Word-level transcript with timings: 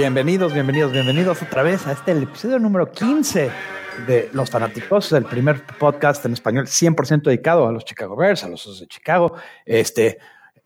Bienvenidos, 0.00 0.54
bienvenidos, 0.54 0.92
bienvenidos 0.92 1.42
otra 1.42 1.62
vez 1.62 1.86
a 1.86 1.92
este 1.92 2.12
el 2.12 2.22
episodio 2.22 2.58
número 2.58 2.90
15 2.90 3.50
de 4.06 4.30
Los 4.32 4.48
Fanáticos, 4.48 5.12
el 5.12 5.26
primer 5.26 5.62
podcast 5.78 6.24
en 6.24 6.32
español 6.32 6.66
100% 6.66 7.24
dedicado 7.24 7.68
a 7.68 7.72
los 7.72 7.84
Chicago 7.84 8.16
Bears, 8.16 8.42
a 8.42 8.48
los 8.48 8.66
Osos 8.66 8.80
de 8.80 8.86
Chicago. 8.86 9.34
Este, 9.66 10.16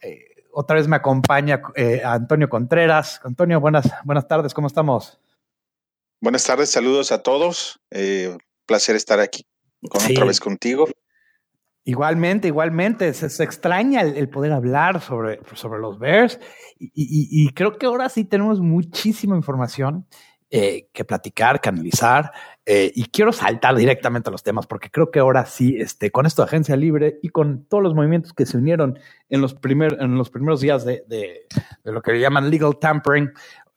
eh, 0.00 0.26
otra 0.52 0.76
vez 0.76 0.86
me 0.86 0.94
acompaña 0.94 1.60
eh, 1.74 2.00
Antonio 2.04 2.48
Contreras. 2.48 3.20
Antonio, 3.24 3.58
buenas, 3.58 3.90
buenas 4.04 4.28
tardes, 4.28 4.54
¿cómo 4.54 4.68
estamos? 4.68 5.18
Buenas 6.20 6.44
tardes, 6.44 6.70
saludos 6.70 7.10
a 7.10 7.24
todos. 7.24 7.80
Eh, 7.90 8.38
placer 8.66 8.94
estar 8.94 9.18
aquí 9.18 9.44
otra 9.90 10.26
vez 10.26 10.38
contigo. 10.38 10.86
Igualmente, 11.86 12.48
igualmente, 12.48 13.12
se, 13.12 13.44
extraña 13.44 14.00
el, 14.00 14.30
poder 14.30 14.52
hablar 14.52 15.02
sobre, 15.02 15.40
sobre 15.54 15.80
los 15.80 15.98
Bears 15.98 16.40
y, 16.78 17.52
creo 17.52 17.76
que 17.76 17.84
ahora 17.84 18.08
sí 18.08 18.24
tenemos 18.24 18.60
muchísima 18.60 19.36
información 19.36 20.06
eh, 20.50 20.88
que 20.94 21.04
platicar, 21.04 21.60
que 21.60 21.68
analizar 21.68 22.32
eh, 22.64 22.90
y 22.94 23.04
quiero 23.10 23.32
saltar 23.32 23.76
directamente 23.76 24.30
a 24.30 24.32
los 24.32 24.42
temas 24.42 24.66
porque 24.66 24.90
creo 24.90 25.10
que 25.10 25.18
ahora 25.18 25.44
sí, 25.44 25.76
este, 25.78 26.10
con 26.10 26.24
esto 26.24 26.40
de 26.40 26.46
agencia 26.46 26.74
libre 26.74 27.18
y 27.22 27.28
con 27.28 27.66
todos 27.66 27.82
los 27.82 27.94
movimientos 27.94 28.32
que 28.32 28.46
se 28.46 28.56
unieron 28.56 28.98
en 29.28 29.42
los, 29.42 29.52
primer, 29.52 29.98
en 30.00 30.16
los 30.16 30.30
primeros 30.30 30.62
días 30.62 30.86
de, 30.86 31.04
de, 31.06 31.46
lo 31.82 32.00
que 32.00 32.18
llaman 32.18 32.48
legal 32.48 32.78
tampering, 32.80 33.30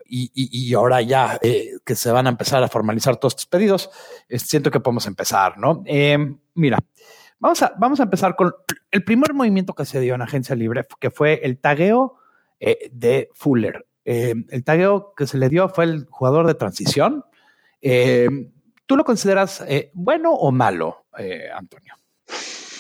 y, 0.10 0.32
y, 0.34 0.74
ahora 0.74 1.02
ya 1.02 1.38
eh, 1.42 1.72
que 1.84 1.94
se 1.94 2.10
van 2.12 2.28
a 2.28 2.30
empezar 2.30 2.64
a 2.64 2.70
formalizar 2.70 3.18
todos 3.18 3.34
estos 3.34 3.48
pedidos, 3.48 3.90
siento 4.30 4.72
que 4.72 4.80
podemos 4.80 5.05
empezar, 5.05 5.58
¿no? 5.58 5.84
mira, 6.54 6.80
Vamos 7.40 7.62
a, 7.62 7.73
vamos 7.77 8.00
a 8.00 8.04
empezar 8.04 8.36
con 8.36 8.54
el 8.91 9.04
primer 9.04 9.34
movimiento 9.34 9.73
que 9.73 9.86
se 9.86 9.99
dio 9.99 10.16
en 10.16 10.21
Agencia 10.21 10.55
Libre, 10.55 10.85
que 10.99 11.12
fue 11.12 11.41
el 11.43 11.60
tagueo 11.60 12.18
eh, 12.60 12.90
de 12.91 13.30
Fuller. 13.34 13.85
Eh, 14.05 14.34
el 14.49 14.63
tagueo 14.63 15.13
que 15.16 15.27
se 15.27 15.38
le 15.38 15.49
dio 15.49 15.70
fue 15.70 15.84
el 15.84 16.08
jugador 16.10 16.48
de 16.48 16.55
transición. 16.55 17.24
Eh, 17.82 18.27
¿Tú 18.85 18.96
lo 18.96 19.04
consideras 19.04 19.63
bueno 19.93 20.32
o 20.32 20.52
malo, 20.52 21.05
Antonio? 21.54 21.93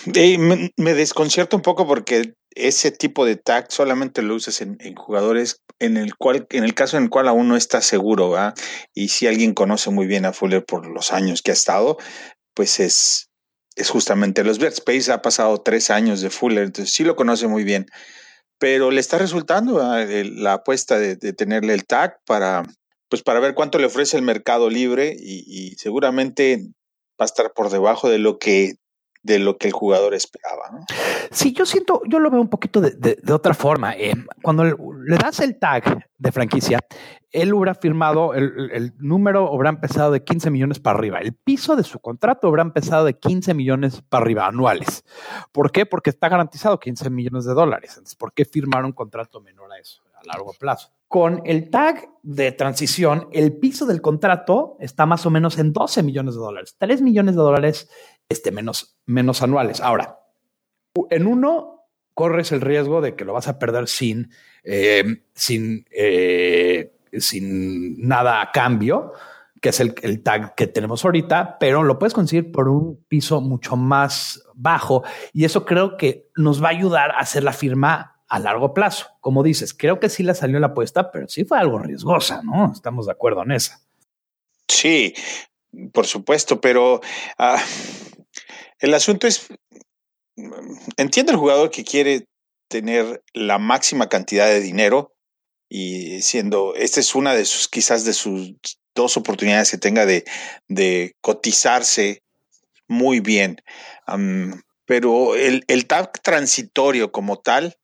Me, 0.05 0.71
me, 0.77 0.93
desconcierta 0.93 1.57
un 1.57 1.61
poco 1.61 1.85
porque 1.85 2.35
ese 2.57 2.91
tipo 2.91 3.25
de 3.25 3.35
tag 3.35 3.69
solamente 3.69 4.21
lo 4.21 4.35
usas 4.35 4.61
en, 4.61 4.77
jugadores 4.95 5.61
en 5.79 5.97
el 5.97 6.15
cual, 6.15 6.47
en 6.49 6.63
el 6.63 6.73
caso 6.73 6.97
en 6.97 7.03
el 7.03 7.09
cual 7.09 7.27
aún 7.27 7.49
no 7.49 7.57
estás 7.57 7.85
seguro, 7.85 8.29
¿va? 8.29 8.53
Y 8.93 9.09
si 9.09 9.27
alguien 9.27 9.53
conoce 9.53 9.91
muy 9.91 10.07
bien 10.07 10.25
a 10.25 10.33
Fuller 10.33 10.65
por 10.65 10.87
los 10.87 11.11
años 11.11 11.41
que 11.41 11.51
ha 11.51 11.53
estado, 11.53 11.97
pues 12.53 12.79
es, 12.79 13.26
es 13.77 13.89
justamente 13.89 14.43
los. 14.43 14.59
Space 14.59 15.11
ha 15.11 15.21
pasado 15.21 15.61
tres 15.61 15.89
años 15.89 16.21
de 16.21 16.29
Fuller, 16.29 16.65
entonces 16.65 16.93
sí 16.93 17.03
lo 17.03 17.15
conoce 17.15 17.47
muy 17.47 17.63
bien, 17.63 17.85
pero 18.57 18.91
le 18.91 18.99
está 18.99 19.17
resultando 19.17 19.81
ah, 19.81 20.03
la 20.05 20.53
apuesta 20.53 20.99
de, 20.99 21.15
tenerle 21.15 21.73
el 21.73 21.85
tag 21.85 22.19
para, 22.25 22.63
pues 23.09 23.23
para 23.23 23.39
ver 23.39 23.53
cuánto 23.53 23.79
le 23.79 23.85
ofrece 23.85 24.17
el 24.17 24.23
mercado 24.23 24.69
libre 24.69 25.15
y, 25.17 25.43
y 25.47 25.75
seguramente 25.75 26.67
va 27.19 27.23
a 27.23 27.25
estar 27.25 27.53
por 27.53 27.69
debajo 27.69 28.09
de 28.09 28.19
lo 28.19 28.39
que 28.39 28.73
de 29.23 29.39
lo 29.39 29.57
que 29.57 29.67
el 29.67 29.73
jugador 29.73 30.13
esperaba. 30.13 30.69
¿no? 30.71 30.85
Sí, 31.31 31.53
yo 31.53 31.65
siento, 31.65 32.01
yo 32.07 32.19
lo 32.19 32.29
veo 32.29 32.41
un 32.41 32.49
poquito 32.49 32.81
de, 32.81 33.17
otra 33.31 33.53
forma. 33.53 33.93
Eh, 33.95 34.13
cuando 34.41 34.63
le 34.63 35.17
das 35.17 35.39
el 35.39 35.59
tag 35.59 36.07
de 36.17 36.31
franquicia, 36.31 36.79
él 37.31 37.53
hubiera 37.53 37.75
firmado, 37.75 38.33
el, 38.33 38.93
número 38.97 39.51
hubiera 39.51 39.69
empezado 39.69 40.11
de 40.11 40.23
15 40.23 40.49
millones 40.49 40.79
para 40.79 40.97
arriba. 40.97 41.19
El 41.19 41.33
piso 41.33 41.75
de 41.75 41.83
su 41.83 41.99
contrato 41.99 42.49
hubiera 42.49 42.63
empezado 42.63 43.05
de 43.05 43.17
15 43.17 43.53
millones 43.53 44.01
para 44.01 44.23
arriba 44.23 44.47
anuales. 44.47 45.03
¿Por 45.51 45.71
qué? 45.71 45.85
Porque 45.85 46.09
está 46.09 46.29
garantizado 46.29 46.79
15 46.79 47.09
millones 47.09 47.45
de 47.45 47.53
dólares. 47.53 47.91
Entonces, 47.91 48.15
¿por 48.15 48.33
qué 48.33 48.45
firmar 48.45 48.85
un 48.85 48.93
contrato 48.93 49.41
menor 49.41 49.71
a 49.71 49.79
eso 49.79 50.01
a 50.15 50.25
largo 50.25 50.53
plazo? 50.57 50.89
Con 51.07 51.41
el 51.45 51.69
tag 51.69 52.09
de 52.23 52.51
transición, 52.51 53.29
el 53.31 53.57
piso 53.57 53.85
del 53.85 54.01
contrato 54.01 54.75
está 54.79 55.05
más 55.05 55.25
o 55.25 55.29
menos 55.29 55.57
en 55.57 55.73
12 55.73 56.03
millones 56.03 56.35
de 56.35 56.41
dólares. 56.41 56.75
3 56.77 57.01
millones 57.01 57.35
de 57.35 57.41
dólares 57.41 57.89
este, 58.29 58.51
menos, 58.51 58.97
menos 59.05 59.41
anuales. 59.41 59.79
Ahora, 59.81 60.19
en 61.09 61.27
uno 61.27 61.85
corres 62.13 62.51
el 62.51 62.61
riesgo 62.61 63.01
de 63.01 63.15
que 63.15 63.25
lo 63.25 63.33
vas 63.33 63.47
a 63.47 63.59
perder 63.59 63.87
sin, 63.87 64.31
eh, 64.63 65.21
sin, 65.33 65.85
eh, 65.91 66.93
sin 67.13 68.07
nada 68.07 68.41
a 68.41 68.51
cambio, 68.51 69.13
que 69.61 69.69
es 69.69 69.79
el, 69.79 70.23
tag 70.23 70.55
que 70.55 70.67
tenemos 70.67 71.05
ahorita, 71.05 71.57
pero 71.59 71.83
lo 71.83 71.99
puedes 71.99 72.13
conseguir 72.13 72.51
por 72.51 72.69
un 72.69 73.03
piso 73.07 73.41
mucho 73.41 73.75
más 73.75 74.43
bajo 74.53 75.03
y 75.33 75.45
eso 75.45 75.65
creo 75.65 75.97
que 75.97 76.29
nos 76.35 76.61
va 76.61 76.67
a 76.67 76.71
ayudar 76.71 77.11
a 77.11 77.19
hacer 77.19 77.43
la 77.43 77.53
firma 77.53 78.19
a 78.27 78.39
largo 78.39 78.73
plazo. 78.73 79.07
Como 79.21 79.43
dices, 79.43 79.73
creo 79.73 79.99
que 79.99 80.09
sí 80.09 80.23
le 80.23 80.35
salió 80.35 80.59
la 80.59 80.67
apuesta, 80.67 81.11
pero 81.11 81.27
sí 81.27 81.45
fue 81.45 81.59
algo 81.59 81.79
riesgosa, 81.79 82.41
¿no? 82.43 82.71
Estamos 82.71 83.05
de 83.05 83.11
acuerdo 83.13 83.43
en 83.43 83.51
esa. 83.51 83.81
Sí, 84.67 85.13
por 85.93 86.05
supuesto, 86.05 86.59
pero 86.59 87.01
ah, 87.37 87.61
el 88.79 88.93
asunto 88.93 89.27
es, 89.27 89.47
entiende 90.97 91.31
el 91.31 91.37
jugador 91.37 91.71
que 91.71 91.83
quiere 91.83 92.25
tener 92.69 93.23
la 93.33 93.57
máxima 93.57 94.09
cantidad 94.09 94.47
de 94.47 94.61
dinero 94.61 95.13
y 95.69 96.21
siendo, 96.21 96.75
esta 96.75 96.99
es 96.99 97.15
una 97.15 97.33
de 97.33 97.45
sus, 97.45 97.67
quizás 97.67 98.05
de 98.05 98.13
sus 98.13 98.53
dos 98.95 99.17
oportunidades 99.17 99.71
que 99.71 99.77
tenga 99.77 100.05
de, 100.05 100.25
de 100.67 101.15
cotizarse 101.21 102.23
muy 102.87 103.19
bien. 103.19 103.61
pero 104.85 105.35
el, 105.35 105.63
el 105.67 105.87
tag 105.87 106.21
transitorio 106.21 107.11
como 107.11 107.37
tal 107.37 107.77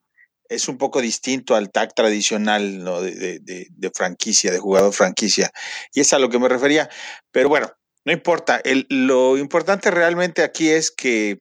es 0.50 0.68
un 0.68 0.78
poco 0.78 1.02
distinto 1.02 1.56
al 1.56 1.72
tag 1.72 1.94
tradicional 1.94 2.84
¿no? 2.84 3.02
de, 3.02 3.40
de, 3.40 3.68
de, 3.70 3.92
franquicia, 3.92 4.52
de 4.52 4.60
jugador 4.60 4.94
franquicia. 4.94 5.52
Y 5.94 6.02
es 6.02 6.14
a 6.14 6.20
lo 6.20 6.30
que 6.30 6.40
me 6.40 6.50
refería. 6.50 6.90
Pero 7.32 7.50
bueno, 7.50 7.72
no 8.06 8.12
importa. 8.12 8.62
Lo 8.90 9.38
importante 9.38 9.92
realmente 9.92 10.44
aquí 10.44 10.70
es 10.70 10.92
que 10.92 11.40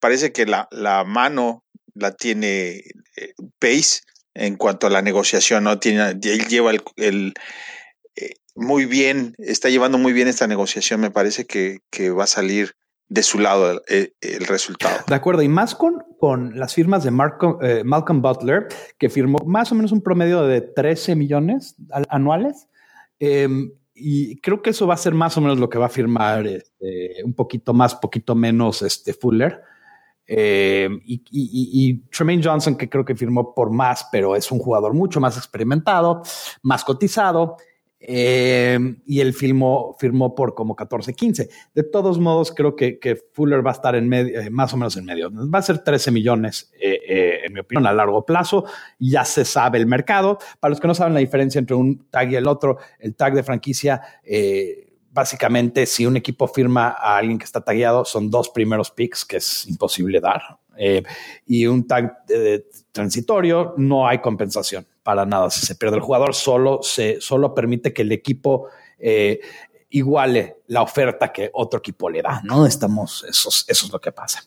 parece 0.00 0.32
que 0.32 0.46
la, 0.46 0.68
la 0.70 1.04
mano 1.04 1.64
la 1.94 2.12
tiene 2.12 2.82
eh, 3.16 3.34
Pace 3.58 4.00
en 4.34 4.56
cuanto 4.56 4.86
a 4.86 4.90
la 4.90 5.02
negociación, 5.02 5.64
¿no? 5.64 5.78
Tiene, 5.78 6.10
él 6.10 6.46
lleva 6.48 6.72
el, 6.72 6.82
el 6.96 7.34
eh, 8.16 8.34
muy 8.54 8.84
bien, 8.84 9.34
está 9.38 9.68
llevando 9.68 9.98
muy 9.98 10.12
bien 10.12 10.28
esta 10.28 10.46
negociación. 10.46 11.00
Me 11.00 11.10
parece 11.10 11.46
que, 11.46 11.78
que 11.90 12.10
va 12.10 12.24
a 12.24 12.28
salir 12.28 12.74
de 13.08 13.22
su 13.22 13.38
lado 13.38 13.82
el, 13.86 14.14
el, 14.20 14.46
resultado. 14.46 15.04
De 15.06 15.14
acuerdo, 15.14 15.42
y 15.42 15.48
más 15.48 15.74
con, 15.74 16.04
con 16.18 16.58
las 16.58 16.74
firmas 16.74 17.04
de 17.04 17.10
Marco, 17.10 17.58
eh, 17.62 17.82
Malcolm 17.84 18.22
Butler, 18.22 18.66
que 18.98 19.10
firmó 19.10 19.38
más 19.46 19.70
o 19.70 19.74
menos 19.74 19.92
un 19.92 20.02
promedio 20.02 20.42
de 20.42 20.62
13 20.62 21.14
millones 21.14 21.76
anuales. 22.08 22.66
Eh, 23.20 23.48
y 23.94 24.40
creo 24.40 24.60
que 24.60 24.70
eso 24.70 24.86
va 24.86 24.94
a 24.94 24.98
ser 24.98 25.14
más 25.14 25.36
o 25.36 25.40
menos 25.40 25.58
lo 25.58 25.68
que 25.68 25.78
va 25.78 25.86
a 25.86 25.90
firmar 25.90 26.46
este, 26.46 27.22
un 27.24 27.32
poquito 27.32 27.72
más, 27.72 27.94
poquito 27.94 28.34
menos 28.34 28.82
este 28.82 29.12
Fuller. 29.14 29.62
Eh, 30.26 30.88
y, 31.04 31.98
Tremaine 32.10 32.42
Johnson, 32.42 32.76
que 32.76 32.88
creo 32.88 33.04
que 33.04 33.14
firmó 33.14 33.54
por 33.54 33.70
más, 33.70 34.08
pero 34.10 34.34
es 34.34 34.50
un 34.50 34.58
jugador 34.58 34.94
mucho 34.94 35.20
más 35.20 35.36
experimentado, 35.36 36.22
más 36.62 36.84
cotizado. 36.84 37.56
Eh, 38.06 38.78
y 39.06 39.20
él 39.20 39.32
firmó, 39.32 39.96
firmó 39.98 40.34
por 40.34 40.54
como 40.54 40.76
14, 40.76 41.14
15. 41.14 41.48
De 41.74 41.82
todos 41.84 42.18
modos, 42.18 42.52
creo 42.52 42.76
que, 42.76 42.98
Fuller 43.32 43.66
va 43.66 43.70
a 43.70 43.74
estar 43.74 43.94
en 43.94 44.08
medio, 44.08 44.40
eh, 44.40 44.50
más 44.50 44.74
o 44.74 44.76
menos 44.76 44.94
en 44.98 45.06
medio. 45.06 45.30
Va 45.32 45.60
a 45.60 45.62
ser 45.62 45.78
13 45.78 46.10
millones, 46.10 46.70
eh, 46.78 47.40
en 47.44 47.52
mi 47.54 47.60
opinión, 47.60 47.86
a 47.86 47.94
largo 47.94 48.26
plazo. 48.26 48.66
Ya 48.98 49.24
se 49.24 49.46
sabe 49.46 49.78
el 49.78 49.86
mercado. 49.86 50.38
Para 50.60 50.70
los 50.70 50.80
que 50.80 50.86
no 50.86 50.94
saben 50.94 51.14
la 51.14 51.20
diferencia 51.20 51.58
entre 51.58 51.76
un 51.76 52.06
tag 52.10 52.30
y 52.30 52.36
el 52.36 52.46
otro, 52.46 52.76
el 52.98 53.14
tag 53.14 53.34
de 53.34 53.42
franquicia, 53.42 54.02
básicamente, 55.10 55.86
si 55.86 56.04
un 56.04 56.18
equipo 56.18 56.46
firma 56.46 56.88
a 56.88 57.16
alguien 57.16 57.38
que 57.38 57.44
está 57.46 57.62
tagueado, 57.62 58.04
son 58.04 58.30
dos 58.30 58.50
primeros 58.50 58.90
picks 58.90 59.24
que 59.24 59.38
es 59.38 59.66
imposible 59.66 60.20
dar. 60.20 60.42
y 61.46 61.66
un 61.66 61.86
tag 61.86 62.24
transitorio, 62.92 63.74
no 63.78 64.06
hay 64.06 64.18
compensación 64.18 64.86
para 65.04 65.24
nada. 65.24 65.50
Si 65.50 65.64
se 65.64 65.76
pierde 65.76 65.96
el 65.96 66.02
jugador, 66.02 66.34
solo, 66.34 66.80
se, 66.82 67.20
solo 67.20 67.54
permite 67.54 67.92
que 67.92 68.02
el 68.02 68.10
equipo 68.10 68.68
eh, 68.98 69.38
iguale 69.90 70.62
la 70.66 70.82
oferta 70.82 71.30
que 71.30 71.50
otro 71.52 71.78
equipo 71.78 72.10
le 72.10 72.22
da, 72.22 72.40
¿no? 72.42 72.66
Estamos, 72.66 73.24
eso, 73.28 73.50
eso 73.50 73.86
es 73.86 73.92
lo 73.92 74.00
que 74.00 74.10
pasa. 74.10 74.42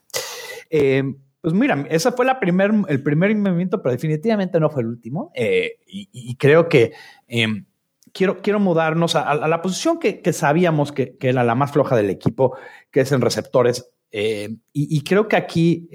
Eh, 0.70 1.04
pues 1.40 1.54
mira, 1.54 1.86
ese 1.90 2.12
fue 2.12 2.26
la 2.26 2.40
primer, 2.40 2.72
el 2.90 3.02
primer 3.02 3.34
movimiento, 3.36 3.82
pero 3.82 3.94
definitivamente 3.94 4.60
no 4.60 4.70
fue 4.70 4.82
el 4.82 4.90
último. 4.90 5.32
Eh, 5.36 5.78
y, 5.86 6.36
creo 6.36 6.68
que 6.68 6.92
em, 7.28 7.66
quiero, 8.12 8.42
quiero 8.42 8.60
mudarnos 8.60 9.16
a, 9.16 9.36
la 9.36 9.62
posición 9.62 10.00
que, 10.00 10.34
sabíamos 10.34 10.92
que, 10.92 11.16
era 11.22 11.44
la 11.46 11.56
más 11.56 11.72
floja 11.72 11.96
del 11.96 12.10
equipo, 12.10 12.58
que 12.92 13.02
es 13.02 13.12
en 13.12 13.22
receptores. 13.22 13.90
y, 14.12 15.04
creo 15.04 15.28
que 15.28 15.36
aquí 15.38 15.88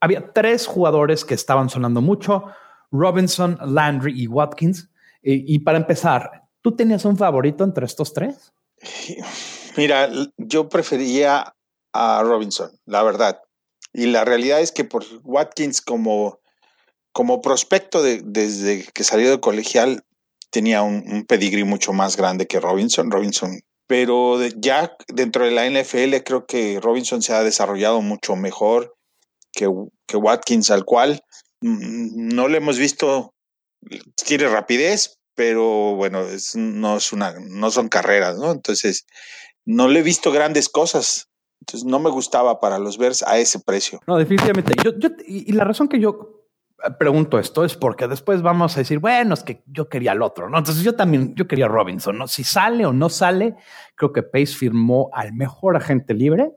había 0.00 0.32
tres 0.32 0.66
jugadores 0.66 1.24
que 1.24 1.34
estaban 1.34 1.68
sonando 1.68 2.00
mucho. 2.00 2.44
Robinson, 2.90 3.58
Landry 3.64 4.22
y 4.22 4.26
Watkins. 4.26 4.88
Y, 5.22 5.58
para 5.58 5.78
empezar, 5.78 6.44
¿tú 6.62 6.74
tenías 6.74 7.04
un 7.04 7.16
favorito 7.16 7.64
entre 7.64 7.84
estos 7.84 8.14
tres? 8.14 8.52
Mira, 9.76 10.08
yo 10.36 10.68
prefería 10.68 11.54
a 11.92 12.22
Robinson, 12.22 12.70
la 12.86 13.02
verdad. 13.02 13.40
Y 13.92 14.06
la 14.06 14.24
realidad 14.24 14.60
es 14.60 14.72
que 14.72 14.84
por 14.84 15.04
Watkins 15.24 15.80
como, 15.80 16.40
como 17.12 17.42
prospecto 17.42 18.02
de, 18.02 18.22
desde 18.24 18.84
que 18.94 19.04
salió 19.04 19.30
de 19.30 19.40
colegial 19.40 20.04
tenía 20.50 20.82
un, 20.82 21.04
un 21.10 21.26
pedigrí 21.26 21.64
mucho 21.64 21.92
más 21.92 22.16
grande 22.16 22.46
que 22.46 22.60
Robinson. 22.60 23.10
Robinson 23.10 23.60
pero 23.88 24.38
ya 24.48 24.94
dentro 25.08 25.46
de 25.46 25.50
la 25.50 25.68
NFL 25.68 26.22
creo 26.22 26.46
que 26.46 26.78
Robinson 26.78 27.22
se 27.22 27.32
ha 27.32 27.42
desarrollado 27.42 28.02
mucho 28.02 28.36
mejor 28.36 28.94
que, 29.50 29.66
que 30.06 30.16
Watkins, 30.18 30.70
al 30.70 30.84
cual 30.84 31.24
no 31.60 32.48
le 32.48 32.58
hemos 32.58 32.78
visto, 32.78 33.34
tiene 34.26 34.48
rapidez, 34.48 35.18
pero 35.34 35.94
bueno, 35.94 36.22
es, 36.22 36.56
no, 36.56 36.96
es 36.96 37.12
una, 37.12 37.34
no 37.40 37.70
son 37.70 37.88
carreras, 37.88 38.36
¿no? 38.38 38.50
Entonces, 38.50 39.06
no 39.64 39.88
le 39.88 40.00
he 40.00 40.02
visto 40.02 40.32
grandes 40.32 40.68
cosas. 40.68 41.28
Entonces, 41.60 41.84
no 41.86 41.98
me 41.98 42.10
gustaba 42.10 42.60
para 42.60 42.78
los 42.78 42.98
Bears 42.98 43.22
a 43.22 43.38
ese 43.38 43.60
precio. 43.60 44.00
No, 44.06 44.16
definitivamente. 44.16 44.74
Yo, 44.82 44.92
y 45.26 45.52
la 45.52 45.64
razón 45.64 45.88
que 45.88 46.00
yo 46.00 46.38
pregunto 46.98 47.38
esto 47.38 47.64
es 47.64 47.76
porque 47.76 48.06
después 48.06 48.42
vamos 48.42 48.76
a 48.76 48.80
decir, 48.80 49.00
bueno, 49.00 49.34
es 49.34 49.42
que 49.42 49.62
yo 49.66 49.88
quería 49.88 50.12
al 50.12 50.22
otro, 50.22 50.48
¿no? 50.48 50.58
Entonces 50.58 50.84
yo 50.84 50.94
también, 50.94 51.34
yo 51.34 51.48
quería 51.48 51.66
Robinson, 51.66 52.16
¿no? 52.16 52.28
Si 52.28 52.44
sale 52.44 52.86
o 52.86 52.92
no 52.92 53.08
sale, 53.08 53.56
creo 53.96 54.12
que 54.12 54.22
Pace 54.22 54.54
firmó 54.54 55.10
al 55.12 55.32
mejor 55.32 55.76
agente 55.76 56.14
libre 56.14 56.52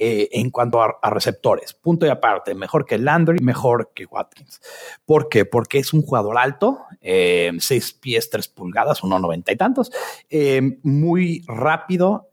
eh, 0.00 0.28
en 0.32 0.50
cuanto 0.50 0.80
a, 0.80 1.10
receptores. 1.10 1.74
Punto 1.74 2.06
y 2.06 2.08
aparte, 2.08 2.54
mejor 2.54 2.86
que 2.86 2.98
Landry, 2.98 3.40
mejor 3.40 3.90
que 3.94 4.04
Watkins. 4.04 4.60
¿Por 5.04 5.28
qué? 5.28 5.44
Porque 5.44 5.78
es 5.78 5.92
un 5.92 6.02
jugador 6.02 6.38
alto, 6.38 6.78
eh, 7.00 7.50
seis 7.58 7.92
pies, 7.94 8.30
tres 8.30 8.46
pulgadas, 8.46 9.02
uno 9.02 9.18
noventa 9.18 9.50
y 9.50 9.56
tantos, 9.56 9.90
eh, 10.30 10.78
muy 10.82 11.42
rápido, 11.48 12.30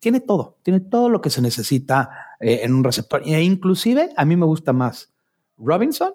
tiene 0.00 0.20
todo, 0.20 0.58
tiene 0.62 0.80
todo 0.80 1.08
lo 1.08 1.20
que 1.20 1.30
se 1.30 1.40
necesita 1.40 2.10
en 2.40 2.74
un 2.74 2.84
receptor. 2.84 3.22
E 3.24 3.42
inclusive 3.42 4.10
a 4.16 4.24
mí 4.24 4.36
me 4.36 4.46
gusta 4.46 4.72
más 4.72 5.12
Robinson 5.56 6.12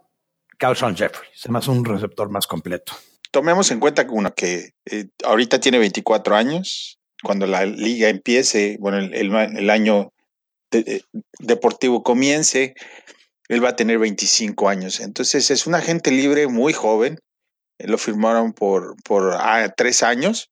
que 0.57 0.67
Jeffrey. 0.67 1.29
Se 1.33 1.51
me 1.51 1.57
hace 1.57 1.71
un 1.71 1.83
receptor 1.83 2.29
más 2.29 2.47
completo. 2.47 2.93
Tomemos 3.31 3.71
en 3.71 3.79
cuenta 3.79 4.05
que 4.05 4.11
uno 4.11 4.33
que 4.33 4.73
ahorita 5.25 5.59
tiene 5.59 5.79
24 5.79 6.35
años, 6.35 6.99
cuando 7.23 7.45
la 7.47 7.65
liga 7.65 8.09
empiece, 8.09 8.77
bueno, 8.79 8.97
el, 8.97 9.69
año 9.69 10.13
deportivo 11.39 12.03
comience, 12.03 12.75
él 13.47 13.63
va 13.63 13.69
a 13.69 13.75
tener 13.75 13.99
25 13.99 14.69
años. 14.69 14.99
Entonces 14.99 15.51
es 15.51 15.67
un 15.67 15.75
agente 15.75 16.11
libre 16.11 16.47
muy 16.47 16.73
joven. 16.73 17.19
Lo 17.79 17.97
firmaron 17.97 18.53
por, 18.53 18.95
por 19.03 19.33
ah, 19.33 19.73
tres 19.75 20.03
años. 20.03 20.51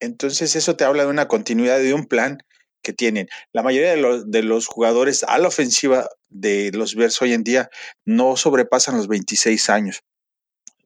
Entonces 0.00 0.56
eso 0.56 0.76
te 0.76 0.84
habla 0.84 1.04
de 1.04 1.10
una 1.10 1.28
continuidad 1.28 1.78
de 1.78 1.94
un 1.94 2.06
plan 2.06 2.38
que 2.82 2.92
tienen. 2.92 3.28
La 3.52 3.62
mayoría 3.62 3.90
de 3.90 3.96
los, 3.96 4.30
de 4.30 4.42
los 4.42 4.66
jugadores 4.66 5.22
a 5.22 5.38
la 5.38 5.48
ofensiva 5.48 6.08
de 6.28 6.70
los 6.74 6.94
Bears 6.96 7.22
hoy 7.22 7.32
en 7.32 7.44
día 7.44 7.70
no 8.04 8.36
sobrepasan 8.36 8.96
los 8.96 9.06
26 9.06 9.70
años. 9.70 10.02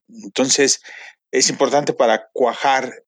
Entonces, 0.09 0.83
es 1.33 1.49
importante 1.49 1.93
para 1.93 2.29
cuajar 2.33 3.03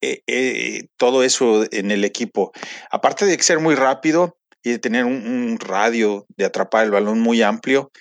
eh, 0.00 0.22
eh, 0.26 0.88
todo 0.96 1.22
eso 1.22 1.64
en 1.70 1.90
el 1.90 2.04
equipo. 2.04 2.52
Aparte 2.90 3.26
de 3.26 3.40
ser 3.42 3.60
muy 3.60 3.74
rápido 3.74 4.38
y 4.64 4.70
de 4.70 4.78
tener 4.78 5.04
un, 5.04 5.58
radio 5.60 6.26
de 6.36 6.46
atrapar 6.46 6.84
el 6.84 6.90
balón 6.90 7.20
muy 7.20 7.42
amplio, 7.42 7.92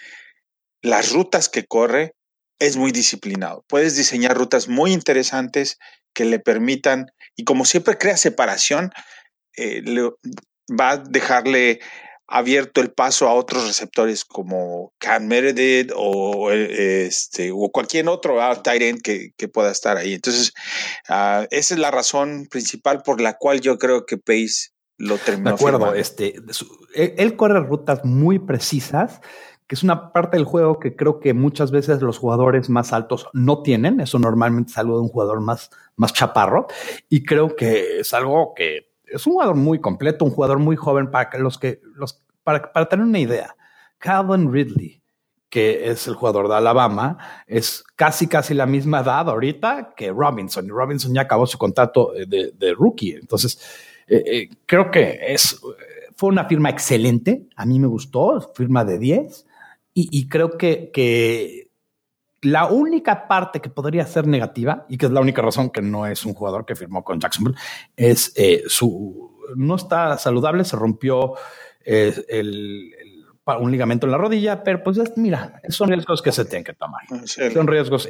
las 0.82 1.12
rutas 1.12 1.50
que 1.50 1.66
corre 1.66 2.16
es 2.58 2.78
muy 2.78 2.92
disciplinado. 2.92 3.66
Puedes 3.68 3.98
diseñar 3.98 4.38
rutas 4.38 4.70
muy 4.70 4.94
interesantes 4.94 5.78
que 6.14 6.24
le 6.26 6.40
permitan, 6.40 7.08
y 7.36 7.44
como 7.44 7.66
siempre 7.66 7.98
crea 7.98 8.16
separación, 8.16 8.92
eh, 9.58 9.84
va 10.70 10.92
a 10.92 10.98
dejarle 10.98 11.82
abierto 12.28 12.80
el 12.80 12.94
paso 12.94 13.28
a 13.28 13.34
otros 13.34 13.68
receptores 13.68 14.24
como 14.24 14.94
Cam 14.98 15.28
Meredith 15.28 15.92
o, 15.96 16.50
eh, 16.52 17.06
este, 17.06 17.52
o 17.52 17.70
cualquier 17.72 18.08
otro 18.08 18.38
uh, 18.38 18.62
que, 19.04 19.32
que, 19.36 19.48
pueda 19.50 19.72
estar 19.72 19.98
ahí. 19.98 20.14
Entonces, 20.14 20.54
uh, 21.10 21.46
esa 21.52 21.74
es 21.74 21.80
la 21.80 21.92
razón 21.92 22.48
principal 22.50 23.04
por 23.04 23.20
la 23.20 23.34
cual 23.38 23.60
yo 23.60 23.78
creo 23.78 24.06
que 24.06 24.18
Pace 24.18 24.73
lo 25.04 25.18
terminó. 25.18 25.50
De 25.50 25.56
acuerdo, 25.56 25.94
este, 25.94 26.36
él, 26.96 27.14
él, 27.18 27.36
corre 27.36 27.60
rutas 27.60 28.04
muy 28.04 28.40
precisas, 28.40 29.22
que 29.68 29.76
es 29.76 29.84
una 29.84 30.12
parte 30.12 30.38
del 30.38 30.46
juego 30.46 30.80
que 30.80 30.96
creo 30.96 31.20
que 31.20 31.34
muchas 31.34 31.72
veces 31.72 32.02
los 32.02 32.18
jugadores 32.18 32.70
más 32.70 32.94
altos 32.94 33.28
no 33.34 33.62
tienen. 33.62 34.00
Eso 34.00 34.20
normalmente 34.20 34.72
es 34.72 34.78
algo 34.78 34.98
de 34.98 35.04
un 35.04 35.10
jugador 35.10 35.42
más, 35.42 35.72
más 35.96 36.14
chaparro. 36.14 36.68
Y 37.10 37.24
creo 37.24 37.56
que 37.56 38.00
es 38.00 38.14
algo 38.14 38.54
que 38.56 38.92
es 39.06 39.26
un 39.28 39.34
jugador 39.34 39.56
muy 39.56 39.80
completo, 39.80 40.26
un 40.26 40.32
jugador 40.32 40.60
muy 40.60 40.76
joven 40.76 41.12
para 41.12 41.30
que 41.30 41.38
los 41.38 41.58
que 41.58 41.82
los 41.96 42.24
para, 42.44 42.72
para 42.72 42.90
tener 42.90 43.06
una 43.06 43.20
idea. 43.20 43.56
Calvin 44.00 44.52
Ridley, 44.52 45.02
que 45.50 45.90
es 45.90 46.08
el 46.08 46.16
jugador 46.16 46.50
de 46.50 46.56
Alabama, 46.56 47.18
es 47.48 47.84
casi 47.96 48.28
casi 48.28 48.54
la 48.54 48.66
misma 48.66 49.00
edad 49.00 49.30
ahorita 49.30 49.94
que 49.96 50.12
Robinson. 50.12 50.66
Y 50.66 50.70
Robinson 50.70 51.14
ya 51.14 51.22
acabó 51.22 51.46
su 51.46 51.58
contrato 51.58 52.12
de, 52.28 52.52
de 52.52 52.74
rookie. 52.74 53.16
Entonces, 53.16 53.60
eh, 54.08 54.24
eh, 54.26 54.50
creo 54.66 54.92
que 54.92 55.20
es 55.28 55.60
fue 56.16 56.30
una 56.30 56.46
firma 56.46 56.70
excelente. 56.70 57.48
A 57.56 57.66
mí 57.66 57.80
me 57.80 57.88
gustó, 57.88 58.54
firma 58.56 58.86
de 58.86 59.00
10. 59.00 59.46
Y, 59.96 60.10
y 60.12 60.28
creo 60.28 60.58
que, 60.58 60.92
que 60.94 61.72
la 62.44 62.68
única 62.68 63.28
parte 63.28 63.62
que 63.62 63.70
podría 63.70 64.06
ser 64.06 64.28
negativa, 64.28 64.86
y 64.90 64.98
que 64.98 65.06
es 65.06 65.12
la 65.12 65.22
única 65.22 65.42
razón 65.42 65.70
que 65.70 65.82
no 65.82 66.06
es 66.06 66.26
un 66.26 66.34
jugador 66.34 66.66
que 66.66 66.76
firmó 66.76 67.04
con 67.04 67.20
Jacksonville, 67.20 67.58
es 67.96 68.34
eh, 68.36 68.64
su 68.68 69.34
no 69.56 69.76
está 69.76 70.18
saludable, 70.18 70.64
se 70.64 70.76
rompió 70.76 71.34
eh, 71.86 72.14
el, 72.30 72.94
un 73.46 73.72
ligamento 73.72 74.06
en 74.06 74.12
la 74.12 74.18
rodilla, 74.18 74.64
pero 74.64 74.84
pues 74.84 74.98
mira, 75.18 75.62
son 75.70 75.90
riesgos 75.90 76.22
que 76.22 76.32
se 76.32 76.46
tienen 76.46 76.64
que 76.64 76.74
tomar. 76.74 77.02
Son 77.26 77.68
riesgos. 77.68 78.08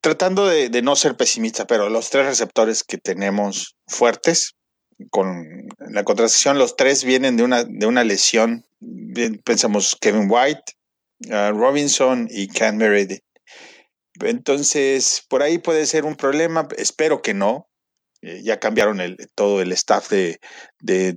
Tratando 0.00 0.46
de, 0.46 0.82
no 0.82 0.96
ser 0.96 1.16
pesimista, 1.16 1.66
pero 1.66 1.88
los 1.90 2.10
tres 2.10 2.26
receptores 2.26 2.84
que 2.84 2.98
tenemos 2.98 3.76
fuertes 3.86 4.54
con 5.10 5.68
la 5.78 6.04
contracción, 6.04 6.58
los 6.58 6.76
tres 6.76 7.04
vienen 7.04 7.36
de 7.36 7.42
una, 7.42 7.64
de 7.64 7.86
una 7.86 8.04
lesión. 8.04 8.64
Pensamos 9.44 9.96
Kevin 10.00 10.28
White, 10.28 10.74
uh, 11.28 11.56
Robinson 11.56 12.28
y 12.30 12.48
Cam 12.48 12.76
Meredith. 12.76 13.22
Entonces, 14.20 15.24
por 15.28 15.42
ahí 15.42 15.58
puede 15.58 15.86
ser 15.86 16.04
un 16.04 16.16
problema, 16.16 16.68
espero 16.76 17.22
que 17.22 17.34
no. 17.34 17.68
Eh, 18.22 18.42
ya 18.42 18.60
cambiaron 18.60 19.00
el, 19.00 19.16
todo 19.34 19.62
el 19.62 19.72
staff 19.72 20.10
de, 20.10 20.38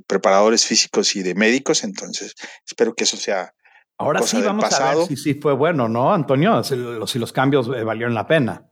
preparadores 0.07 0.65
físicos 0.65 1.15
y 1.17 1.23
de 1.23 1.35
médicos, 1.35 1.83
entonces 1.83 2.33
espero 2.65 2.93
que 2.95 3.03
eso 3.03 3.17
sea. 3.17 3.53
Ahora 3.97 4.21
sí 4.21 4.41
vamos 4.41 4.71
a 4.73 4.95
ver 4.95 5.07
si 5.07 5.17
sí 5.17 5.33
fue 5.35 5.53
bueno, 5.53 5.89
¿no, 5.89 6.13
Antonio? 6.13 6.63
Si 6.63 6.75
los, 6.75 7.11
si 7.11 7.19
los 7.19 7.33
cambios 7.33 7.67
eh, 7.67 7.83
valieron 7.83 8.13
la 8.13 8.25
pena. 8.25 8.69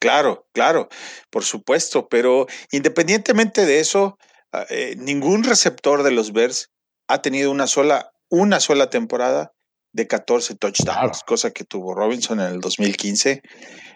Claro, 0.00 0.48
claro, 0.52 0.88
por 1.30 1.44
supuesto, 1.44 2.08
pero 2.08 2.46
independientemente 2.72 3.64
de 3.66 3.80
eso, 3.80 4.18
ah, 4.20 4.26
eh, 4.68 4.94
ningún 4.98 5.44
receptor 5.44 6.02
de 6.02 6.10
los 6.10 6.32
Bears 6.32 6.70
ha 7.08 7.22
tenido 7.22 7.50
una 7.50 7.66
sola, 7.66 8.12
una 8.28 8.60
sola 8.60 8.90
temporada 8.90 9.52
de 9.92 10.06
14 10.06 10.56
touchdowns, 10.56 11.22
cosa 11.24 11.52
que 11.52 11.64
tuvo 11.64 11.94
Robinson 11.94 12.40
en 12.40 12.46
el 12.46 12.60
2015. 12.60 13.42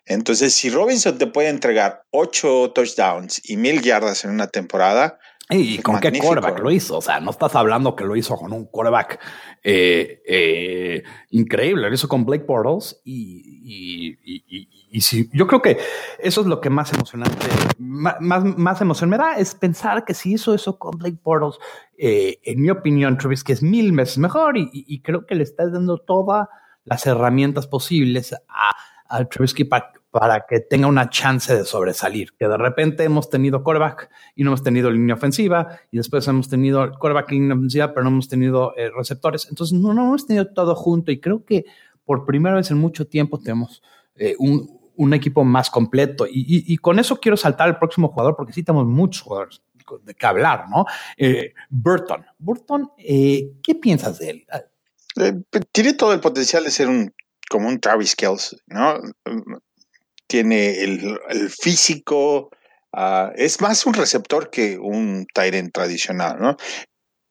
Entonces, 0.06 0.54
si 0.54 0.70
Robinson 0.70 1.18
te 1.18 1.26
puede 1.26 1.48
entregar 1.48 2.02
8 2.10 2.72
touchdowns 2.74 3.40
y 3.44 3.56
mil 3.56 3.82
yardas 3.82 4.24
en 4.24 4.30
una 4.30 4.46
temporada. 4.48 5.18
¿Y 5.50 5.78
con 5.78 5.98
qué 5.98 6.12
quarterback 6.12 6.58
lo 6.58 6.70
hizo? 6.70 6.98
O 6.98 7.00
sea, 7.00 7.20
no 7.20 7.30
estás 7.30 7.54
hablando 7.54 7.96
que 7.96 8.04
lo 8.04 8.14
hizo 8.16 8.36
con 8.36 8.52
un 8.52 8.66
quarterback 8.66 9.18
eh, 9.62 10.22
eh, 10.26 11.02
increíble, 11.30 11.88
lo 11.88 11.94
hizo 11.94 12.06
con 12.06 12.26
Blake 12.26 12.44
Bortles 12.46 13.00
y, 13.02 14.14
y, 14.90 15.00
si, 15.00 15.30
yo 15.32 15.46
creo 15.46 15.62
que 15.62 15.78
eso 16.18 16.42
es 16.42 16.46
lo 16.46 16.60
que 16.60 16.68
más 16.68 16.92
emocionante, 16.92 17.46
más, 17.78 18.20
más 18.20 18.80
emoción 18.82 19.08
me 19.08 19.16
da, 19.16 19.36
es 19.38 19.54
pensar 19.54 20.04
que 20.04 20.12
si 20.12 20.34
hizo 20.34 20.54
eso 20.54 20.78
con 20.78 20.98
Blake 20.98 21.18
Bortles, 21.22 21.58
eh, 21.96 22.40
en 22.44 22.60
mi 22.60 22.68
opinión, 22.68 23.16
que 23.16 23.52
es 23.52 23.62
mil 23.62 23.92
veces 23.92 24.18
mejor 24.18 24.58
y, 24.58 25.00
creo 25.00 25.24
que 25.26 25.34
le 25.34 25.44
está 25.44 25.66
dando 25.70 25.96
todas 25.96 26.46
las 26.84 27.06
herramientas 27.06 27.66
posibles 27.66 28.34
a, 28.34 28.72
a 29.08 29.24
Trubisky 29.24 29.64
para, 29.64 29.92
para 30.10 30.46
que 30.48 30.60
tenga 30.60 30.86
una 30.86 31.10
chance 31.10 31.54
de 31.54 31.64
sobresalir. 31.64 32.32
Que 32.38 32.48
de 32.48 32.56
repente 32.56 33.04
hemos 33.04 33.28
tenido 33.28 33.62
quarterback 33.62 34.10
y 34.34 34.42
no 34.42 34.50
hemos 34.50 34.62
tenido 34.62 34.90
línea 34.90 35.14
ofensiva, 35.14 35.80
y 35.90 35.98
después 35.98 36.26
hemos 36.28 36.48
tenido 36.48 36.90
quarterback 36.98 37.32
y 37.32 37.34
línea 37.34 37.56
ofensiva, 37.56 37.92
pero 37.92 38.04
no 38.04 38.10
hemos 38.10 38.28
tenido 38.28 38.74
eh, 38.76 38.90
receptores. 38.94 39.46
Entonces, 39.48 39.78
no, 39.78 39.92
no 39.92 40.06
hemos 40.06 40.26
tenido 40.26 40.46
todo 40.52 40.74
junto, 40.74 41.12
y 41.12 41.20
creo 41.20 41.44
que 41.44 41.66
por 42.04 42.24
primera 42.24 42.56
vez 42.56 42.70
en 42.70 42.78
mucho 42.78 43.06
tiempo 43.06 43.38
tenemos 43.38 43.82
eh, 44.16 44.34
un, 44.38 45.14
equipo 45.14 45.44
más 45.44 45.70
completo. 45.70 46.26
Y, 46.28 46.76
con 46.78 46.98
eso 46.98 47.20
quiero 47.20 47.36
saltar 47.36 47.68
al 47.68 47.78
próximo 47.78 48.08
jugador, 48.08 48.34
porque 48.36 48.52
sí 48.52 48.62
tenemos 48.62 48.86
muchos 48.86 49.22
jugadores 49.22 49.62
de 50.02 50.14
qué 50.14 50.26
hablar, 50.26 50.68
¿no? 50.68 50.84
Eh, 51.16 51.54
Burton. 51.70 52.24
Burton, 52.38 52.90
¿qué 52.98 53.74
piensas 53.80 54.18
de 54.18 54.30
él? 54.30 54.46
tiene 55.72 55.94
todo 55.94 56.12
el 56.12 56.20
potencial 56.20 56.62
de 56.64 56.70
ser 56.70 56.88
un 56.88 57.12
como 57.48 57.68
un 57.68 57.80
Travis 57.80 58.14
Kelce, 58.14 58.58
¿no? 58.66 59.00
Tiene 60.28 60.82
el, 60.82 61.50
físico, 61.50 62.50
ah, 62.92 63.32
es 63.36 63.60
más 63.60 63.86
un 63.86 63.94
receptor 63.94 64.50
que 64.50 64.78
un 64.78 65.26
Tyrant 65.34 65.72
tradicional, 65.72 66.38
¿no? 66.38 66.56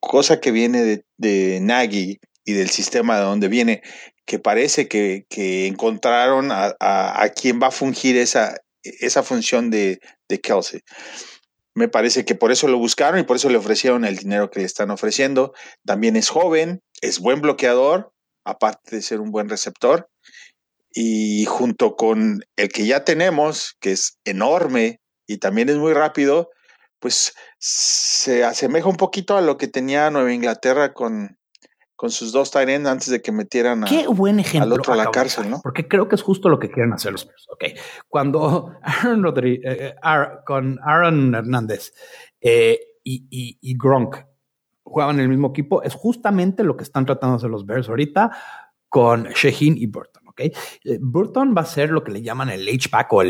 Cosa 0.00 0.40
que 0.40 0.50
viene 0.50 0.82
de, 0.82 1.04
de 1.16 1.60
Nagy 1.60 2.18
y 2.44 2.52
del 2.52 2.68
sistema 2.70 3.16
de 3.16 3.22
donde 3.22 3.48
viene, 3.48 3.82
que 4.26 4.38
parece 4.38 4.88
que, 4.88 5.24
encontraron 5.66 6.50
a, 6.52 6.74
a, 6.80 7.28
quien 7.30 7.60
va 7.60 7.68
a 7.68 7.72
fungir 7.72 8.16
esa, 8.16 8.54
esa 8.82 9.22
función 9.22 9.70
de, 9.70 10.00
de 10.28 10.40
Kelsey. 10.40 10.80
Me 11.74 11.88
parece 11.88 12.24
que 12.24 12.34
por 12.34 12.50
eso 12.50 12.68
lo 12.68 12.78
buscaron 12.78 13.20
y 13.20 13.24
por 13.24 13.36
eso 13.36 13.48
le 13.48 13.56
ofrecieron 13.56 14.04
el 14.04 14.16
dinero 14.16 14.50
que 14.50 14.60
le 14.60 14.66
están 14.66 14.90
ofreciendo. 14.90 15.54
También 15.84 16.16
es 16.16 16.28
joven, 16.28 16.82
es 17.00 17.20
buen 17.20 17.40
bloqueador, 17.40 18.12
aparte 18.44 18.96
de 18.96 19.02
ser 19.02 19.20
un 19.20 19.30
buen 19.30 19.48
receptor. 19.48 20.08
Y 21.00 21.44
junto 21.44 21.94
con 21.94 22.40
el 22.56 22.70
que 22.70 22.84
ya 22.84 23.04
tenemos, 23.04 23.76
que 23.78 23.92
es 23.92 24.18
enorme 24.24 25.00
y 25.28 25.38
también 25.38 25.68
es 25.68 25.76
muy 25.76 25.92
rápido, 25.92 26.50
pues 26.98 27.36
se 27.60 28.42
asemeja 28.42 28.88
un 28.88 28.96
poquito 28.96 29.36
a 29.36 29.40
lo 29.40 29.58
que 29.58 29.68
tenía 29.68 30.10
Nueva 30.10 30.32
Inglaterra 30.32 30.94
con, 30.94 31.38
con 31.94 32.10
sus 32.10 32.32
dos 32.32 32.50
Tyren 32.50 32.88
antes 32.88 33.10
de 33.10 33.22
que 33.22 33.30
metieran 33.30 33.84
Qué 33.84 34.08
buen 34.08 34.40
ejemplo 34.40 34.74
al 34.74 34.80
otro 34.80 34.92
a 34.92 34.96
la 34.96 35.12
cárcel, 35.12 35.48
¿no? 35.48 35.60
Porque 35.62 35.86
creo 35.86 36.08
que 36.08 36.16
es 36.16 36.22
justo 36.22 36.48
lo 36.48 36.58
que 36.58 36.68
quieren 36.68 36.92
hacer 36.92 37.12
los 37.12 37.28
Bears. 37.28 37.46
Ok, 37.52 37.78
cuando 38.08 38.72
Aaron 38.82 39.22
Rodríguez, 39.22 39.62
eh, 39.64 39.94
eh, 40.02 40.28
con 40.44 40.80
Aaron 40.82 41.32
Hernández 41.32 41.92
eh, 42.40 42.76
y, 43.04 43.56
y, 43.60 43.78
Gronk 43.78 44.16
jugaban 44.82 45.14
en 45.18 45.22
el 45.22 45.28
mismo 45.28 45.50
equipo, 45.50 45.80
es 45.84 45.94
justamente 45.94 46.64
lo 46.64 46.76
que 46.76 46.82
están 46.82 47.06
tratando 47.06 47.34
de 47.34 47.36
hacer 47.36 47.50
los 47.50 47.66
Bears 47.66 47.88
ahorita 47.88 48.32
con 48.88 49.28
Shaheen 49.28 49.76
y 49.78 49.86
Burton. 49.86 50.27
¿Ok? 50.38 50.54
Burton 51.00 51.54
va 51.56 51.62
a 51.62 51.66
ser 51.66 51.90
lo 51.90 52.04
que 52.04 52.12
le 52.12 52.22
llaman 52.22 52.50
el 52.50 52.68
H-Pack 52.68 53.12
o 53.12 53.22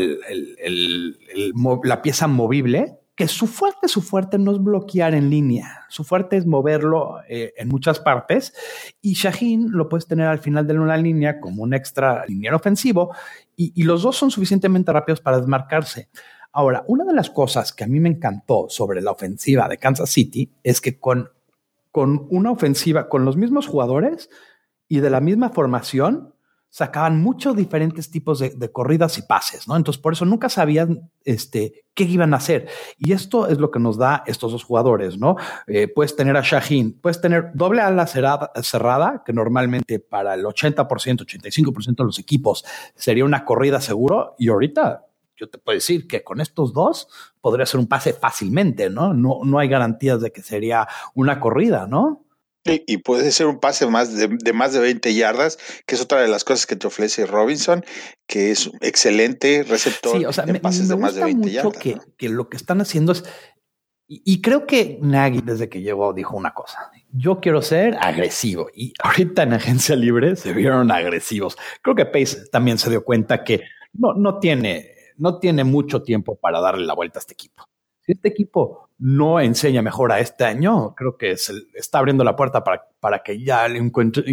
la 1.83 2.01
pieza 2.01 2.27
movible 2.27 2.99
que 3.19 3.27
su 3.27 3.47
fuerte, 3.47 3.89
su 3.89 4.01
fuerte 4.01 4.37
no 4.37 4.53
es 4.53 4.63
bloquear 4.63 5.13
en 5.13 5.29
línea, 5.29 5.83
su 5.89 6.05
fuerte 6.05 6.37
es 6.37 6.45
moverlo 6.45 7.17
eh, 7.27 7.53
en 7.57 7.67
muchas 7.67 7.99
partes 7.99 8.53
y 9.01 9.11
Shaheen 9.11 9.71
lo 9.71 9.89
puedes 9.89 10.07
tener 10.07 10.25
al 10.27 10.39
final 10.39 10.65
de 10.65 10.79
una 10.79 10.95
línea 10.95 11.41
como 11.41 11.63
un 11.63 11.73
extra 11.73 12.23
lineal 12.27 12.55
ofensivo 12.55 13.13
y, 13.57 13.83
los 13.83 14.03
dos 14.03 14.15
son 14.15 14.31
suficientemente 14.31 14.93
rápidos 14.93 15.19
para 15.19 15.37
desmarcarse. 15.37 16.07
Ahora, 16.53 16.85
una 16.87 17.03
de 17.03 17.13
las 17.13 17.29
cosas 17.29 17.73
que 17.73 17.83
a 17.83 17.87
mí 17.87 17.99
me 17.99 18.07
encantó 18.07 18.67
sobre 18.69 19.01
la 19.01 19.11
ofensiva 19.11 19.67
de 19.67 19.77
Kansas 19.77 20.09
City 20.09 20.53
es 20.63 20.79
que 20.79 20.97
con, 20.97 21.29
con 21.91 22.25
una 22.29 22.51
ofensiva, 22.51 23.09
con 23.09 23.25
los 23.25 23.35
mismos 23.35 23.67
jugadores 23.67 24.29
y 24.87 25.01
de 25.01 25.09
la 25.09 25.19
misma 25.19 25.49
formación, 25.49 26.33
sacaban 26.69 27.21
muchos 27.21 27.55
diferentes 27.55 28.11
tipos 28.11 28.39
de, 28.39 28.71
corridas 28.71 29.17
y 29.17 29.23
pases, 29.23 29.67
¿no? 29.67 29.75
Entonces, 29.75 30.01
por 30.01 30.13
eso 30.13 30.25
nunca 30.25 30.49
sabían 30.49 31.09
este, 31.25 31.85
qué 31.93 32.03
iban 32.03 32.33
a 32.33 32.37
hacer. 32.37 32.67
Y 32.97 33.13
esto 33.13 33.47
es 33.47 33.57
lo 33.57 33.71
que 33.71 33.79
nos 33.79 33.97
da 33.97 34.23
estos 34.27 34.51
dos 34.51 34.63
jugadores, 34.63 35.17
¿no? 35.17 35.35
Eh, 35.67 35.87
puedes 35.87 36.15
tener 36.15 36.37
a 36.37 36.41
Shaheen, 36.41 36.93
puedes 36.93 37.19
tener 37.21 37.51
doble 37.53 37.81
ala 37.81 38.05
cerrada, 38.05 38.51
cerrada, 38.61 39.23
que 39.25 39.33
normalmente 39.33 39.99
para 39.99 40.35
el 40.35 40.43
80%, 40.43 40.85
85% 40.85 41.95
de 41.95 42.03
los 42.03 42.19
equipos 42.19 42.63
sería 42.95 43.25
una 43.25 43.45
corrida 43.45 43.81
seguro, 43.81 44.35
y 44.37 44.49
ahorita 44.49 45.05
yo 45.35 45.49
te 45.49 45.57
puedo 45.57 45.75
decir 45.75 46.07
que 46.07 46.23
con 46.23 46.41
estos 46.41 46.73
dos 46.73 47.07
podría 47.39 47.65
ser 47.65 47.79
un 47.79 47.87
pase 47.87 48.13
fácilmente, 48.13 48.89
¿no? 48.89 49.13
No, 49.13 49.39
no 49.43 49.57
hay 49.57 49.69
garantías 49.69 50.21
de 50.21 50.31
que 50.31 50.41
sería 50.41 50.87
una 51.15 51.39
corrida, 51.39 51.87
¿no? 51.87 52.25
Y, 52.65 52.97
puede 52.97 53.31
ser 53.31 53.47
un 53.47 53.59
pase 53.59 53.87
más 53.87 54.15
de, 54.15 54.53
más 54.53 54.73
de 54.73 54.79
20 54.79 55.13
yardas, 55.13 55.57
que 55.87 55.95
es 55.95 56.01
otra 56.01 56.21
de 56.21 56.27
las 56.27 56.43
cosas 56.43 56.67
que 56.67 56.75
te 56.75 56.87
ofrece 56.87 57.25
Robinson, 57.25 57.83
que 58.27 58.51
es 58.51 58.67
un 58.67 58.77
excelente 58.81 59.63
receptor 59.63 60.17
sí, 60.17 60.25
o 60.25 60.33
sea, 60.33 60.45
pases 60.61 60.87
de 60.87 60.95
más 60.97 61.15
de 61.15 61.23
20 61.23 61.51
yardas. 61.51 61.77
Que, 61.77 61.97
que 62.17 62.29
lo 62.29 62.49
que 62.49 62.57
están 62.57 62.81
haciendo 62.81 63.13
es 63.13 63.23
y, 64.11 64.41
creo 64.41 64.65
que 64.65 64.97
Nagy, 65.03 65.41
desde 65.41 65.69
que 65.69 65.83
llegó, 65.83 66.13
dijo 66.13 66.35
una 66.35 66.55
cosa. 66.55 66.89
Yo 67.11 67.39
quiero 67.39 67.61
ser 67.61 67.95
agresivo. 68.01 68.67
Y 68.73 68.91
ahorita 69.03 69.43
en 69.43 69.53
agencia 69.53 69.95
libre 69.95 70.35
se 70.35 70.51
vieron 70.51 70.89
agresivos. 70.89 71.59
Creo 71.83 71.95
que 71.95 72.07
Pace 72.07 72.47
también 72.51 72.79
se 72.79 72.89
dio 72.89 73.03
cuenta 73.03 73.43
que 73.43 73.61
no, 73.93 74.15
no, 74.15 74.39
tiene, 74.39 74.95
no 75.17 75.37
tiene 75.37 75.63
mucho 75.63 76.01
tiempo 76.01 76.39
para 76.39 76.59
darle 76.59 76.87
la 76.87 76.95
vuelta 76.95 77.19
a 77.19 77.21
este 77.21 77.33
equipo. 77.33 77.68
Si 78.09 78.13
este 78.13 78.29
equipo 78.29 78.89
no 78.97 79.39
enseña 79.39 79.83
mejor 79.83 80.11
a 80.11 80.19
este 80.19 80.43
año, 80.43 80.95
creo 80.95 81.15
que 81.15 81.37
se 81.37 81.53
está 81.75 81.99
abriendo 81.99 82.23
la 82.23 82.35
puerta 82.35 82.63
para, 82.63 82.87
para 82.99 83.19
que 83.19 83.39
ya, 83.39 83.67
le 83.67 83.79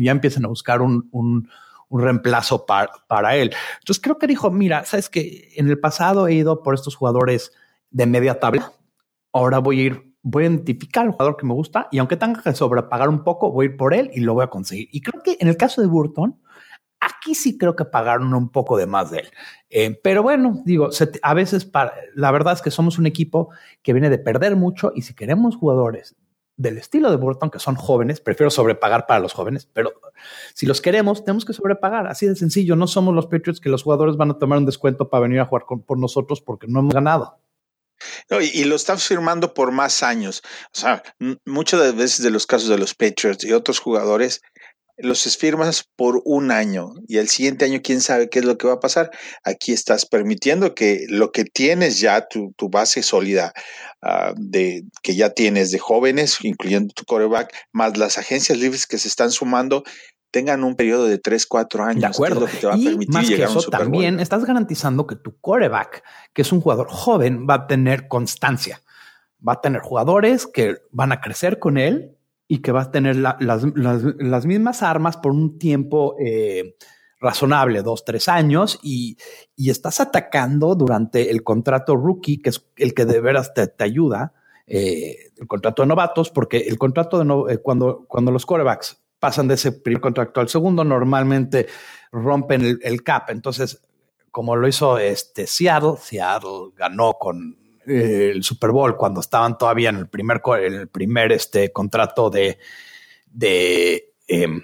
ya 0.01 0.13
empiecen 0.13 0.47
a 0.47 0.49
buscar 0.49 0.81
un, 0.81 1.11
un, 1.13 1.47
un 1.91 2.01
reemplazo 2.01 2.65
para, 2.65 2.91
para 3.07 3.37
él. 3.37 3.55
Entonces 3.81 4.03
creo 4.03 4.17
que 4.17 4.27
dijo, 4.27 4.51
mira, 4.51 4.87
sabes 4.87 5.11
que 5.11 5.51
en 5.57 5.69
el 5.69 5.79
pasado 5.79 6.27
he 6.27 6.33
ido 6.33 6.63
por 6.63 6.75
estos 6.75 6.97
jugadores 6.97 7.53
de 7.91 8.07
media 8.07 8.41
tabla, 8.41 8.73
ahora 9.31 9.59
voy 9.59 9.81
a 9.81 9.83
ir, 9.83 10.15
voy 10.23 10.45
a 10.45 10.47
identificar 10.47 11.05
al 11.05 11.13
jugador 11.13 11.37
que 11.37 11.45
me 11.45 11.53
gusta 11.53 11.89
y 11.93 11.99
aunque 11.99 12.17
tenga 12.17 12.43
que 12.43 12.55
sobrepagar 12.55 13.11
un 13.11 13.25
poco, 13.25 13.53
voy 13.53 13.67
a 13.67 13.69
ir 13.69 13.77
por 13.77 13.93
él 13.93 14.11
y 14.15 14.21
lo 14.21 14.33
voy 14.33 14.45
a 14.45 14.49
conseguir. 14.49 14.89
Y 14.91 15.03
creo 15.03 15.23
que 15.23 15.37
en 15.39 15.49
el 15.49 15.59
caso 15.59 15.83
de 15.83 15.89
Burton, 15.89 16.41
Aquí 17.01 17.35
sí 17.35 17.59
creo 17.59 17.77
que 17.77 17.85
pagaron 17.85 18.33
un 18.35 18.49
poco 18.49 18.77
de 18.77 18.87
más 18.87 19.11
de 19.11 19.21
él. 19.21 19.31
Eh, 19.71 20.01
pero 20.03 20.23
bueno, 20.23 20.63
digo, 20.65 20.91
a 21.23 21.35
veces 21.35 21.65
para, 21.65 21.95
la 22.15 22.31
verdad 22.31 22.55
es 22.55 22.63
que 22.63 22.71
somos 22.71 22.99
un 22.99 23.07
equipo 23.07 23.51
que 23.83 23.93
viene 23.93 24.11
de 24.11 24.19
perder 24.19 24.57
mucho 24.57 24.93
y 24.95 25.03
si 25.03 25.15
queremos 25.15 25.57
jugadores 25.57 26.17
del 26.57 26.79
estilo 26.79 27.11
de 27.11 27.17
Burton, 27.17 27.51
que 27.51 27.59
son 27.59 27.77
jóvenes, 27.77 28.21
prefiero 28.21 28.51
sobrepagar 28.51 29.07
para 29.07 29.21
los 29.21 29.35
jóvenes, 29.35 29.69
pero 29.73 29.93
si 30.55 30.67
los 30.67 30.81
queremos, 30.81 31.25
tenemos 31.25 31.45
que 31.45 31.53
sobrepagar. 31.53 32.07
Así 32.07 32.27
de 32.27 32.35
sencillo, 32.35 32.77
no 32.77 32.87
somos 32.87 33.15
los 33.15 33.27
Patriots 33.27 33.61
que 33.61 33.69
los 33.69 33.83
jugadores 33.83 34.17
van 34.17 34.31
a 34.31 34.39
tomar 34.39 34.59
un 34.59 34.67
descuento 34.67 35.09
para 35.11 35.23
venir 35.23 35.41
a 35.41 35.45
jugar 35.45 35.65
por 35.67 35.99
nosotros 35.99 36.41
porque 36.41 36.67
no 36.67 36.81
hemos 36.81 36.95
ganado. 36.95 37.39
y, 38.41 38.65
lo 38.65 38.77
están 38.77 38.99
firmando 38.99 39.55
por 39.55 39.71
más 39.71 40.03
años. 40.03 40.43
O 40.75 40.79
sea, 40.79 41.03
muchas 41.45 41.95
veces 41.95 42.23
de 42.23 42.31
los 42.31 42.47
casos 42.47 42.69
de 42.69 42.79
los 42.79 42.95
Patriots 42.95 43.45
y 43.45 43.53
otros 43.53 43.79
jugadores 43.79 44.43
los 44.99 45.37
firmas 45.37 45.85
por 45.97 46.23
un 46.25 46.51
año 46.51 46.95
y 47.07 47.19
el 47.19 47.29
siguiente 47.29 47.67
año 47.67 47.81
quién 47.83 48.01
sabe 48.01 48.31
qué 48.31 48.39
es 48.39 48.45
lo 48.45 48.57
que 48.57 48.67
va 48.67 48.75
a 48.75 48.81
pasar. 48.81 49.11
Aquí 49.45 49.73
estás 49.73 50.07
permitiendo 50.07 50.75
que 50.75 51.07
lo 51.09 51.33
que 51.33 51.45
tienes 51.45 52.01
ya, 52.01 52.27
tu, 52.29 52.55
base 52.71 53.03
sólida 53.03 53.53
ah, 54.03 54.33
de 54.37 54.85
que 55.03 55.15
ya 55.15 55.31
tienes 55.31 55.71
de 55.71 55.79
jóvenes, 55.79 56.39
incluyendo 56.43 56.95
tu 56.95 57.05
coreback, 57.05 57.55
más 57.73 57.97
las 57.97 58.19
agencias 58.19 58.59
libres 58.59 58.87
que 58.87 58.99
se 58.99 59.09
están 59.09 59.31
sumando, 59.31 59.85
tengan 60.31 60.65
un 60.65 60.77
periodo 60.77 61.07
de 61.07 61.19
3, 61.19 61.47
4 61.47 61.85
años. 61.85 62.01
De 62.01 62.07
acuerdo. 62.07 62.47
Que 62.47 62.67
y 63.01 63.07
más 63.09 63.29
que 63.29 63.43
eso, 63.43 63.63
también 63.71 64.21
estás 64.21 64.45
garantizando 64.45 65.07
que 65.07 65.17
tu 65.17 65.39
coreback, 65.41 66.03
que 66.33 66.43
es 66.43 66.53
un 66.53 66.61
jugador 66.61 66.89
joven, 66.89 67.47
va 67.49 67.55
a 67.55 67.67
tener 67.67 68.09
constancia. 68.09 68.83
Va 69.47 69.55
a 69.55 69.61
tener 69.61 69.83
jugadores 69.83 70.47
que 70.47 70.77
van 70.91 71.13
a 71.13 71.21
crecer 71.21 71.59
con 71.59 71.77
él 71.77 72.16
y 72.49 72.59
que 72.59 72.73
vas 72.73 72.89
a 72.89 72.91
tener 72.93 73.17
las, 73.17 74.47
mismas 74.47 74.83
armas 74.83 75.17
por 75.17 75.33
un 75.33 75.59
tiempo 75.59 76.17
eh, 76.19 76.77
razonable, 77.21 77.83
dos, 77.83 78.05
tres 78.05 78.29
años, 78.29 78.79
y, 78.83 79.17
estás 79.57 80.01
atacando 80.01 80.75
durante 80.75 81.31
el 81.31 81.43
contrato 81.43 81.97
rookie, 81.97 82.41
que 82.41 82.51
es 82.51 82.67
el 82.77 82.95
que 82.95 83.05
de 83.05 83.21
veras 83.21 83.53
te, 83.55 83.73
ayuda, 83.83 84.33
eh, 84.67 85.31
el 85.37 85.47
contrato 85.47 85.83
de 85.83 85.89
novatos, 85.89 86.31
porque 86.31 86.59
el 86.59 86.79
contrato 86.79 87.23
de 87.23 87.55
eh, 87.55 87.59
cuando, 87.59 88.05
cuando 88.07 88.31
los 88.31 88.47
corebacks 88.47 89.03
pasan 89.19 89.49
de 89.49 89.55
ese 89.55 89.73
primer 89.73 90.01
contrato 90.01 90.41
al 90.41 90.49
segundo, 90.49 90.85
normalmente 90.85 91.67
rompen 92.13 92.63
el, 92.63 92.79
el 92.83 93.03
cap. 93.03 93.31
Entonces, 93.31 93.83
como 94.31 94.55
lo 94.55 94.69
hizo 94.69 94.99
este 94.99 95.47
Seattle, 95.47 95.95
Seattle 95.99 96.71
ganó 96.77 97.15
con 97.15 97.66
eh, 97.87 98.33
el 98.35 98.43
Super 98.43 98.71
Bowl 98.71 98.97
cuando 98.97 99.21
estaban 99.21 99.57
todavía 99.57 99.91
en 99.91 99.97
el 99.97 100.09
primer, 100.09 100.41
el 100.61 100.89
primer 100.89 101.33
este, 101.33 101.73
contrato 101.73 102.31
de, 102.31 102.59
de, 103.27 104.15
em, 104.27 104.63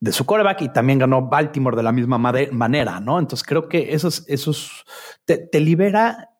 de 0.00 0.12
su 0.12 0.26
coreback 0.26 0.62
y 0.62 0.68
también 0.72 0.98
ganó 0.98 1.28
Baltimore 1.28 1.76
de 1.76 1.82
la 1.82 1.92
misma 1.92 2.18
manera, 2.18 3.00
¿no? 3.00 3.18
Entonces 3.18 3.46
creo 3.46 3.68
que 3.68 3.94
esos, 3.94 4.24
esos 4.28 4.84
te, 5.24 5.48
libera 5.60 6.30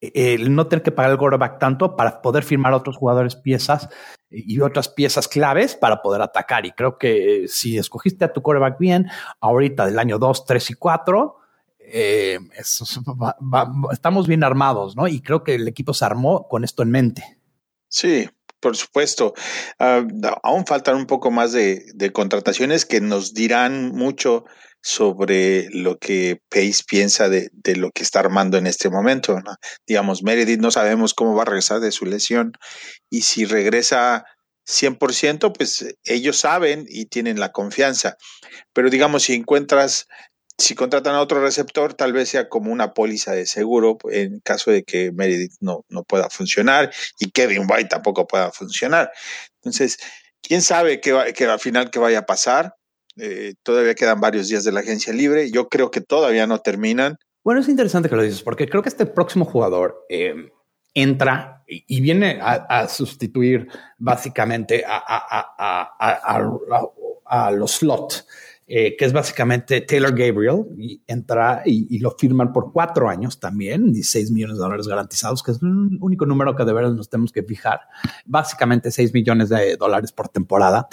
el 0.00 0.54
no 0.54 0.66
tener 0.66 0.82
que 0.82 0.92
pagar 0.92 1.12
el 1.12 1.18
quarterback 1.18 1.58
tanto 1.58 1.96
para 1.96 2.20
poder 2.22 2.42
firmar 2.42 2.72
a 2.72 2.76
otros 2.76 2.96
jugadores 2.96 3.36
piezas 3.36 3.88
y 4.30 4.60
otras 4.60 4.88
piezas 4.88 5.28
claves 5.28 5.74
para 5.74 6.02
poder 6.02 6.22
atacar. 6.22 6.66
Y 6.66 6.72
creo 6.72 6.98
que 6.98 7.46
si 7.48 7.78
escogiste 7.78 8.24
a 8.24 8.32
tu 8.32 8.42
quarterback 8.42 8.78
bien, 8.78 9.08
ahorita 9.40 9.86
del 9.86 9.98
año 9.98 10.18
2, 10.18 10.46
3 10.46 10.70
y 10.70 10.74
4, 10.74 11.36
eh, 11.86 12.38
estamos 13.92 14.26
bien 14.26 14.44
armados, 14.44 14.96
¿no? 14.96 15.08
Y 15.08 15.20
creo 15.20 15.44
que 15.44 15.54
el 15.54 15.68
equipo 15.68 15.94
se 15.94 16.04
armó 16.04 16.48
con 16.48 16.64
esto 16.64 16.82
en 16.82 16.90
mente. 16.90 17.38
Sí, 17.88 18.28
por 18.64 18.76
supuesto. 18.76 19.34
Ah, 19.78 20.02
aún 20.42 20.66
faltan 20.66 20.96
un 20.96 21.06
poco 21.06 21.30
más 21.30 21.52
de, 21.52 22.10
contrataciones 22.12 22.86
que 22.86 23.00
nos 23.00 23.34
dirán 23.34 23.90
mucho 23.90 24.46
sobre 24.80 25.68
lo 25.70 25.98
que 25.98 26.40
Pace 26.48 26.82
piensa 26.88 27.28
de, 27.28 27.50
lo 27.76 27.90
que 27.90 28.02
está 28.02 28.20
armando 28.20 28.56
en 28.56 28.66
este 28.66 28.88
momento. 28.88 29.38
Digamos, 29.86 30.22
Meredith 30.22 30.60
no 30.60 30.70
sabemos 30.70 31.14
cómo 31.14 31.34
va 31.34 31.42
a 31.42 31.46
regresar 31.46 31.80
de 31.80 31.92
su 31.92 32.06
lesión 32.06 32.52
y 33.10 33.22
si 33.22 33.44
regresa 33.44 34.24
100%, 34.66 35.52
pues 35.56 35.96
ellos 36.04 36.38
saben 36.38 36.86
y 36.88 37.06
tienen 37.06 37.38
la 37.38 37.52
confianza. 37.52 38.16
Pero 38.72 38.90
digamos, 38.90 39.24
si 39.24 39.34
encuentras 39.34 40.08
si 40.58 40.74
contratan 40.74 41.14
a 41.14 41.20
otro 41.20 41.40
receptor, 41.42 41.94
tal 41.94 42.12
vez 42.12 42.28
sea 42.28 42.48
como 42.48 42.72
una 42.72 42.94
póliza 42.94 43.32
de 43.32 43.46
seguro 43.46 43.98
en 44.10 44.40
caso 44.40 44.70
de 44.70 44.84
que 44.84 45.10
Meredith 45.12 45.54
no, 45.60 45.84
no 45.88 46.04
pueda 46.04 46.30
funcionar 46.30 46.92
y 47.18 47.30
Kevin 47.30 47.66
White 47.68 47.88
tampoco 47.88 48.26
pueda 48.26 48.52
funcionar. 48.52 49.10
Entonces, 49.56 49.98
quién 50.40 50.62
sabe 50.62 51.00
qué, 51.00 51.12
va, 51.12 51.24
al 51.24 51.60
final 51.60 51.90
qué 51.90 51.98
vaya 51.98 52.20
a 52.20 52.26
pasar. 52.26 52.76
Eh, 53.16 53.54
todavía 53.62 53.94
quedan 53.94 54.20
varios 54.20 54.48
días 54.48 54.64
de 54.64 54.72
la 54.72 54.80
agencia 54.80 55.12
libre. 55.12 55.50
Yo 55.50 55.68
creo 55.68 55.90
que 55.90 56.00
todavía 56.00 56.46
no 56.46 56.58
terminan. 56.60 57.16
Bueno, 57.42 57.60
es 57.60 57.68
interesante 57.68 58.08
que 58.08 58.16
lo 58.16 58.22
dices, 58.22 58.42
porque 58.42 58.68
creo 58.68 58.82
que 58.82 58.88
este 58.88 59.06
próximo 59.06 59.44
jugador 59.44 60.04
eh, 60.08 60.34
entra 60.94 61.64
y, 61.66 62.00
viene 62.00 62.38
a, 62.40 62.88
sustituir 62.88 63.68
básicamente 63.98 64.84
a, 64.86 65.10
los 67.52 67.72
slot, 67.72 68.26
eh, 68.66 68.96
que 68.96 69.04
es 69.04 69.12
básicamente 69.12 69.82
Taylor 69.82 70.16
Gabriel, 70.16 70.64
y 70.78 71.02
entra 71.06 71.62
y, 71.66 71.98
lo 71.98 72.12
firman 72.12 72.50
por 72.50 72.72
cuatro 72.72 73.10
años 73.10 73.38
también, 73.38 73.92
16 73.92 74.30
millones 74.30 74.56
de 74.56 74.62
dólares 74.62 74.88
garantizados, 74.88 75.42
que 75.42 75.50
es 75.50 75.62
el 75.62 75.98
único 76.00 76.24
número 76.24 76.56
que 76.56 76.64
de 76.64 76.72
verdad 76.72 76.92
nos 76.92 77.10
tenemos 77.10 77.30
que 77.30 77.42
fijar. 77.42 77.80
Básicamente 78.24 78.90
6 78.90 79.12
millones 79.12 79.50
de 79.50 79.76
dólares 79.76 80.12
por 80.12 80.30
temporada. 80.30 80.88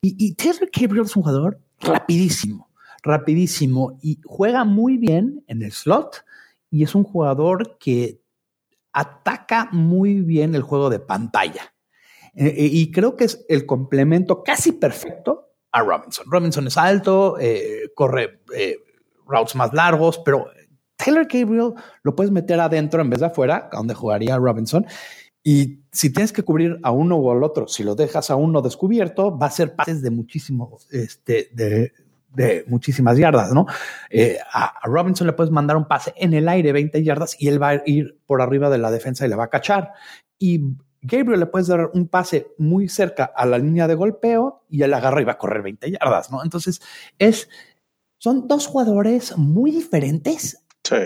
Y, 0.00 0.34
Taylor 0.34 0.70
Gabriel 0.72 1.04
es 1.06 1.16
un 1.16 1.24
jugador 1.24 1.60
rapidísimo, 1.80 2.70
rapidísimo 3.02 3.98
y 4.00 4.20
juega 4.24 4.64
muy 4.64 4.96
bien 4.96 5.42
en 5.48 5.62
el 5.62 5.72
slot 5.72 6.24
y 6.70 6.84
es 6.84 6.94
un 6.94 7.02
jugador 7.02 7.76
que 7.78 8.20
ataca 8.92 9.68
muy 9.72 10.20
bien 10.20 10.54
el 10.54 10.62
juego 10.62 10.90
de 10.90 11.00
pantalla. 11.00 11.74
Eh, 12.34 12.46
eh, 12.46 12.68
y 12.70 12.92
creo 12.92 13.16
que 13.16 13.24
es 13.24 13.44
el 13.48 13.66
complemento 13.66 14.44
casi 14.44 14.72
perfecto 14.72 15.45
a 15.76 15.82
Robinson. 15.82 16.24
Robinson 16.28 16.66
es 16.66 16.76
alto, 16.78 17.36
eh, 17.38 17.90
corre 17.94 18.40
routes 19.26 19.54
más 19.54 19.74
largos, 19.74 20.18
pero 20.24 20.46
Taylor 20.96 21.26
Gabriel 21.30 21.74
lo 22.02 22.16
puedes 22.16 22.32
meter 22.32 22.58
adentro 22.60 23.02
en 23.02 23.10
vez 23.10 23.20
de 23.20 23.26
afuera, 23.26 23.68
donde 23.70 23.94
jugaría 23.94 24.38
Robinson. 24.38 24.86
Y 25.42 25.80
si 25.92 26.12
tienes 26.12 26.32
que 26.32 26.42
cubrir 26.42 26.78
a 26.82 26.90
uno 26.90 27.16
o 27.16 27.30
al 27.30 27.44
otro, 27.44 27.68
si 27.68 27.84
lo 27.84 27.94
dejas 27.94 28.30
a 28.30 28.36
uno 28.36 28.62
descubierto, 28.62 29.36
va 29.36 29.46
a 29.46 29.50
ser 29.50 29.76
pases 29.76 30.02
de 30.02 30.10
muchísimo, 30.10 30.78
este, 30.90 31.50
de, 31.52 31.92
muchísimas 32.66 33.16
yardas, 33.16 33.52
¿no? 33.52 33.66
Eh, 34.10 34.38
a, 34.52 34.80
Robinson 34.84 35.26
le 35.26 35.34
puedes 35.34 35.52
mandar 35.52 35.76
un 35.76 35.86
pase 35.86 36.12
en 36.16 36.34
el 36.34 36.48
aire 36.48 36.72
20 36.72 37.02
yardas 37.02 37.36
y 37.38 37.48
él 37.48 37.62
va 37.62 37.68
a 37.70 37.82
ir 37.86 38.18
por 38.26 38.42
arriba 38.42 38.70
de 38.70 38.78
la 38.78 38.90
defensa 38.90 39.26
y 39.26 39.28
le 39.28 39.36
va 39.36 39.44
a 39.44 39.50
cachar. 39.50 39.92
Y 40.38 40.76
Gabriel 41.06 41.40
le 41.40 41.46
puedes 41.46 41.68
dar 41.68 41.90
un 41.92 42.08
pase 42.08 42.48
muy 42.58 42.88
cerca 42.88 43.24
a 43.24 43.46
la 43.46 43.58
línea 43.58 43.86
de 43.86 43.94
golpeo 43.94 44.64
y 44.68 44.82
él 44.82 44.92
agarra 44.92 45.22
y 45.22 45.24
va 45.24 45.32
a 45.32 45.38
correr 45.38 45.62
20 45.62 45.90
yardas, 45.90 46.30
¿no? 46.30 46.42
Entonces, 46.42 46.80
es, 47.18 47.48
son 48.18 48.48
dos 48.48 48.66
jugadores 48.66 49.36
muy 49.36 49.70
diferentes. 49.70 50.62
Sí. 50.82 50.96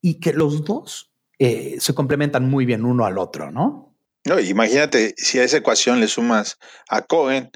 Y 0.00 0.20
que 0.20 0.32
los 0.32 0.64
dos 0.64 1.12
eh, 1.38 1.76
se 1.80 1.94
complementan 1.94 2.48
muy 2.48 2.64
bien 2.64 2.84
uno 2.84 3.04
al 3.04 3.18
otro, 3.18 3.50
¿no? 3.50 3.94
No, 4.26 4.38
imagínate 4.38 5.14
si 5.16 5.38
a 5.38 5.44
esa 5.44 5.58
ecuación 5.58 5.98
le 5.98 6.06
sumas 6.06 6.58
a 6.88 7.02
Cohen, 7.02 7.50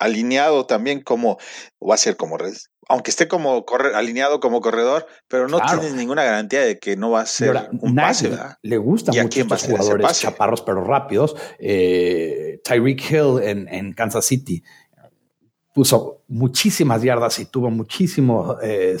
alineado 0.00 0.66
también 0.66 1.02
como, 1.02 1.38
va 1.80 1.94
a 1.94 1.98
ser 1.98 2.16
como, 2.16 2.36
aunque 2.88 3.10
esté 3.10 3.28
como 3.28 3.64
corre, 3.64 3.94
alineado 3.94 4.40
como 4.40 4.60
corredor, 4.60 5.06
pero 5.28 5.46
no 5.46 5.60
tiene 5.60 5.94
ninguna 5.94 6.24
garantía 6.24 6.62
de 6.62 6.78
que 6.78 6.96
no 6.96 7.10
va 7.10 7.20
a 7.20 7.26
ser 7.26 7.68
un 7.80 7.94
pase. 7.94 8.32
Le 8.62 8.78
gustan 8.78 9.14
mucho 9.22 9.40
estos 9.40 9.62
jugadores 9.64 10.18
chaparros 10.18 10.62
pero 10.62 10.82
rápidos. 10.82 11.36
Eh, 11.58 12.60
Tyreek 12.64 13.10
Hill 13.10 13.42
en, 13.42 13.68
en, 13.68 13.92
Kansas 13.92 14.24
City 14.24 14.64
puso 15.72 16.24
muchísimas 16.26 17.02
yardas 17.02 17.38
y 17.38 17.46
tuvo 17.46 17.70
muchísimos, 17.70 18.56
eh, 18.62 18.98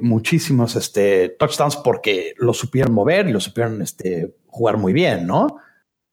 muchísimos 0.00 0.76
este, 0.76 1.30
touchdowns 1.30 1.76
porque 1.76 2.34
lo 2.36 2.54
supieron 2.54 2.92
mover 2.92 3.28
y 3.28 3.32
lo 3.32 3.40
supieron 3.40 3.82
este, 3.82 4.34
jugar 4.46 4.76
muy 4.76 4.92
bien, 4.92 5.26
¿no? 5.26 5.58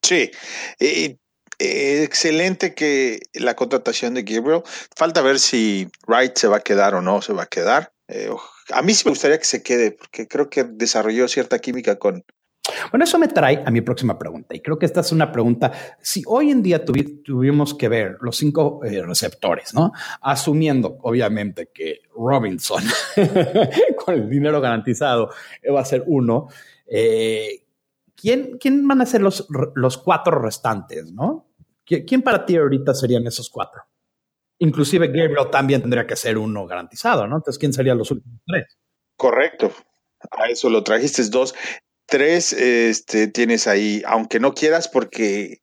Sí, 0.02 0.32
y 0.80 1.18
eh, 1.60 2.04
excelente 2.04 2.74
que 2.74 3.20
la 3.34 3.56
contratación 3.56 4.14
de 4.14 4.24
Gabriel. 4.24 4.64
Falta 4.96 5.22
ver 5.22 5.40
si 5.40 5.88
Wright 6.08 6.36
se 6.36 6.48
va 6.48 6.58
a 6.58 6.62
quedar 6.62 6.96
o 6.96 7.02
no 7.02 7.22
se 7.22 7.34
va 7.34 7.44
a 7.44 7.48
quedar. 7.48 7.94
Eh, 8.08 8.30
a 8.72 8.82
mí 8.82 8.94
sí 8.94 9.04
me 9.06 9.12
gustaría 9.12 9.38
que 9.38 9.46
se 9.46 9.64
quede 9.64 9.92
porque 9.92 10.28
creo 10.28 10.50
que 10.50 10.64
desarrolló 10.64 11.28
cierta 11.28 11.60
química 11.60 11.98
con... 11.98 12.24
Bueno, 12.92 13.06
eso 13.06 13.20
me 13.20 13.28
trae 13.28 13.64
a 13.64 13.70
mi 13.70 13.82
próxima 13.82 14.18
pregunta 14.18 14.56
y 14.56 14.60
creo 14.60 14.80
que 14.80 14.88
esta 14.88 15.02
es 15.02 15.12
una 15.12 15.32
pregunta. 15.32 15.72
Si 16.02 16.24
hoy 16.26 16.50
en 16.50 16.64
día 16.64 16.84
tuvimos 16.84 17.76
que 17.76 17.88
ver 17.88 18.18
los 18.22 18.38
cinco 18.38 18.82
eh, 18.84 19.04
receptores, 19.04 19.74
¿no? 19.74 19.92
Asumiendo, 20.22 20.98
obviamente, 21.04 21.70
que 21.72 22.02
Robinson 22.16 22.84
con 24.04 24.16
el 24.16 24.30
dinero 24.30 24.60
garantizado 24.62 25.30
va 25.72 25.82
a 25.82 25.86
ser 25.86 26.04
uno. 26.08 26.48
¿quién, 28.16 28.58
¿quién 28.58 28.88
van 28.88 29.02
a 29.02 29.06
ser 29.06 29.22
los, 29.22 29.48
los 29.76 29.98
cuatro 29.98 30.42
restantes, 30.42 31.12
no? 31.12 31.45
¿Quién 31.86 32.22
para 32.22 32.46
ti 32.46 32.58
ahorita 32.58 32.94
serían 32.94 33.26
esos 33.28 33.50
cuatro? 33.50 33.84
Inclusive 34.60 35.08
Gabriel 35.08 35.50
también 35.52 35.82
tendría 35.82 36.08
que 36.08 36.16
ser 36.16 36.38
uno 36.38 36.66
garantizado, 36.66 37.28
¿no? 37.28 37.38
Entonces, 37.38 37.60
¿quién 37.60 37.74
serían 37.74 37.98
los 37.98 38.10
últimos 38.12 38.40
tres? 38.46 38.78
Correcto. 39.16 39.72
A 40.32 40.48
eso 40.48 40.70
lo 40.70 40.84
trajiste 40.84 41.24
dos. 41.30 41.54
Tres 42.08 42.54
este, 42.54 43.28
tienes 43.28 43.68
ahí, 43.68 44.02
aunque 44.06 44.40
no 44.40 44.54
quieras, 44.54 44.88
porque 44.88 45.62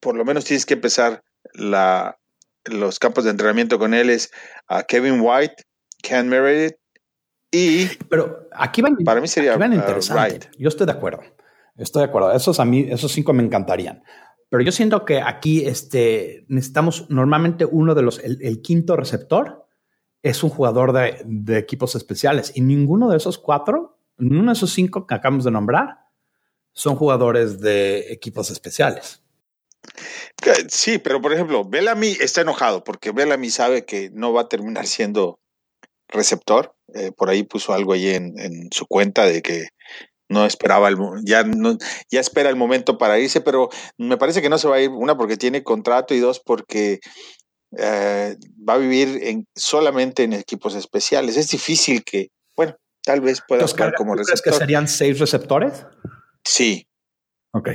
por 0.00 0.16
lo 0.16 0.24
menos 0.24 0.44
tienes 0.44 0.66
que 0.66 0.74
empezar 0.74 1.22
la, 1.52 2.18
los 2.64 2.98
campos 2.98 3.24
de 3.24 3.30
entrenamiento 3.30 3.78
con 3.78 3.94
él, 3.94 4.10
es 4.10 4.30
a 4.68 4.84
Kevin 4.84 5.20
White, 5.20 5.64
Ken 6.02 6.28
Meredith 6.28 6.76
y... 7.50 7.86
Pero 8.08 8.48
aquí 8.52 8.82
van, 8.82 8.96
para 9.04 9.20
mí 9.20 9.28
sería 9.28 9.56
van 9.56 9.72
interesante. 9.72 10.50
Yo 10.58 10.68
estoy 10.68 10.86
de 10.86 10.92
acuerdo. 10.92 11.22
Estoy 11.76 12.02
de 12.02 12.08
acuerdo. 12.08 12.32
Esos 12.32 12.60
a 12.60 12.64
mí, 12.64 12.86
esos 12.88 13.12
cinco 13.12 13.32
me 13.32 13.42
encantarían. 13.42 14.02
Pero 14.48 14.62
yo 14.62 14.72
siento 14.72 15.04
que 15.04 15.20
aquí 15.20 15.66
este, 15.66 16.44
necesitamos 16.48 17.10
normalmente 17.10 17.64
uno 17.64 17.94
de 17.94 18.02
los, 18.02 18.18
el, 18.20 18.62
quinto 18.62 18.96
receptor 18.96 19.66
es 20.22 20.42
un 20.42 20.50
jugador 20.50 20.92
de, 20.92 21.58
equipos 21.58 21.94
especiales 21.94 22.52
y 22.54 22.60
ninguno 22.60 23.10
de 23.10 23.16
esos 23.16 23.38
cuatro, 23.38 23.98
ninguno 24.16 24.52
de 24.52 24.56
esos 24.56 24.72
cinco 24.72 25.06
que 25.06 25.14
acabamos 25.14 25.44
de 25.44 25.50
nombrar, 25.50 25.98
son 26.72 26.96
jugadores 26.96 27.60
de 27.60 28.12
equipos 28.12 28.50
especiales. 28.50 29.22
Sí, 30.68 30.98
pero 30.98 31.20
por 31.20 31.32
ejemplo, 31.32 31.64
Bellamy 31.64 32.16
está 32.20 32.40
enojado 32.40 32.84
porque 32.84 33.12
Bellamy 33.12 33.50
sabe 33.50 33.84
que 33.84 34.10
no 34.12 34.32
va 34.32 34.42
a 34.42 34.48
terminar 34.48 34.86
siendo 34.86 35.38
receptor. 36.08 36.74
Eh, 36.94 37.12
por 37.12 37.30
ahí 37.30 37.42
puso 37.42 37.72
algo 37.72 37.92
ahí 37.92 38.08
en, 38.08 38.68
su 38.70 38.86
cuenta 38.86 39.24
de 39.24 39.42
que 39.42 39.68
no 40.28 40.46
esperaba 40.46 40.88
el, 40.88 40.96
ya 41.24 41.44
no, 41.44 41.76
ya 42.10 42.20
espera 42.20 42.48
el 42.48 42.56
momento 42.56 42.98
para 42.98 43.18
irse, 43.18 43.40
pero 43.40 43.68
me 43.98 44.16
parece 44.16 44.42
que 44.42 44.48
no 44.48 44.58
se 44.58 44.68
va 44.68 44.76
a 44.76 44.80
ir 44.80 44.90
una 44.90 45.16
porque 45.16 45.36
tiene 45.36 45.62
contrato 45.62 46.14
y 46.14 46.20
dos 46.20 46.40
porque 46.44 47.00
eh, 47.76 48.36
va 48.68 48.74
a 48.74 48.78
vivir 48.78 49.20
en, 49.22 49.46
solamente 49.54 50.24
en 50.24 50.32
equipos 50.32 50.74
especiales. 50.74 51.36
Es 51.36 51.48
difícil 51.48 52.04
que, 52.04 52.28
bueno, 52.56 52.74
tal 53.02 53.20
vez 53.20 53.42
pueda 53.46 53.66
jugar 53.66 53.94
como 53.94 54.14
receptor. 54.14 54.42
¿Crees 54.42 54.58
que 54.58 54.64
serían 54.64 54.88
seis 54.88 55.18
receptores? 55.18 55.86
Sí. 56.44 56.86
Ok. 57.52 57.70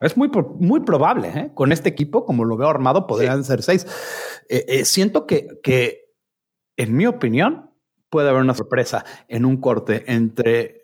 Es 0.00 0.16
muy, 0.16 0.30
muy 0.58 0.80
probable, 0.80 1.28
¿eh? 1.28 1.50
Con 1.54 1.72
este 1.72 1.88
equipo, 1.88 2.26
como 2.26 2.44
lo 2.44 2.56
veo 2.56 2.68
armado, 2.68 3.06
podrían 3.06 3.42
ser 3.42 3.62
seis. 3.62 3.86
Eh, 4.50 4.84
siento 4.84 5.26
que, 5.26 5.48
que, 5.62 6.12
en 6.76 6.94
mi 6.94 7.06
opinión, 7.06 7.70
puede 8.10 8.28
haber 8.28 8.42
una 8.42 8.54
sorpresa 8.54 9.04
en 9.28 9.44
un 9.44 9.60
corte 9.60 10.04
entre 10.06 10.83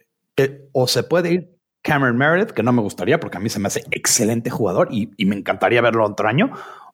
o 0.72 0.86
se 0.86 1.02
puede 1.02 1.32
ir 1.32 1.60
Cameron 1.82 2.16
Meredith, 2.16 2.50
que 2.50 2.62
no 2.62 2.72
me 2.72 2.82
gustaría 2.82 3.18
porque 3.18 3.38
a 3.38 3.40
mí 3.40 3.48
se 3.48 3.58
me 3.58 3.68
hace 3.68 3.84
excelente 3.90 4.50
jugador 4.50 4.88
y, 4.90 5.10
me 5.24 5.36
encantaría 5.36 5.80
verlo 5.80 6.04
otro 6.04 6.28
año. 6.28 6.50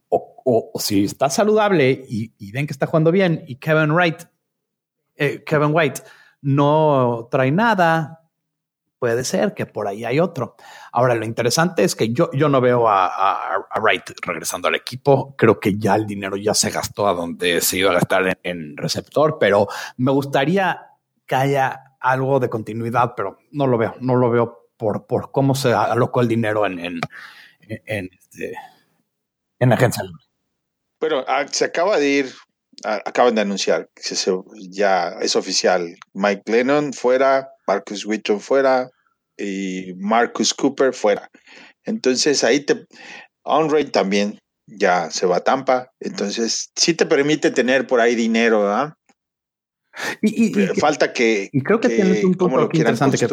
O, 0.09 0.71
si 0.79 1.05
está 1.05 1.29
saludable 1.29 2.05
y, 2.09 2.53
ven 2.53 2.67
que 2.67 2.73
está 2.73 2.87
jugando 2.87 3.11
bien 3.11 3.45
y 3.49 3.57
Kevin 3.57 3.93
Wright, 3.93 4.23
eh, 5.17 5.43
Kevin 5.45 5.71
White 5.73 6.03
no 6.43 7.27
trae 7.31 7.51
nada, 7.51 8.27
puede 9.01 9.25
ser 9.25 9.55
que 9.55 9.67
por 9.67 9.89
ahí 9.89 10.05
hay 10.05 10.21
otro. 10.21 10.55
Ahora, 10.93 11.17
lo 11.17 11.25
interesante 11.25 11.83
es 11.83 11.97
que 11.97 12.13
yo, 12.13 12.31
yo 12.33 12.49
no 12.49 12.61
veo 12.61 12.89
a, 12.89 13.67
Wright 13.81 14.05
regresando 14.23 14.69
al 14.69 14.77
equipo. 14.77 15.35
Creo 15.37 15.59
que 15.59 15.77
ya 15.77 15.97
el 15.97 16.07
dinero 16.07 16.37
ya 16.37 16.55
se 16.55 16.71
gastó 16.71 17.09
a 17.09 17.15
donde 17.15 17.61
se 17.61 17.79
iba 17.79 17.91
a 17.91 17.95
gastar 17.95 18.39
en 18.45 18.77
receptor, 18.77 19.39
pero 19.41 19.67
me 19.97 20.13
gustaría 20.13 20.81
que 21.27 21.35
haya 21.35 21.86
algo 22.11 22.41
de 22.41 22.49
continuidad, 22.49 23.15
pero 23.17 23.39
no 23.51 23.67
lo 23.67 23.79
veo, 23.79 23.95
no 24.01 24.17
lo 24.17 24.31
veo 24.31 24.71
por, 24.77 25.07
por 25.07 25.33
cómo 25.33 25.55
se 25.55 25.73
alocó 25.73 26.21
el 26.21 26.29
dinero 26.29 26.67
en, 26.67 26.79
en, 26.79 27.01
en, 27.69 28.11
este, 28.13 28.55
en 29.59 29.73
agencia. 29.73 30.03
Bueno, 31.01 31.25
ah, 31.27 31.47
se 31.51 31.65
acaba 31.65 31.99
de 31.99 32.09
ir, 32.09 32.35
acaban 32.85 33.35
de 33.35 33.43
anunciar, 33.43 33.89
que 33.95 34.15
ya 34.71 35.17
es 35.21 35.37
oficial, 35.37 35.97
Mike 36.15 36.43
Lennon 36.47 36.93
fuera, 36.93 37.51
Marcus 37.67 38.07
Whitton 38.07 38.41
fuera 38.41 38.91
y 39.37 39.95
Marcus 39.99 40.55
Cooper 40.55 40.93
fuera. 40.95 41.29
Entonces 41.85 42.45
ahí 42.45 42.61
te, 42.61 42.87
On 43.43 43.69
también 43.93 44.39
ya 44.67 45.11
se 45.11 45.27
va 45.27 45.37
a 45.37 45.45
Tampa, 45.45 45.93
entonces 46.01 46.71
sí 46.75 46.95
te 46.95 47.07
permite 47.07 47.51
tener 47.51 47.87
por 47.87 48.01
ahí 48.01 48.15
dinero, 48.15 48.63
¿verdad? 48.63 48.95
Y, 50.21 50.53
falta 50.79 51.13
que, 51.13 51.49
y 51.53 51.61
creo 51.63 51.81
que, 51.81 51.89
tienes 51.89 52.25
un 52.25 52.35
punto 52.35 52.69
interesante 52.73 53.17
que 53.19 53.27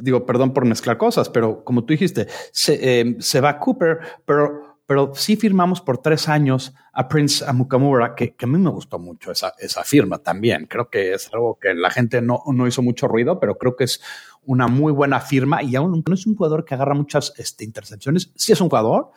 digo, 0.00 0.26
perdón 0.26 0.52
por 0.52 0.64
mezclar 0.64 0.98
cosas, 0.98 1.28
pero 1.28 1.64
como 1.64 1.84
tú 1.84 1.92
dijiste, 1.92 2.26
se, 2.52 3.00
eh, 3.00 3.16
se 3.18 3.40
va 3.40 3.58
Cooper, 3.58 3.98
pero 4.24 4.70
pero 4.90 5.12
sí 5.14 5.36
firmamos 5.36 5.80
por 5.80 5.98
tres 5.98 6.28
años 6.28 6.74
a 6.92 7.06
Prince 7.06 7.44
Amukamura, 7.46 8.16
que, 8.16 8.34
que 8.34 8.44
a 8.44 8.48
mí 8.48 8.58
me 8.58 8.70
gustó 8.70 8.98
mucho 8.98 9.30
esa, 9.30 9.54
esa 9.60 9.84
firma 9.84 10.18
también. 10.18 10.66
Creo 10.66 10.90
que 10.90 11.14
es 11.14 11.32
algo 11.32 11.60
que 11.60 11.74
la 11.74 11.92
gente 11.92 12.20
no, 12.20 12.42
no 12.52 12.66
hizo 12.66 12.82
mucho 12.82 13.06
ruido, 13.06 13.38
pero 13.38 13.56
creo 13.56 13.76
que 13.76 13.84
es 13.84 14.02
una 14.42 14.66
muy 14.66 14.92
buena 14.92 15.20
firma. 15.20 15.62
Y 15.62 15.76
aún 15.76 16.02
no 16.04 16.12
es 16.12 16.26
un 16.26 16.34
jugador 16.34 16.64
que 16.64 16.74
agarra 16.74 16.94
muchas 16.94 17.32
este, 17.38 17.64
intercepciones, 17.64 18.32
sí 18.34 18.50
es 18.50 18.60
un 18.60 18.68
jugador 18.68 19.12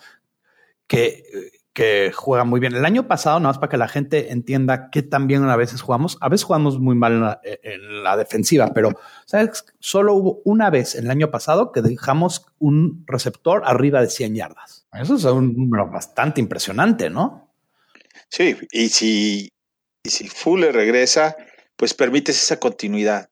que, 0.85 1.23
que 1.73 2.11
juega 2.13 2.43
muy 2.43 2.59
bien. 2.59 2.75
El 2.75 2.85
año 2.85 3.07
pasado, 3.07 3.39
nada 3.39 3.49
más 3.49 3.57
para 3.57 3.69
que 3.69 3.77
la 3.77 3.87
gente 3.87 4.31
entienda 4.31 4.89
que 4.91 5.01
también 5.01 5.43
a 5.43 5.55
veces 5.55 5.81
jugamos, 5.81 6.17
a 6.21 6.29
veces 6.29 6.45
jugamos 6.45 6.79
muy 6.79 6.95
mal 6.95 7.39
en 7.43 8.03
la, 8.03 8.15
defensiva, 8.15 8.71
pero 8.73 8.91
¿sabes? 9.25 9.65
solo 9.79 10.13
hubo 10.13 10.41
una 10.45 10.69
vez 10.69 10.95
en 10.95 11.05
el 11.05 11.11
año 11.11 11.31
pasado 11.31 11.71
que 11.71 11.81
dejamos 11.81 12.45
un 12.59 13.03
receptor 13.07 13.63
arriba 13.65 14.01
de 14.01 14.09
100 14.09 14.35
yardas. 14.35 14.85
Eso 14.93 15.15
es 15.15 15.23
un 15.25 15.55
número 15.55 15.89
bastante 15.89 16.39
impresionante, 16.39 17.09
¿no? 17.09 17.51
Sí, 18.29 18.55
y 18.71 18.89
si, 18.89 19.49
y 20.03 20.09
si 20.09 20.27
Fuller 20.27 20.73
regresa, 20.75 21.35
pues 21.75 21.95
permites 21.95 22.41
esa 22.41 22.59
continuidad 22.59 23.29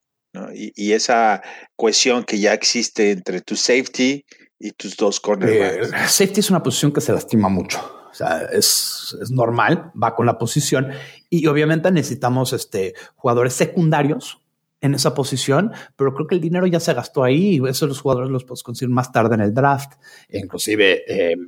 y, 0.54 0.94
esa 0.94 1.42
cohesión 1.76 2.24
que 2.24 2.40
ya 2.40 2.54
existe 2.54 3.12
entre 3.12 3.42
tu 3.42 3.56
safety 3.56 4.26
y 4.58 4.72
tus 4.72 4.96
dos 4.96 5.20
cornerbacks. 5.20 5.90
Eh, 5.90 6.08
safety 6.08 6.40
es 6.40 6.50
una 6.50 6.64
posición 6.64 6.92
que 6.92 7.02
se 7.02 7.12
lastima 7.12 7.50
mucho. 7.50 8.01
O 8.12 8.14
sea, 8.14 8.42
es, 8.52 9.18
es, 9.22 9.32
normal, 9.32 9.92
va 10.02 10.16
con 10.16 10.26
la 10.26 10.38
posición 10.38 10.90
y 11.30 11.48
obviamente 11.48 11.92
necesitamos 11.92 12.54
este, 12.54 12.94
jugadores 13.16 13.54
secundarios 13.54 14.42
en 14.82 14.96
esa 14.96 15.14
posición, 15.14 15.72
pero 15.96 16.14
creo 16.14 16.28
que 16.28 16.36
el 16.36 16.42
dinero 16.42 16.66
ya 16.66 16.80
se 16.80 16.94
gastó 16.94 17.24
ahí 17.24 17.58
y 17.58 17.68
eso 17.70 17.86
los 17.88 18.02
jugadores 18.02 18.32
los 18.32 18.44
podemos 18.44 18.64
conseguir 18.64 18.94
más 18.94 19.12
tarde 19.12 19.36
en 19.36 19.42
el 19.42 19.54
draft. 19.54 19.94
Inclusive 20.30 21.04
eh, 21.08 21.34
el, 21.34 21.48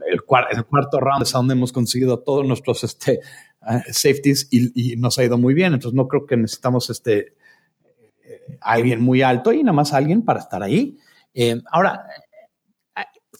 el, 0.51 0.65
cuarto 0.65 0.99
round 0.99 1.23
es 1.23 1.31
donde 1.31 1.53
hemos 1.53 1.73
conseguido 1.73 2.19
todos 2.19 2.45
nuestros 2.45 2.83
este, 2.83 3.13
eh, 3.13 3.81
safeties 3.91 4.47
y, 4.51 4.95
nos 4.97 5.17
ha 5.17 5.23
ido 5.23 5.37
muy 5.37 5.53
bien. 5.53 5.73
Entonces 5.73 5.95
no 5.95 6.07
creo 6.07 6.25
que 6.25 6.37
necesitamos 6.37 6.89
este, 6.91 7.33
alguien 8.61 9.01
muy 9.01 9.21
alto 9.21 9.51
y 9.51 9.63
nada 9.63 9.73
más 9.73 9.93
alguien 9.93 10.23
para 10.23 10.39
estar 10.39 10.61
ahí. 10.61 10.97
Eh, 11.33 11.59
ahora, 11.71 12.05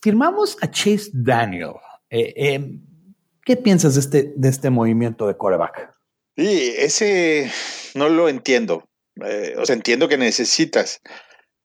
firmamos 0.02 0.58
a 0.62 0.70
Chase 0.70 1.12
Daniel. 1.14 1.74
Eh, 2.10 2.34
eh, 2.36 2.80
¿Qué 3.46 3.58
piensas 3.58 3.96
de 3.96 4.00
este, 4.00 4.34
de 4.36 4.50
este 4.50 4.70
movimiento 4.70 5.28
de 5.28 5.38
coreback? 5.38 5.92
Sí, 6.36 6.74
ese 6.78 7.52
no 7.94 8.10
lo 8.10 8.30
entiendo. 8.30 8.88
o 9.58 9.66
sea, 9.66 9.76
entiendo 9.76 10.08
que 10.08 10.18
necesitas, 10.18 11.02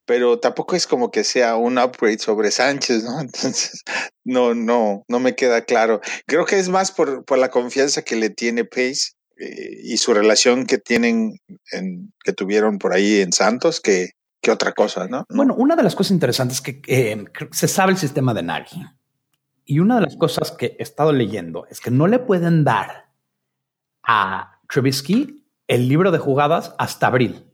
pero 0.05 0.39
tampoco 0.39 0.75
es 0.75 0.87
como 0.87 1.11
que 1.11 1.23
sea 1.23 1.55
un 1.55 1.77
upgrade 1.77 2.19
sobre 2.19 2.51
Sánchez, 2.51 3.03
¿no? 3.03 3.19
Entonces, 3.21 3.83
no, 4.23 4.53
no, 4.53 5.03
no 5.07 5.19
me 5.19 5.35
queda 5.35 5.63
claro. 5.63 6.01
Creo 6.25 6.45
que 6.45 6.59
es 6.59 6.69
más 6.69 6.91
por, 6.91 7.25
por 7.25 7.37
la 7.37 7.49
confianza 7.49 8.01
que 8.03 8.15
le 8.15 8.29
tiene 8.29 8.65
Pace 8.65 9.11
y 9.83 9.97
su 9.97 10.13
relación 10.13 10.65
que 10.65 10.77
tienen, 10.77 11.39
en, 11.71 12.13
que 12.23 12.33
tuvieron 12.33 12.77
por 12.77 12.93
ahí 12.93 13.21
en 13.21 13.31
Santos, 13.31 13.79
que, 13.79 14.11
que 14.41 14.51
otra 14.51 14.73
cosa, 14.73 15.07
¿no? 15.07 15.25
Bueno, 15.29 15.55
una 15.55 15.75
de 15.75 15.83
las 15.83 15.95
cosas 15.95 16.11
interesantes 16.11 16.61
que 16.61 16.81
eh, 16.87 17.23
se 17.51 17.67
sabe 17.67 17.93
el 17.93 17.97
sistema 17.97 18.33
de 18.33 18.43
Nagy. 18.43 18.75
Y 19.69 19.77
una 19.77 19.97
de 19.97 20.01
las 20.01 20.15
cosas 20.15 20.51
que 20.51 20.75
he 20.79 20.81
estado 20.81 21.13
leyendo 21.13 21.67
es 21.69 21.79
que 21.79 21.91
no 21.91 22.07
le 22.07 22.17
pueden 22.17 22.63
dar 22.63 23.11
a 24.01 24.59
Trubisky 24.67 25.45
el 25.67 25.87
libro 25.87 26.09
de 26.09 26.17
jugadas 26.17 26.73
hasta 26.79 27.05
abril. 27.05 27.45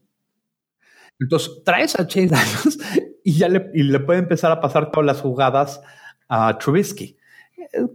Entonces 1.19 1.61
traes 1.65 1.99
a 1.99 2.07
Chase 2.07 2.27
Daniels 2.27 2.79
y 3.25 3.33
ya 3.33 3.49
le, 3.49 3.69
y 3.73 3.83
le 3.83 3.99
puede 3.99 4.19
empezar 4.19 4.49
a 4.53 4.61
pasar 4.61 4.91
todas 4.91 5.05
las 5.05 5.19
jugadas 5.19 5.81
a 6.29 6.57
Trubisky 6.57 7.17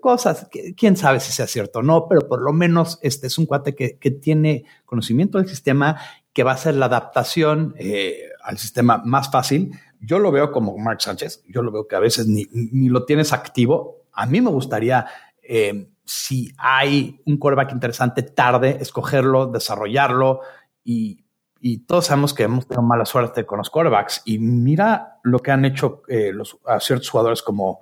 cosas, 0.01 0.49
que, 0.51 0.75
quién 0.75 0.97
sabe 0.97 1.21
si 1.21 1.33
sea 1.33 1.47
cierto 1.47 1.79
o 1.79 1.83
no, 1.83 2.07
pero 2.09 2.29
por 2.29 2.43
lo 2.43 2.53
menos 2.53 2.99
este 3.03 3.27
es 3.27 3.39
un 3.39 3.47
cuate 3.47 3.75
que, 3.75 3.99
que 3.99 4.11
tiene 4.11 4.65
conocimiento 4.85 5.39
del 5.39 5.49
sistema, 5.49 5.99
que 6.33 6.45
va 6.45 6.53
a 6.53 6.55
hacer 6.55 6.75
la 6.75 6.87
adaptación 6.87 7.75
eh, 7.79 8.25
al 8.45 8.59
sistema 8.59 9.03
más 9.05 9.31
fácil. 9.31 9.73
Yo 10.01 10.19
lo 10.19 10.31
veo 10.31 10.53
como 10.53 10.77
Mark 10.79 11.03
Sánchez, 11.03 11.43
yo 11.49 11.63
lo 11.63 11.73
veo 11.73 11.89
que 11.89 11.97
a 11.97 12.01
veces 12.01 12.27
ni, 12.27 12.47
ni 12.53 12.89
lo 12.89 13.05
tienes 13.05 13.33
activo. 13.33 14.00
A 14.21 14.27
mí 14.27 14.41
me 14.41 14.51
gustaría, 14.51 15.07
eh, 15.43 15.89
si 16.05 16.53
hay 16.59 17.21
un 17.27 17.39
coreback 17.39 17.73
interesante, 17.73 18.23
tarde, 18.23 18.79
escogerlo, 18.81 19.47
desarrollarlo 19.47 20.41
y, 20.85 21.25
y 21.61 21.79
todos 21.81 22.07
sabemos 22.07 22.33
que 22.33 22.45
hemos 22.45 22.67
tenido 22.67 22.83
mala 22.83 23.05
suerte 23.05 23.45
con 23.45 23.59
los 23.59 23.71
quarterbacks. 23.71 24.23
Y 24.25 24.39
mira 24.39 25.19
lo 25.23 25.41
que 25.41 25.51
han 25.51 25.65
hecho 25.65 26.03
eh, 26.09 26.33
los, 26.33 26.59
a 26.67 26.81
ciertos 26.81 27.11
jugadores 27.11 27.43
como 27.43 27.81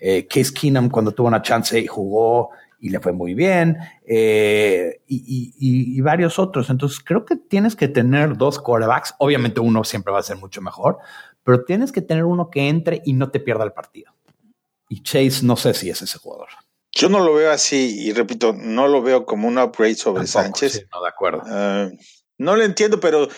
eh, 0.00 0.26
Case 0.26 0.52
Keenum 0.52 0.88
cuando 0.88 1.12
tuvo 1.12 1.28
una 1.28 1.42
chance 1.42 1.78
y 1.78 1.86
jugó 1.86 2.50
y 2.80 2.90
le 2.90 3.00
fue 3.00 3.12
muy 3.12 3.34
bien, 3.34 3.76
eh, 4.06 5.00
y, 5.08 6.00
varios 6.00 6.38
otros. 6.38 6.70
Entonces 6.70 7.00
creo 7.00 7.24
que 7.24 7.36
tienes 7.36 7.74
que 7.74 7.88
tener 7.88 8.36
dos 8.36 8.60
quarterbacks. 8.60 9.14
Obviamente 9.18 9.60
uno 9.60 9.82
siempre 9.84 10.12
va 10.12 10.20
a 10.20 10.22
ser 10.22 10.36
mucho 10.36 10.62
mejor, 10.62 10.98
pero 11.42 11.64
tienes 11.64 11.90
que 11.92 12.02
tener 12.02 12.24
uno 12.24 12.50
que 12.50 12.68
entre 12.68 13.02
y 13.04 13.14
no 13.14 13.30
te 13.30 13.40
pierda 13.40 13.64
el 13.64 13.72
partido. 13.72 14.12
Y 14.88 15.02
Chase 15.02 15.44
no 15.44 15.56
sé 15.56 15.74
si 15.74 15.90
es 15.90 16.00
ese 16.02 16.18
jugador. 16.18 16.48
Yo 16.92 17.08
no 17.08 17.20
lo 17.20 17.34
veo 17.34 17.50
así 17.50 18.06
y 18.06 18.12
repito, 18.12 18.52
no 18.52 18.88
lo 18.88 19.02
veo 19.02 19.26
como 19.26 19.46
un 19.46 19.58
upgrade 19.58 19.94
sobre 19.94 20.26
Sánchez. 20.26 20.86
no, 20.92 21.02
de 21.02 21.08
acuerdo. 21.08 21.42
Ah, 21.44 21.90
no 22.38 22.56
lo 22.56 22.64
entiendo, 22.64 22.98
pero 22.98 23.28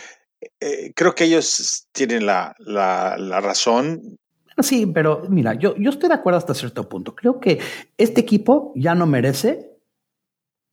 eh, 0.60 0.92
creo 0.94 1.14
que 1.14 1.24
ellos 1.24 1.88
tienen 1.92 2.26
la, 2.26 2.54
la, 2.58 3.16
la 3.18 3.40
razón 3.40 4.18
Sí, 4.62 4.86
pero 4.86 5.22
mira, 5.28 5.54
yo, 5.54 5.74
yo 5.76 5.90
estoy 5.90 6.08
de 6.08 6.14
acuerdo 6.14 6.38
hasta 6.38 6.54
cierto 6.54 6.88
punto. 6.88 7.14
Creo 7.14 7.40
que 7.40 7.60
este 7.96 8.20
equipo 8.20 8.72
ya 8.76 8.94
no 8.94 9.06
merece 9.06 9.70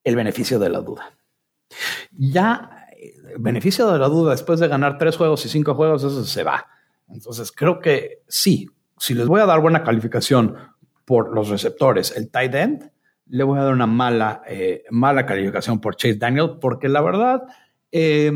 el 0.04 0.16
beneficio 0.16 0.60
de 0.60 0.70
la 0.70 0.82
duda. 0.82 1.18
Ya 2.12 2.88
el 2.98 3.40
beneficio 3.40 3.92
de 3.92 4.00
la 4.00 4.08
duda 4.08 4.32
después 4.32 4.60
de 4.60 4.68
ganar 4.68 4.98
tres 4.98 5.18
juegos 5.18 5.46
y 5.46 5.50
cinco 5.50 5.76
juegos, 5.76 6.04
eso 6.04 6.26
se 6.26 6.44
va. 6.44 6.66
Entonces 7.10 7.52
creo 7.52 7.80
que 7.80 8.24
sí, 8.28 8.68
si 8.98 9.14
les 9.14 9.28
voy 9.28 9.42
a 9.42 9.46
dar 9.46 9.62
buena 9.62 9.84
calificación 9.84 10.56
por 11.06 11.34
los 11.34 11.50
receptores, 11.50 12.16
el 12.16 12.30
tight 12.30 12.56
end, 12.56 12.92
le 13.28 13.44
voy 13.44 13.60
a 13.60 13.64
dar 13.64 13.74
una 13.74 13.88
mala, 13.88 14.42
eh, 14.48 14.84
mala 14.90 15.26
calificación 15.26 15.80
por 15.80 15.96
Chase 15.96 16.16
Daniel, 16.16 16.58
porque 16.62 16.90
la 16.90 17.02
verdad, 17.02 17.44
eh, 17.92 18.32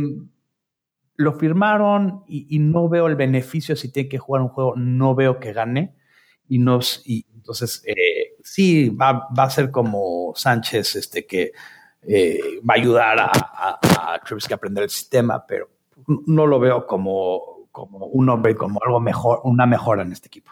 lo 1.22 1.34
firmaron 1.34 2.24
y, 2.28 2.60
no 2.60 2.90
veo 2.90 3.08
el 3.08 3.16
beneficio 3.16 3.76
si 3.76 3.92
tiene 3.92 4.10
que 4.10 4.18
jugar 4.18 4.42
un 4.42 4.50
juego, 4.50 4.74
no 4.76 5.16
veo 5.16 5.40
que 5.40 5.54
gane. 5.54 5.96
Y, 6.48 6.58
nos, 6.58 7.02
y 7.06 7.26
entonces 7.34 7.84
eh, 7.86 8.36
sí, 8.44 8.90
va, 8.90 9.28
va, 9.38 9.44
a 9.44 9.50
ser 9.50 9.72
como 9.72 10.34
Sánchez, 10.36 10.96
este 10.96 11.26
que 11.26 11.52
eh, 12.02 12.60
va 12.68 12.74
a 12.74 12.78
ayudar 12.78 13.20
a, 13.20 13.26
a, 13.26 13.80
a 13.82 14.16
a 14.16 14.56
aprender 14.56 14.84
el 14.84 14.90
sistema, 14.90 15.46
pero 15.46 15.70
no 16.26 16.48
lo 16.48 16.60
veo 16.60 16.86
como, 16.86 17.61
como 17.72 18.06
un 18.06 18.30
hombre, 18.30 18.56
como 18.56 18.80
algo 18.86 19.00
mejor, 19.00 19.42
una 19.44 19.66
mejora 19.66 20.04
en 20.04 20.12
este 20.12 20.28
equipo. 20.28 20.52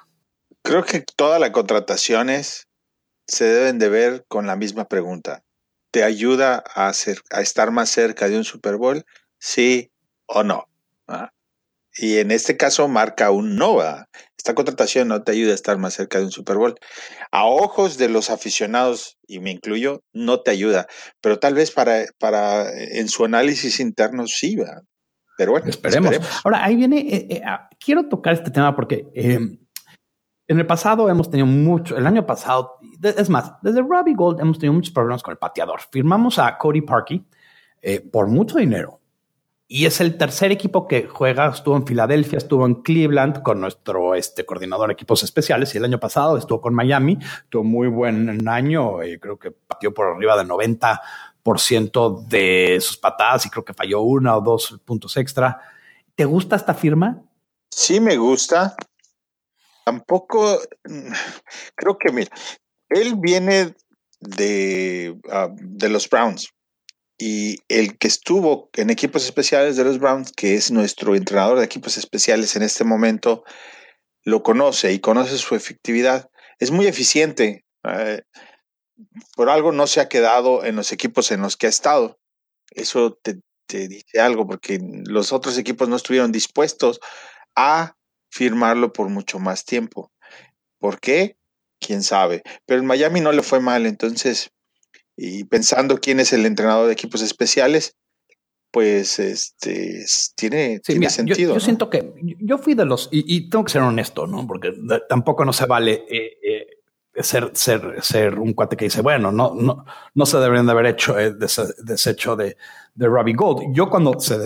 Creo 0.61 0.83
que 0.83 1.03
todas 1.15 1.39
las 1.39 1.51
contrataciones 1.51 2.67
se 3.27 3.45
deben 3.45 3.79
de 3.79 3.89
ver 3.89 4.25
con 4.27 4.47
la 4.47 4.55
misma 4.55 4.85
pregunta. 4.85 5.43
¿Te 5.91 6.03
ayuda 6.03 6.63
a, 6.75 6.89
a 6.89 7.41
estar 7.41 7.71
más 7.71 7.89
cerca 7.89 8.27
de 8.29 8.37
un 8.37 8.43
Super 8.43 8.77
Bowl? 8.77 9.05
Sí 9.37 9.91
o 10.25 10.43
no. 10.43 10.69
Y 12.01 12.17
en 12.17 12.31
este 12.31 12.55
caso 12.55 12.87
marca 12.87 13.31
un 13.31 13.55
no. 13.57 13.79
Esta 14.37 14.55
contratación 14.55 15.09
no 15.09 15.23
te 15.23 15.33
ayuda 15.33 15.51
a 15.51 15.55
estar 15.55 15.77
más 15.77 15.95
cerca 15.95 16.19
de 16.19 16.25
un 16.25 16.31
Super 16.31 16.55
Bowl. 16.55 16.75
A 17.31 17.45
ojos 17.45 17.97
de 17.97 18.07
los 18.07 18.29
aficionados, 18.29 19.17
y 19.27 19.39
me 19.39 19.51
incluyo, 19.51 20.01
no 20.13 20.41
te 20.41 20.51
ayuda. 20.51 20.87
Pero 21.19 21.39
tal 21.39 21.55
vez 21.55 21.71
para, 21.71 22.05
para 22.17 22.71
en 22.71 23.09
su 23.09 23.25
análisis 23.25 23.79
interno 23.81 24.27
sí 24.27 24.55
va. 24.55 24.83
Pero 25.39 25.53
bueno, 25.53 25.67
esperemos. 25.69 26.19
Ahora, 26.43 26.65
ahí 26.65 26.75
viene, 26.75 26.97
eh, 26.99 27.27
eh, 27.29 27.41
ah, 27.45 27.69
quiero 27.79 28.09
tocar 28.09 28.33
este 28.33 28.51
tema 28.51 28.75
porque 28.75 29.07
em, 29.13 29.57
en 30.45 30.59
el 30.59 30.65
pasado 30.65 31.09
hemos 31.09 31.29
tenido 31.31 31.45
mucho, 31.47 31.95
el 31.95 32.05
año 32.05 32.25
pasado, 32.25 32.77
es 33.01 33.29
más, 33.29 33.53
desde 33.61 33.81
Robbie 33.81 34.15
Gold 34.15 34.41
hemos 34.41 34.59
tenido 34.59 34.73
muchos 34.73 34.93
problemas 34.93 35.23
con 35.23 35.31
el 35.31 35.37
pateador. 35.37 35.79
Firmamos 35.93 36.39
a 36.39 36.57
Cody 36.57 36.81
Parkey 36.81 37.25
eh, 37.81 38.01
por 38.01 38.27
mucho 38.27 38.57
dinero 38.57 38.99
y 39.71 39.85
es 39.85 40.01
el 40.01 40.17
tercer 40.17 40.51
equipo 40.51 40.87
que 40.87 41.07
juega. 41.07 41.47
Estuvo 41.47 41.77
en 41.77 41.85
Filadelfia, 41.85 42.39
estuvo 42.39 42.65
en 42.65 42.81
Cleveland 42.81 43.43
con 43.43 43.61
nuestro 43.61 44.15
este, 44.15 44.43
coordinador 44.43 44.87
de 44.87 44.93
equipos 44.93 45.21
especiales. 45.21 45.73
Y 45.73 45.77
el 45.77 45.85
año 45.85 45.99
pasado 45.99 46.37
estuvo 46.37 46.59
con 46.59 46.73
Miami. 46.73 47.19
Tuvo 47.49 47.63
muy 47.63 47.87
buen 47.87 48.45
año. 48.49 49.03
y 49.03 49.19
creo 49.19 49.37
que 49.37 49.51
pateó 49.51 49.93
por 49.93 50.07
arriba 50.07 50.35
del 50.35 50.47
90% 50.47 50.99
de 52.27 52.77
sus 52.81 52.97
patadas 52.97 53.45
y 53.45 53.49
creo 53.49 53.65
que 53.65 53.73
falló 53.73 54.01
una 54.01 54.37
o 54.37 54.41
dos 54.41 54.79
puntos 54.85 55.17
extra. 55.17 55.59
¿Te 56.15 56.25
gusta 56.25 56.55
esta 56.55 56.73
firma? 56.73 57.21
Sí, 57.69 57.99
me 57.99 58.17
gusta. 58.17 58.75
Tampoco 59.85 60.59
creo 61.75 61.97
que, 61.97 62.11
mira, 62.11 62.29
él 62.89 63.15
viene 63.17 63.75
de, 64.19 65.17
ah, 65.31 65.49
de 65.51 65.89
los 65.89 66.09
Browns 66.09 66.53
y 67.17 67.57
el 67.67 67.97
que 67.97 68.07
estuvo 68.07 68.69
en 68.73 68.89
equipos 68.89 69.25
especiales 69.25 69.75
de 69.75 69.83
los 69.83 69.99
Browns, 69.99 70.31
que 70.31 70.55
es 70.55 70.71
nuestro 70.71 71.15
entrenador 71.15 71.59
de 71.59 71.65
equipos 71.65 71.97
especiales 71.97 72.55
en 72.55 72.63
este 72.63 72.85
momento, 72.85 73.43
lo 74.23 74.41
conoce 74.41 74.93
y 74.93 74.99
conoce 74.99 75.37
su 75.37 75.53
efectividad. 75.53 76.29
Es 76.59 76.71
muy 76.71 76.87
eficiente. 76.87 77.65
Eh, 77.83 78.21
por 79.35 79.49
algo 79.49 79.71
no 79.71 79.87
se 79.87 80.01
ha 80.01 80.09
quedado 80.09 80.63
en 80.65 80.75
los 80.75 80.91
equipos 80.91 81.31
en 81.31 81.41
los 81.41 81.57
que 81.57 81.67
ha 81.67 81.69
estado. 81.69 82.19
Eso 82.71 83.17
te, 83.21 83.41
te 83.67 83.87
dice 83.87 84.19
algo, 84.19 84.47
porque 84.47 84.79
los 85.05 85.31
otros 85.31 85.57
equipos 85.57 85.89
no 85.89 85.95
estuvieron 85.95 86.31
dispuestos 86.31 86.99
a 87.55 87.95
firmarlo 88.31 88.93
por 88.93 89.09
mucho 89.09 89.39
más 89.39 89.65
tiempo. 89.65 90.11
¿Por 90.79 90.99
qué? 90.99 91.37
Quién 91.79 92.03
sabe. 92.03 92.43
Pero 92.65 92.81
en 92.81 92.87
Miami 92.87 93.21
no 93.21 93.31
le 93.31 93.43
fue 93.43 93.59
mal, 93.59 93.85
entonces, 93.85 94.51
y 95.15 95.43
pensando 95.45 95.99
quién 95.99 96.19
es 96.19 96.33
el 96.33 96.45
entrenador 96.45 96.87
de 96.87 96.93
equipos 96.93 97.21
especiales, 97.21 97.95
pues 98.71 99.19
este 99.19 100.05
tiene, 100.35 100.79
tiene 100.79 101.09
sentido. 101.09 101.55
Yo, 101.55 101.59
siento 101.59 101.89
que 101.89 102.13
yo 102.39 102.57
fui 102.57 102.75
de 102.75 102.85
los, 102.85 103.09
y, 103.11 103.49
tengo 103.49 103.65
que 103.65 103.71
ser 103.71 103.81
honesto, 103.81 104.27
¿no? 104.27 104.45
Porque 104.45 104.71
tampoco 105.07 105.43
no 105.43 105.53
se 105.53 105.65
vale 105.65 106.05
eh, 106.07 106.37
eh, 106.43 106.67
ser, 107.19 107.51
ser, 107.53 107.97
ser 108.01 108.39
un 108.39 108.53
cuate 108.53 108.77
que 108.77 108.85
dice, 108.85 109.01
bueno, 109.01 109.31
no, 109.31 109.53
no, 109.55 109.85
no 110.13 110.25
se 110.25 110.37
deberían 110.37 110.65
de 110.65 110.71
haber 110.71 110.85
hecho 110.87 111.17
eh, 111.19 111.33
desecho 111.33 112.35
de, 112.35 112.57
de 112.95 113.07
Robbie 113.07 113.33
Gold. 113.33 113.73
Yo 113.73 113.89
cuando 113.89 114.19
se 114.19 114.37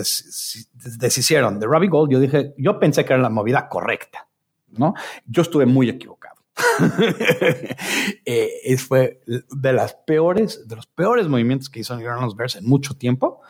deshicieron 0.98 1.58
de 1.58 1.66
Robbie 1.66 1.88
Gold, 1.88 2.12
yo 2.12 2.20
dije, 2.20 2.54
yo 2.56 2.78
pensé 2.78 3.04
que 3.04 3.12
era 3.12 3.22
la 3.22 3.30
movida 3.30 3.68
correcta, 3.68 4.28
¿no? 4.68 4.94
Yo 5.26 5.42
estuve 5.42 5.66
muy 5.66 5.88
equivocado. 5.88 6.34
eh, 8.24 8.76
fue 8.78 9.20
de 9.26 9.72
las 9.72 9.94
peores, 9.94 10.66
de 10.68 10.76
los 10.76 10.86
peores 10.86 11.28
movimientos 11.28 11.68
que 11.68 11.80
hizo 11.80 11.96
los 11.96 12.36
Bears 12.36 12.56
en 12.56 12.66
mucho 12.66 12.94
tiempo. 12.94 13.40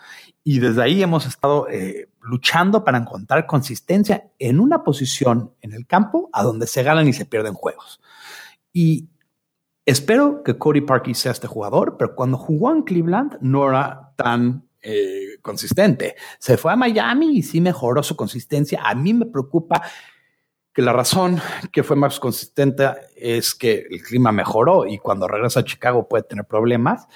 Y 0.42 0.58
desde 0.58 0.82
ahí 0.82 1.02
hemos 1.02 1.26
estado 1.26 1.68
eh, 1.68 2.08
luchando 2.20 2.84
para 2.84 2.98
encontrar 2.98 3.46
consistencia 3.46 4.30
en 4.38 4.60
una 4.60 4.84
posición 4.84 5.52
en 5.62 5.72
el 5.72 5.86
campo 5.86 6.28
a 6.32 6.42
donde 6.42 6.66
se 6.66 6.82
ganan 6.82 7.08
y 7.08 7.12
se 7.12 7.24
pierden 7.24 7.54
juegos. 7.54 8.00
Y 8.72 9.08
espero 9.84 10.42
que 10.42 10.56
Cody 10.56 10.80
Parkey 10.80 11.14
sea 11.14 11.32
este 11.32 11.46
jugador, 11.46 11.96
pero 11.98 12.14
cuando 12.14 12.38
jugó 12.38 12.72
en 12.72 12.82
Cleveland 12.82 13.38
no 13.40 13.68
era 13.68 14.12
tan 14.16 14.68
eh, 14.82 15.38
consistente. 15.42 16.14
Se 16.38 16.56
fue 16.56 16.72
a 16.72 16.76
Miami 16.76 17.38
y 17.38 17.42
sí 17.42 17.60
mejoró 17.60 18.02
su 18.02 18.16
consistencia. 18.16 18.82
A 18.84 18.94
mí 18.94 19.14
me 19.14 19.26
preocupa 19.26 19.82
que 20.74 20.82
la 20.82 20.92
razón 20.92 21.40
que 21.72 21.84
fue 21.84 21.96
más 21.96 22.18
consistente 22.18 22.88
es 23.16 23.54
que 23.54 23.86
el 23.88 24.02
clima 24.02 24.32
mejoró 24.32 24.86
y 24.86 24.98
cuando 24.98 25.28
regresa 25.28 25.60
a 25.60 25.64
Chicago 25.64 26.08
puede 26.08 26.24
tener 26.24 26.44
problemas. 26.44 27.06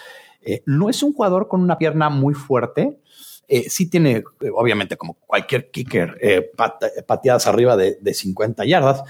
Eh, 0.41 0.63
no 0.65 0.89
es 0.89 1.03
un 1.03 1.13
jugador 1.13 1.49
con 1.49 1.61
una 1.61 1.77
pierna 1.77 2.09
muy 2.09 2.35
fuerte. 2.35 3.01
Eh, 3.49 3.69
sí 3.69 3.91
tiene, 3.91 4.23
obviamente, 4.55 4.97
como 4.97 5.15
cualquier 5.15 5.71
kicker, 5.71 6.17
eh, 6.21 6.53
pateadas 7.07 7.47
arriba 7.49 7.77
de, 7.77 8.15
50 8.15 8.65
yardas, 8.65 9.03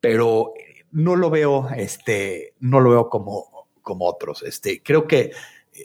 pero 0.00 0.52
no 0.96 1.14
lo 1.14 1.28
veo, 1.28 1.68
este, 1.76 2.54
no 2.60 2.80
lo 2.80 2.90
veo 2.90 3.10
como, 3.10 3.68
como 3.82 4.06
otros. 4.06 4.42
Este, 4.42 4.82
creo 4.82 5.06
que 5.06 5.30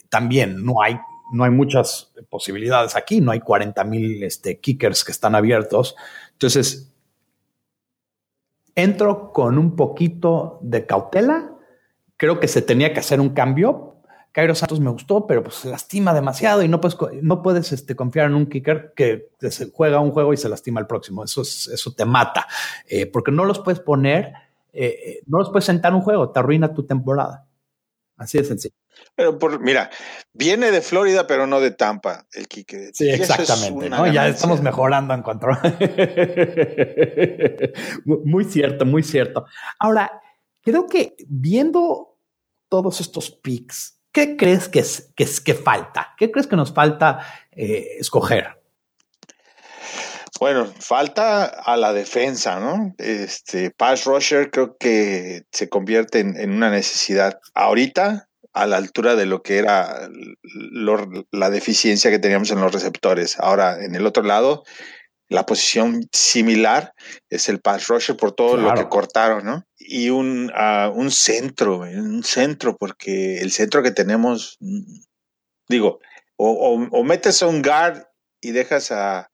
también 0.08 0.64
no 0.64 0.82
hay, 0.82 0.98
no 1.34 1.44
hay 1.44 1.52
muchas 1.52 2.14
posibilidades 2.30 2.96
aquí, 2.96 3.20
no 3.20 3.32
hay 3.32 3.42
40 3.42 3.84
mil 3.84 4.24
este, 4.24 4.62
kickers 4.62 5.04
que 5.04 5.12
están 5.12 5.36
abiertos. 5.36 5.98
Entonces, 6.32 6.94
entro 8.74 9.34
con 9.34 9.58
un 9.58 9.76
poquito 9.76 10.60
de 10.62 10.86
cautela. 10.86 11.58
Creo 12.16 12.40
que 12.40 12.48
se 12.48 12.62
tenía 12.62 12.94
que 12.94 13.02
hacer 13.02 13.20
un 13.20 13.32
cambio. 13.32 13.98
Cairo 14.32 14.56
Santos 14.56 14.80
me 14.80 14.92
gustó, 14.92 15.28
pero 15.28 15.44
pues 15.44 15.56
se 15.56 15.70
lastima 15.70 16.14
demasiado 16.14 16.64
y 16.64 16.70
no 16.70 16.80
puedes, 16.80 16.98
no 17.22 17.42
puedes 17.42 17.74
este, 17.74 17.98
confiar 17.98 18.28
en 18.28 18.36
un 18.36 18.46
kicker 18.46 18.94
que 18.96 19.28
se 19.50 19.70
juega 19.72 20.00
un 20.00 20.12
juego 20.12 20.32
y 20.32 20.38
se 20.38 20.48
lastima 20.48 20.80
el 20.80 20.88
próximo. 20.88 21.26
Eso, 21.26 21.42
eso 21.42 21.94
te 21.94 22.06
mata, 22.06 22.48
eh, 22.88 23.08
porque 23.08 23.34
no 23.34 23.44
los 23.44 23.60
puedes 23.60 23.82
poner, 23.82 24.32
eh, 24.74 25.00
eh, 25.06 25.20
no 25.28 25.40
los 25.40 25.50
puedes 25.50 25.66
sentar 25.66 25.94
un 25.94 26.02
juego, 26.02 26.32
te 26.32 26.40
arruina 26.40 26.74
tu 26.74 26.86
temporada. 26.86 27.48
Así 28.18 28.38
de 28.38 28.44
sencillo. 28.44 28.76
Pero 29.16 29.40
por, 29.40 29.60
mira, 29.60 29.90
viene 30.32 30.70
de 30.70 30.82
Florida, 30.82 31.26
pero 31.26 31.48
no 31.48 31.60
de 31.60 31.72
Tampa, 31.72 32.28
el 32.34 32.48
Quique. 32.48 32.92
Sí, 32.94 33.10
exactamente. 33.10 33.90
Ya 34.14 34.28
estamos 34.28 34.62
mejorando 34.62 35.16
en 35.16 35.24
cuanto. 35.24 35.48
muy 38.06 38.46
cierto, 38.46 38.86
muy 38.86 39.02
cierto. 39.02 39.46
Ahora, 39.80 40.22
creo 40.62 40.86
que 40.86 41.16
viendo 41.28 42.20
todos 42.70 43.02
estos 43.02 43.32
picks, 43.32 43.98
¿qué 44.12 44.38
crees 44.38 44.70
que, 44.70 44.80
es, 44.80 45.12
que, 45.16 45.24
es, 45.24 45.42
que 45.42 45.56
falta? 45.56 46.14
¿Qué 46.18 46.32
crees 46.32 46.46
que 46.46 46.56
nos 46.56 46.72
falta 46.72 47.26
eh, 47.52 47.98
escoger? 48.00 48.61
Bueno, 50.42 50.66
falta 50.80 51.46
a 51.46 51.78
la 51.78 51.94
defensa, 51.94 52.60
¿no? 52.60 52.96
Este 52.98 53.70
pass 53.70 54.06
rusher 54.06 54.50
creo 54.50 54.76
que 54.76 55.44
se 55.52 55.70
convierte 55.70 56.22
en, 56.22 56.52
una 56.52 56.72
necesidad 56.72 57.40
ahorita 57.54 58.28
a 58.52 58.66
la 58.66 58.78
altura 58.78 59.16
de 59.16 59.28
lo 59.28 59.44
que 59.44 59.60
era 59.60 60.10
la 61.32 61.50
deficiencia 61.52 62.10
que 62.10 62.18
teníamos 62.18 62.50
en 62.50 62.60
los 62.60 62.74
receptores. 62.74 63.40
Ahora, 63.40 63.86
en 63.86 63.94
el 63.94 64.08
otro 64.08 64.24
lado, 64.24 64.64
la 65.30 65.46
posición 65.46 66.10
similar 66.12 66.96
es 67.30 67.48
el 67.48 67.62
pass 67.62 67.88
rusher 67.88 68.18
por 68.18 68.32
todo 68.32 68.58
lo 68.58 68.74
que 68.74 68.90
cortaron, 68.90 69.46
¿no? 69.46 69.64
Y 69.78 70.10
un, 70.10 70.52
uh, 70.52 70.90
un 70.90 71.12
centro, 71.12 71.82
un 71.82 72.24
centro, 72.24 72.78
porque 72.78 73.42
el 73.42 73.52
centro 73.52 73.84
que 73.84 73.92
tenemos, 73.92 74.58
digo, 75.70 76.00
o, 76.36 76.88
o 76.90 77.04
metes 77.04 77.44
a 77.44 77.48
un 77.48 77.62
guard 77.62 78.06
y 78.42 78.54
dejas 78.54 78.92
a, 78.92 79.31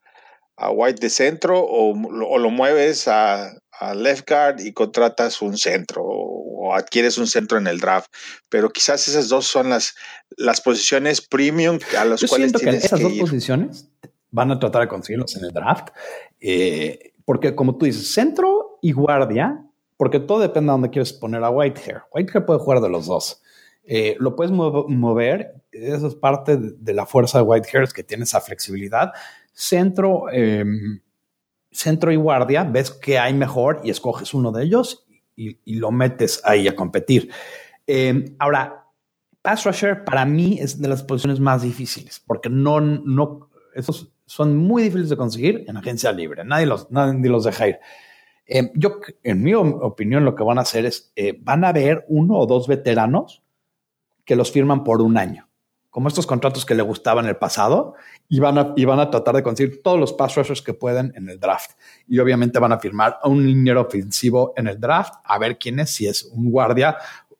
a 0.58 0.70
White 0.70 1.00
de 1.00 1.10
centro 1.10 1.64
o, 1.64 1.94
lo 2.38 2.50
mueves 2.50 3.08
a, 3.08 3.52
left 3.94 4.28
guard 4.28 4.60
y 4.60 4.72
contratas 4.72 5.40
un 5.40 5.56
centro 5.56 6.02
o, 6.04 6.74
adquieres 6.74 7.16
un 7.16 7.26
centro 7.26 7.58
en 7.58 7.66
el 7.66 7.78
draft. 7.78 8.12
Pero 8.48 8.70
quizás 8.70 9.06
esas 9.08 9.28
dos 9.28 9.46
son 9.46 9.70
las, 9.70 9.94
las 10.36 10.60
posiciones 10.60 11.20
premium 11.20 11.78
a 11.98 12.04
las 12.04 12.24
cuales 12.24 12.50
siento 12.50 12.58
que 12.58 12.76
esas 12.76 13.00
dos 13.00 13.12
posiciones 13.14 13.88
van 14.30 14.50
a 14.50 14.58
tratar 14.58 14.82
de 14.82 14.88
conseguirlos 14.88 15.36
en 15.36 15.44
el 15.44 15.52
draft. 15.52 15.88
Eh, 16.40 17.12
porque 17.24 17.54
como 17.54 17.78
tú 17.78 17.86
dices, 17.86 18.12
centro 18.12 18.78
y 18.82 18.92
guardia, 18.92 19.64
porque 19.96 20.20
todo 20.20 20.40
depende 20.40 20.68
de 20.68 20.72
dónde 20.72 20.90
quieres 20.90 21.12
poner 21.12 21.42
a 21.44 21.50
Whitehair. 21.50 22.02
Whitehair 22.12 22.44
puede 22.44 22.60
jugar 22.60 22.80
de 22.80 22.88
los 22.88 23.06
dos. 23.06 23.42
Eh, 23.84 24.16
lo 24.18 24.36
puedes 24.36 24.52
mover, 24.52 25.54
eso 25.72 26.08
es 26.08 26.14
parte 26.14 26.58
de, 26.58 26.92
la 26.92 27.06
fuerza 27.06 27.38
de 27.38 27.44
Whitehair, 27.44 27.88
que 27.88 28.04
tiene 28.04 28.24
esa 28.24 28.40
flexibilidad, 28.40 29.12
centro, 29.58 30.30
em, 30.30 31.00
centro 31.70 32.12
y 32.12 32.16
guardia, 32.16 32.62
ves 32.62 32.92
que 32.92 33.18
hay 33.18 33.34
mejor 33.34 33.80
y 33.82 33.90
escoges 33.90 34.32
uno 34.32 34.52
de 34.52 34.64
ellos 34.64 35.04
y, 35.34 35.58
lo 35.78 35.90
metes 35.90 36.40
ahí 36.44 36.68
a 36.68 36.76
competir. 36.76 37.30
Em, 37.86 38.36
ahora, 38.38 38.86
pass 39.42 39.64
rusher 39.64 40.04
para 40.04 40.24
mí 40.24 40.58
es 40.60 40.80
de 40.80 40.88
las 40.88 41.02
posiciones 41.02 41.40
más 41.40 41.62
difíciles 41.62 42.22
porque 42.24 42.48
no, 42.48 42.80
no, 42.80 43.50
esos 43.74 44.12
son 44.26 44.56
muy 44.56 44.84
difíciles 44.84 45.10
de 45.10 45.16
conseguir 45.16 45.64
en 45.66 45.76
agencia 45.76 46.12
libre. 46.12 46.44
Nadie 46.44 46.66
los, 46.66 46.90
nadie 46.90 47.28
los 47.28 47.44
deja 47.44 47.68
ir. 47.68 47.78
Em, 48.46 48.70
yo, 48.74 49.00
en 49.24 49.42
mi 49.42 49.54
opinión, 49.54 50.24
lo 50.24 50.34
que 50.36 50.44
van 50.44 50.58
a 50.58 50.62
hacer 50.62 50.86
es, 50.86 51.12
eh, 51.16 51.36
van 51.40 51.64
a 51.64 51.72
ver 51.72 52.04
uno 52.08 52.38
o 52.38 52.46
dos 52.46 52.68
veteranos 52.68 53.42
que 54.24 54.36
los 54.36 54.52
firman 54.52 54.84
por 54.84 55.02
un 55.02 55.18
año 55.18 55.47
como 55.90 56.08
estos 56.08 56.26
contratos 56.26 56.64
que 56.66 56.74
le 56.74 56.82
gustaban 56.82 57.24
en 57.24 57.30
el 57.30 57.36
pasado, 57.36 57.94
y 58.28 58.40
van 58.40 58.58
a, 58.58 58.72
y 58.76 58.84
van 58.84 59.00
a 59.00 59.10
tratar 59.10 59.36
de 59.36 59.42
conseguir 59.42 59.82
todos 59.82 59.98
los 59.98 60.12
pass 60.12 60.36
rushers 60.36 60.62
que 60.62 60.74
pueden 60.74 61.12
en 61.16 61.28
el 61.28 61.40
draft. 61.40 61.72
Y 62.06 62.18
obviamente 62.18 62.58
van 62.58 62.72
a 62.72 62.78
firmar 62.78 63.18
a 63.22 63.28
un 63.28 63.44
liniero 63.46 63.80
ofensivo 63.80 64.52
en 64.56 64.68
el 64.68 64.78
draft, 64.78 65.14
a 65.24 65.38
ver 65.38 65.58
quién 65.58 65.80
es, 65.80 65.90
si 65.90 66.06
es 66.06 66.24
un 66.24 66.50
guardia. 66.50 66.96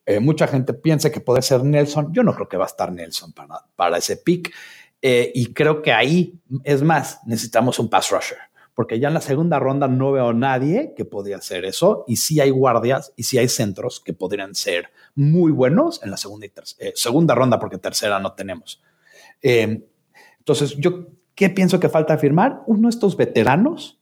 Eh, 0.06 0.20
mucha 0.20 0.46
gente 0.46 0.72
piensa 0.72 1.11
que 1.11 1.20
puede 1.20 1.42
ser 1.42 1.62
Nelson. 1.62 2.12
Yo 2.12 2.22
no 2.22 2.34
creo 2.34 2.48
que 2.48 2.56
va 2.56 2.64
a 2.64 2.68
estar 2.68 2.90
Nelson 2.90 3.32
para, 3.32 3.64
para 3.76 3.98
ese 3.98 4.16
pick. 4.16 4.54
Eh, 5.00 5.30
y 5.34 5.52
creo 5.52 5.80
que 5.80 5.92
ahí, 5.92 6.40
es 6.64 6.82
más, 6.82 7.20
necesitamos 7.26 7.78
un 7.78 7.88
pass 7.88 8.11
rusher 8.11 8.38
porque 8.78 9.00
ya 9.00 9.08
en 9.08 9.14
la 9.14 9.20
segunda 9.20 9.58
ronda 9.58 9.88
no 9.88 10.12
veo 10.12 10.28
a 10.28 10.32
nadie 10.32 10.94
que 10.96 11.04
podría 11.04 11.38
hacer 11.38 11.64
eso. 11.64 12.04
Y 12.06 12.14
sí 12.14 12.38
hay 12.38 12.50
guardias 12.50 13.12
y 13.16 13.24
sí 13.24 13.36
hay 13.36 13.48
centros 13.48 13.98
que 13.98 14.12
podrían 14.12 14.54
ser 14.54 14.92
muy 15.16 15.50
buenos 15.50 16.00
en 16.04 16.12
la 16.12 16.16
segunda, 16.16 16.46
y 16.46 16.52
eh, 16.78 16.92
segunda 16.94 17.34
ronda, 17.34 17.58
porque 17.58 17.78
tercera 17.78 18.20
no 18.20 18.34
tenemos. 18.34 18.80
Em, 19.42 19.82
entonces, 20.38 20.76
yo, 20.78 21.08
¿qué 21.34 21.50
pienso 21.50 21.80
que 21.80 21.88
falta 21.88 22.16
firmar? 22.18 22.62
Uno 22.68 22.82
de 22.82 22.90
estos 22.90 23.16
veteranos 23.16 23.98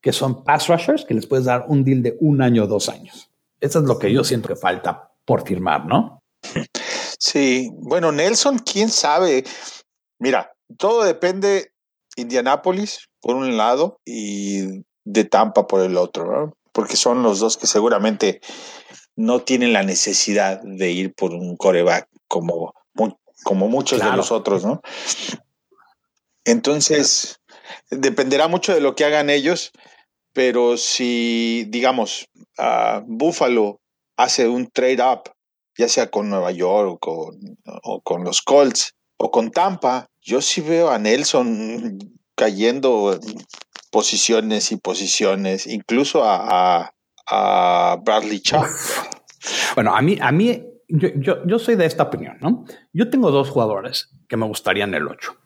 que 0.00 0.14
son 0.14 0.44
pass 0.44 0.68
rushers, 0.68 1.04
que 1.04 1.12
les 1.12 1.26
puedes 1.26 1.44
dar 1.44 1.66
un 1.68 1.84
deal 1.84 2.02
de 2.02 2.16
un 2.20 2.40
año 2.40 2.64
o 2.64 2.66
dos 2.66 2.88
años. 2.88 3.30
Eso 3.60 3.80
es 3.80 3.84
lo 3.84 3.98
que 3.98 4.10
yo 4.10 4.24
siento 4.24 4.48
que 4.48 4.56
falta 4.56 5.12
por 5.26 5.46
firmar, 5.46 5.84
¿no? 5.84 6.22
Sí, 7.18 7.70
bueno, 7.74 8.12
Nelson, 8.12 8.60
quién 8.60 8.88
sabe. 8.88 9.44
Mira, 10.18 10.54
todo 10.78 11.04
depende 11.04 11.70
Indianápolis 12.16 13.10
por 13.26 13.34
un 13.34 13.56
lado 13.56 13.98
y 14.04 14.84
de 15.04 15.24
Tampa 15.24 15.66
por 15.66 15.80
el 15.80 15.96
otro, 15.96 16.56
porque 16.70 16.94
son 16.94 17.24
los 17.24 17.40
dos 17.40 17.56
que 17.56 17.66
seguramente 17.66 18.40
no 19.16 19.40
tienen 19.40 19.72
la 19.72 19.82
necesidad 19.82 20.60
de 20.62 20.92
ir 20.92 21.12
por 21.12 21.32
un 21.32 21.56
coreback 21.56 22.08
como, 22.28 22.72
como 23.42 23.66
muchos 23.66 23.98
de 23.98 24.12
los 24.12 24.30
otros, 24.30 24.64
¿no? 24.64 24.80
Entonces, 26.44 27.40
dependerá 27.90 28.46
mucho 28.46 28.72
de 28.72 28.80
lo 28.80 28.94
que 28.94 29.04
hagan 29.04 29.28
ellos, 29.28 29.72
pero 30.32 30.76
si, 30.76 31.64
digamos, 31.66 32.28
Buffalo 33.06 33.80
hace 34.16 34.46
un 34.46 34.70
trade 34.70 35.02
up 35.02 35.32
ya 35.76 35.88
sea 35.88 36.12
con 36.12 36.30
Nueva 36.30 36.52
York 36.52 36.90
o 36.92 36.98
con, 36.98 37.58
o 37.82 38.00
con 38.02 38.22
los 38.22 38.40
Colts 38.40 38.94
o 39.16 39.32
con 39.32 39.50
Tampa, 39.50 40.08
yo 40.22 40.40
sí 40.40 40.60
veo 40.60 40.90
a 40.90 40.98
Nelson 41.00 42.15
cayendo 42.36 43.18
posiciones 43.90 44.70
y 44.70 44.76
posiciones, 44.76 45.66
incluso 45.66 46.22
a, 46.24 46.92
a, 47.26 47.96
Bradley 48.04 48.40
Chubb. 48.40 48.66
Bueno, 49.74 49.96
a 49.96 50.02
mí, 50.02 50.18
a 50.20 50.30
mí 50.30 50.62
yo, 50.88 51.44
yo, 51.44 51.58
soy 51.58 51.76
de 51.76 51.86
esta 51.86 52.04
opinión, 52.04 52.36
¿no? 52.40 52.64
Yo 52.92 53.10
tengo 53.10 53.30
dos 53.30 53.50
jugadores 53.50 54.10
que 54.28 54.36
me 54.36 54.46
gustarían 54.46 54.94
el 54.94 55.08
8. 55.08 55.36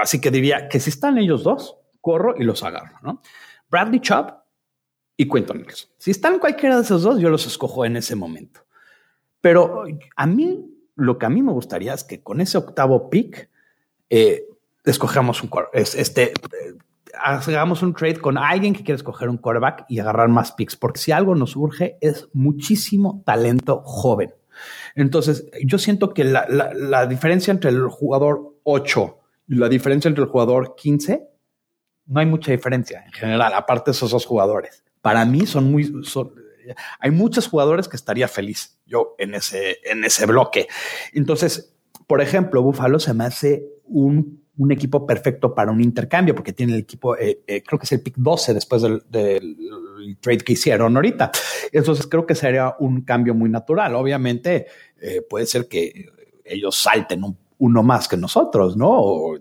Así 0.00 0.20
que 0.20 0.30
diría 0.30 0.68
que 0.68 0.80
si 0.80 0.90
están 0.90 1.16
ellos 1.18 1.44
dos, 1.44 1.76
corro 2.00 2.34
y 2.36 2.44
los 2.44 2.62
agarro, 2.62 2.98
¿no? 3.02 3.22
Bradley 3.70 4.00
Chubb 4.00 4.34
y 5.16 5.28
Quentin 5.28 5.62
Nelson. 5.62 5.90
Si 5.96 6.10
están 6.10 6.38
cualquiera 6.38 6.76
de 6.76 6.82
esos 6.82 7.02
dos, 7.02 7.18
yo 7.20 7.30
los 7.30 7.46
escojo 7.46 7.84
en 7.84 7.96
ese 7.96 8.14
momento. 8.14 8.66
Pero 9.40 9.84
a 10.16 10.26
mí, 10.26 10.66
lo 10.94 11.18
que 11.18 11.26
a 11.26 11.30
mí 11.30 11.42
me 11.42 11.52
gustaría 11.52 11.94
es 11.94 12.04
que 12.04 12.22
con 12.22 12.40
ese 12.40 12.58
octavo 12.58 13.08
pick, 13.08 13.48
eh, 14.10 14.46
escogemos 14.84 15.42
un 15.42 15.50
este, 15.72 16.32
hagamos 17.14 17.82
un 17.82 17.94
trade 17.94 18.16
con 18.16 18.38
alguien 18.38 18.74
que 18.74 18.82
quiere 18.82 18.96
escoger 18.96 19.28
un 19.28 19.38
quarterback 19.38 19.84
y 19.88 19.98
agarrar 20.00 20.28
más 20.28 20.52
picks, 20.52 20.76
porque 20.76 21.00
si 21.00 21.12
algo 21.12 21.34
nos 21.34 21.56
urge 21.56 21.98
es 22.00 22.28
muchísimo 22.32 23.22
talento 23.24 23.82
joven. 23.84 24.34
Entonces, 24.94 25.46
yo 25.64 25.78
siento 25.78 26.12
que 26.12 26.24
la, 26.24 26.46
la 26.48 27.06
diferencia 27.06 27.50
entre 27.50 27.70
el 27.70 27.88
jugador 27.88 28.56
8 28.64 29.18
y 29.48 29.54
la 29.56 29.68
diferencia 29.68 30.08
entre 30.08 30.24
el 30.24 30.30
jugador 30.30 30.74
15, 30.76 31.28
no 32.06 32.20
hay 32.20 32.26
mucha 32.26 32.52
diferencia 32.52 33.04
en 33.04 33.12
general, 33.12 33.54
aparte 33.54 33.90
de 33.90 33.92
esos 33.92 34.10
dos 34.10 34.26
jugadores. 34.26 34.84
Para 35.00 35.24
mí 35.24 35.46
son 35.46 35.70
muy, 35.70 35.92
hay 36.98 37.10
muchos 37.10 37.48
jugadores 37.48 37.88
que 37.88 37.96
estaría 37.96 38.28
feliz 38.28 38.78
yo 38.86 39.14
en 39.18 39.34
ese, 39.34 39.78
en 39.84 40.04
ese 40.04 40.26
bloque. 40.26 40.68
Entonces, 41.12 41.74
por 42.06 42.20
ejemplo, 42.20 42.62
Buffalo 42.62 42.98
se 42.98 43.14
me 43.14 43.24
hace 43.24 43.64
un, 43.84 44.41
equipo 44.70 45.06
perfecto 45.06 45.54
para 45.54 45.70
un 45.70 45.80
intercambio 45.80 46.34
porque 46.34 46.52
tiene 46.52 46.74
el 46.74 46.80
equipo, 46.80 47.16
eh, 47.16 47.42
eh, 47.46 47.62
creo 47.62 47.78
que 47.78 47.84
es 47.84 47.92
el 47.92 48.02
pick 48.02 48.14
12 48.16 48.54
después 48.54 48.82
del, 48.82 49.02
trade 50.20 50.38
que 50.38 50.52
hicieron 50.52 50.94
ahorita. 50.96 51.30
Entonces, 51.72 52.06
creo 52.06 52.26
que 52.26 52.34
sería 52.34 52.74
un 52.78 53.02
cambio 53.02 53.34
muy 53.34 53.48
natural. 53.48 53.94
Obviamente, 53.94 54.66
eh, 55.00 55.22
puede 55.28 55.46
ser 55.46 55.68
que 55.68 56.06
ellos 56.44 56.76
salten 56.76 57.22
uno 57.58 57.82
más 57.82 58.08
que 58.08 58.16
nosotros, 58.16 58.76
¿no? 58.76 58.90
O, 58.90 59.38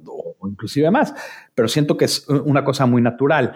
inclusive 0.47 0.89
más, 0.91 1.13
pero 1.53 1.67
siento 1.67 1.97
que 1.97 2.05
es 2.05 2.27
una 2.27 2.63
cosa 2.63 2.85
muy 2.85 3.01
natural 3.01 3.55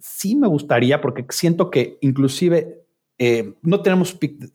sí 0.00 0.36
me 0.36 0.46
gustaría, 0.46 1.00
porque 1.00 1.26
siento 1.30 1.70
que 1.70 1.98
inclusive 2.00 2.86
no 3.62 3.82
tenemos 3.82 4.14
pick 4.14 4.50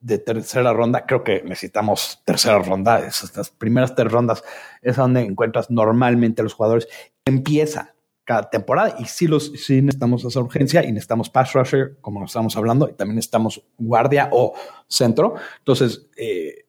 de 0.00 0.18
tercera 0.18 0.72
ronda, 0.72 1.04
creo 1.06 1.22
que 1.22 1.42
necesitamos 1.42 2.22
tercera 2.24 2.58
ronda, 2.58 3.06
esas 3.06 3.50
primeras 3.50 3.94
tres 3.94 4.10
rondas 4.10 4.42
es 4.82 4.96
donde 4.96 5.20
encuentras 5.20 5.70
normalmente 5.70 6.40
a 6.40 6.44
los 6.44 6.54
jugadores. 6.54 6.88
Empieza 7.24 7.94
cada 8.24 8.48
temporada 8.48 8.96
y 8.98 9.04
sí, 9.04 9.26
los, 9.26 9.52
sí 9.52 9.82
necesitamos 9.82 10.24
esa 10.24 10.40
urgencia 10.40 10.84
y 10.84 10.92
necesitamos 10.92 11.28
pass 11.28 11.52
rusher, 11.52 11.98
como 12.00 12.24
estamos 12.24 12.56
hablando, 12.56 12.88
y 12.88 12.94
también 12.94 13.16
necesitamos 13.16 13.62
guardia 13.76 14.28
o 14.32 14.54
centro. 14.88 15.34
Entonces, 15.58 16.08
eh, 16.16 16.64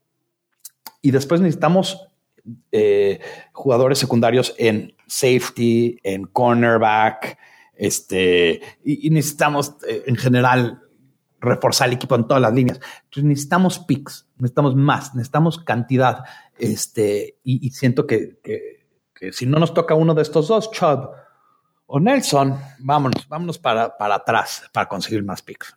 y 1.01 1.11
después 1.11 1.39
necesitamos 1.41 2.07
jugadores 3.51 3.99
secundarios 3.99 4.55
en 4.57 4.95
safety, 5.05 5.99
en 6.03 6.25
cornerback, 6.25 7.37
este, 7.75 8.61
y, 8.83 9.09
necesitamos 9.09 9.75
eh, 9.87 10.03
en 10.05 10.15
general 10.15 10.83
reforzar 11.41 11.89
el 11.89 11.95
equipo 11.95 12.15
en 12.15 12.27
todas 12.27 12.41
las 12.41 12.53
líneas. 12.53 12.79
Entonces 13.03 13.23
necesitamos 13.23 13.79
picks, 13.79 14.27
necesitamos 14.37 14.75
más, 14.75 15.13
necesitamos 15.15 15.59
cantidad. 15.59 16.23
Este, 16.57 17.39
y, 17.43 17.69
siento 17.71 18.05
que, 18.05 18.37
si 19.31 19.45
no 19.45 19.59
nos 19.59 19.73
toca 19.73 19.95
uno 19.95 20.13
de 20.13 20.21
estos 20.21 20.47
dos, 20.47 20.71
Chubb 20.71 21.09
o 21.87 21.99
Nelson, 21.99 22.57
vámonos, 22.79 23.27
vámonos 23.27 23.57
para, 23.57 23.97
para 23.97 24.15
atrás 24.15 24.63
para 24.71 24.87
conseguir 24.87 25.23
más 25.23 25.41
picks. 25.41 25.75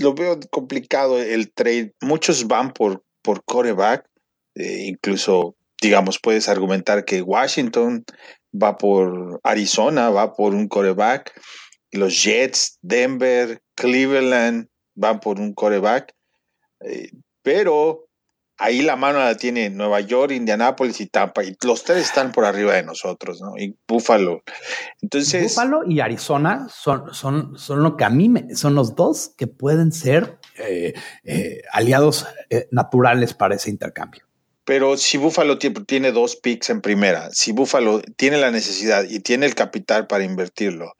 Lo 0.00 0.12
veo 0.12 0.38
complicado 0.50 1.18
el 1.18 1.52
trade. 1.52 1.94
Muchos 2.00 2.46
van 2.48 2.72
por, 2.72 3.04
por 3.22 3.44
coreback, 3.44 4.04
eh, 4.56 4.86
incluso, 4.86 5.56
digamos, 5.80 6.18
puedes 6.18 6.48
argumentar 6.48 7.04
que 7.04 7.22
Washington 7.22 8.04
va 8.52 8.76
por 8.76 9.40
Arizona, 9.44 10.10
va 10.10 10.34
por 10.34 10.54
un 10.54 10.66
coreback. 10.66 11.40
Los 11.92 12.24
Jets, 12.24 12.78
Denver, 12.82 13.62
Cleveland 13.76 14.68
van 14.94 15.20
por 15.20 15.40
un 15.40 15.54
coreback. 15.54 16.14
Eh, 16.80 17.10
pero 17.42 18.08
ahí 18.58 18.82
la 18.82 18.96
mano 18.96 19.18
la 19.18 19.36
tiene 19.36 19.70
Nueva 19.70 20.00
York, 20.00 20.32
Indianápolis 20.32 21.00
y 21.00 21.06
Tampa. 21.06 21.44
Y 21.44 21.56
los 21.64 21.84
tres 21.84 22.06
están 22.06 22.32
por 22.32 22.44
arriba 22.44 22.74
de 22.74 22.82
nosotros, 22.82 23.40
¿no? 23.40 23.56
Y 23.56 23.76
Buffalo. 23.86 24.42
Entonces. 25.02 25.42
Buffalo 25.42 25.82
y 25.86 26.00
Arizona 26.00 26.68
son, 26.70 27.12
son, 27.14 27.58
son 27.58 27.82
lo 27.82 27.96
que 27.96 28.04
a 28.04 28.10
mí 28.10 28.28
me, 28.28 28.54
son 28.54 28.74
los 28.74 28.94
dos 28.94 29.32
que 29.36 29.46
pueden 29.46 29.92
ser 29.92 30.38
eh, 30.58 30.94
eh, 31.24 31.62
aliados 31.72 32.26
naturales 32.70 33.34
para 33.34 33.56
ese 33.56 33.70
intercambio. 33.70 34.24
Pero 34.64 34.96
si 34.96 35.18
Buffalo 35.18 35.58
tiene 35.58 36.10
dos 36.10 36.36
picks 36.36 36.70
en 36.70 36.80
primera, 36.80 37.30
si 37.32 37.52
Buffalo 37.52 38.00
tiene 38.16 38.38
la 38.38 38.50
necesidad 38.50 39.04
y 39.04 39.20
tiene 39.20 39.44
el 39.44 39.54
capital 39.54 40.06
para 40.06 40.24
invertirlo, 40.24 40.94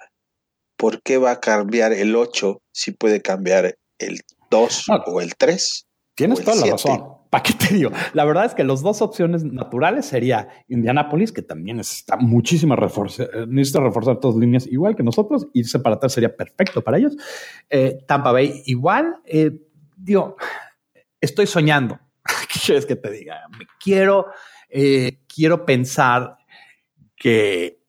¿por 0.77 1.01
qué 1.03 1.17
va 1.17 1.31
a 1.33 1.41
cambiar 1.41 1.95
el 1.95 2.15
8 2.15 2.61
si 2.73 2.91
puede 2.93 3.23
cambiar 3.23 3.79
el 3.99 4.21
2 4.51 4.87
o 5.07 5.21
el 5.21 5.35
3? 5.37 5.87
Tienes 6.15 6.45
toda 6.45 6.57
la 6.57 6.73
razón. 6.73 7.15
¿Para 7.31 7.43
qué 7.43 7.55
te 7.55 7.75
digo? 7.75 7.91
La 8.13 8.25
verdad 8.25 8.45
es 8.45 8.55
que 8.55 8.63
las 8.63 8.81
dos 8.81 9.03
opciones 9.03 9.43
naturales 9.43 10.07
sería 10.07 10.49
Indianapolis, 10.69 11.33
que 11.33 11.43
también 11.43 11.79
necesita 11.79 12.17
muchísima 12.17 12.77
reforzar, 12.77 13.49
necesita 13.49 13.81
reforzar 13.81 14.21
todas 14.21 14.37
líneas 14.37 14.69
igual 14.69 14.95
que 14.95 15.03
nosotros, 15.03 15.49
irse 15.53 15.81
para 15.81 15.97
atrás 15.97 16.13
sería 16.13 16.37
perfecto 16.37 16.83
para 16.83 16.99
ellos. 16.99 17.17
Eh, 17.69 17.99
Tampa 18.07 18.31
Bay 18.31 18.63
igual, 18.67 19.17
eh, 19.25 19.51
digo, 19.97 20.37
estoy 21.21 21.49
soñando 21.49 21.99
¿Qué 22.53 22.61
quieres 22.65 22.87
que 22.87 22.97
te 22.97 23.11
diga? 23.11 23.43
Quiero, 23.83 24.27
eh, 24.69 25.21
quiero 25.33 25.65
pensar 25.65 26.39
que, 27.17 27.81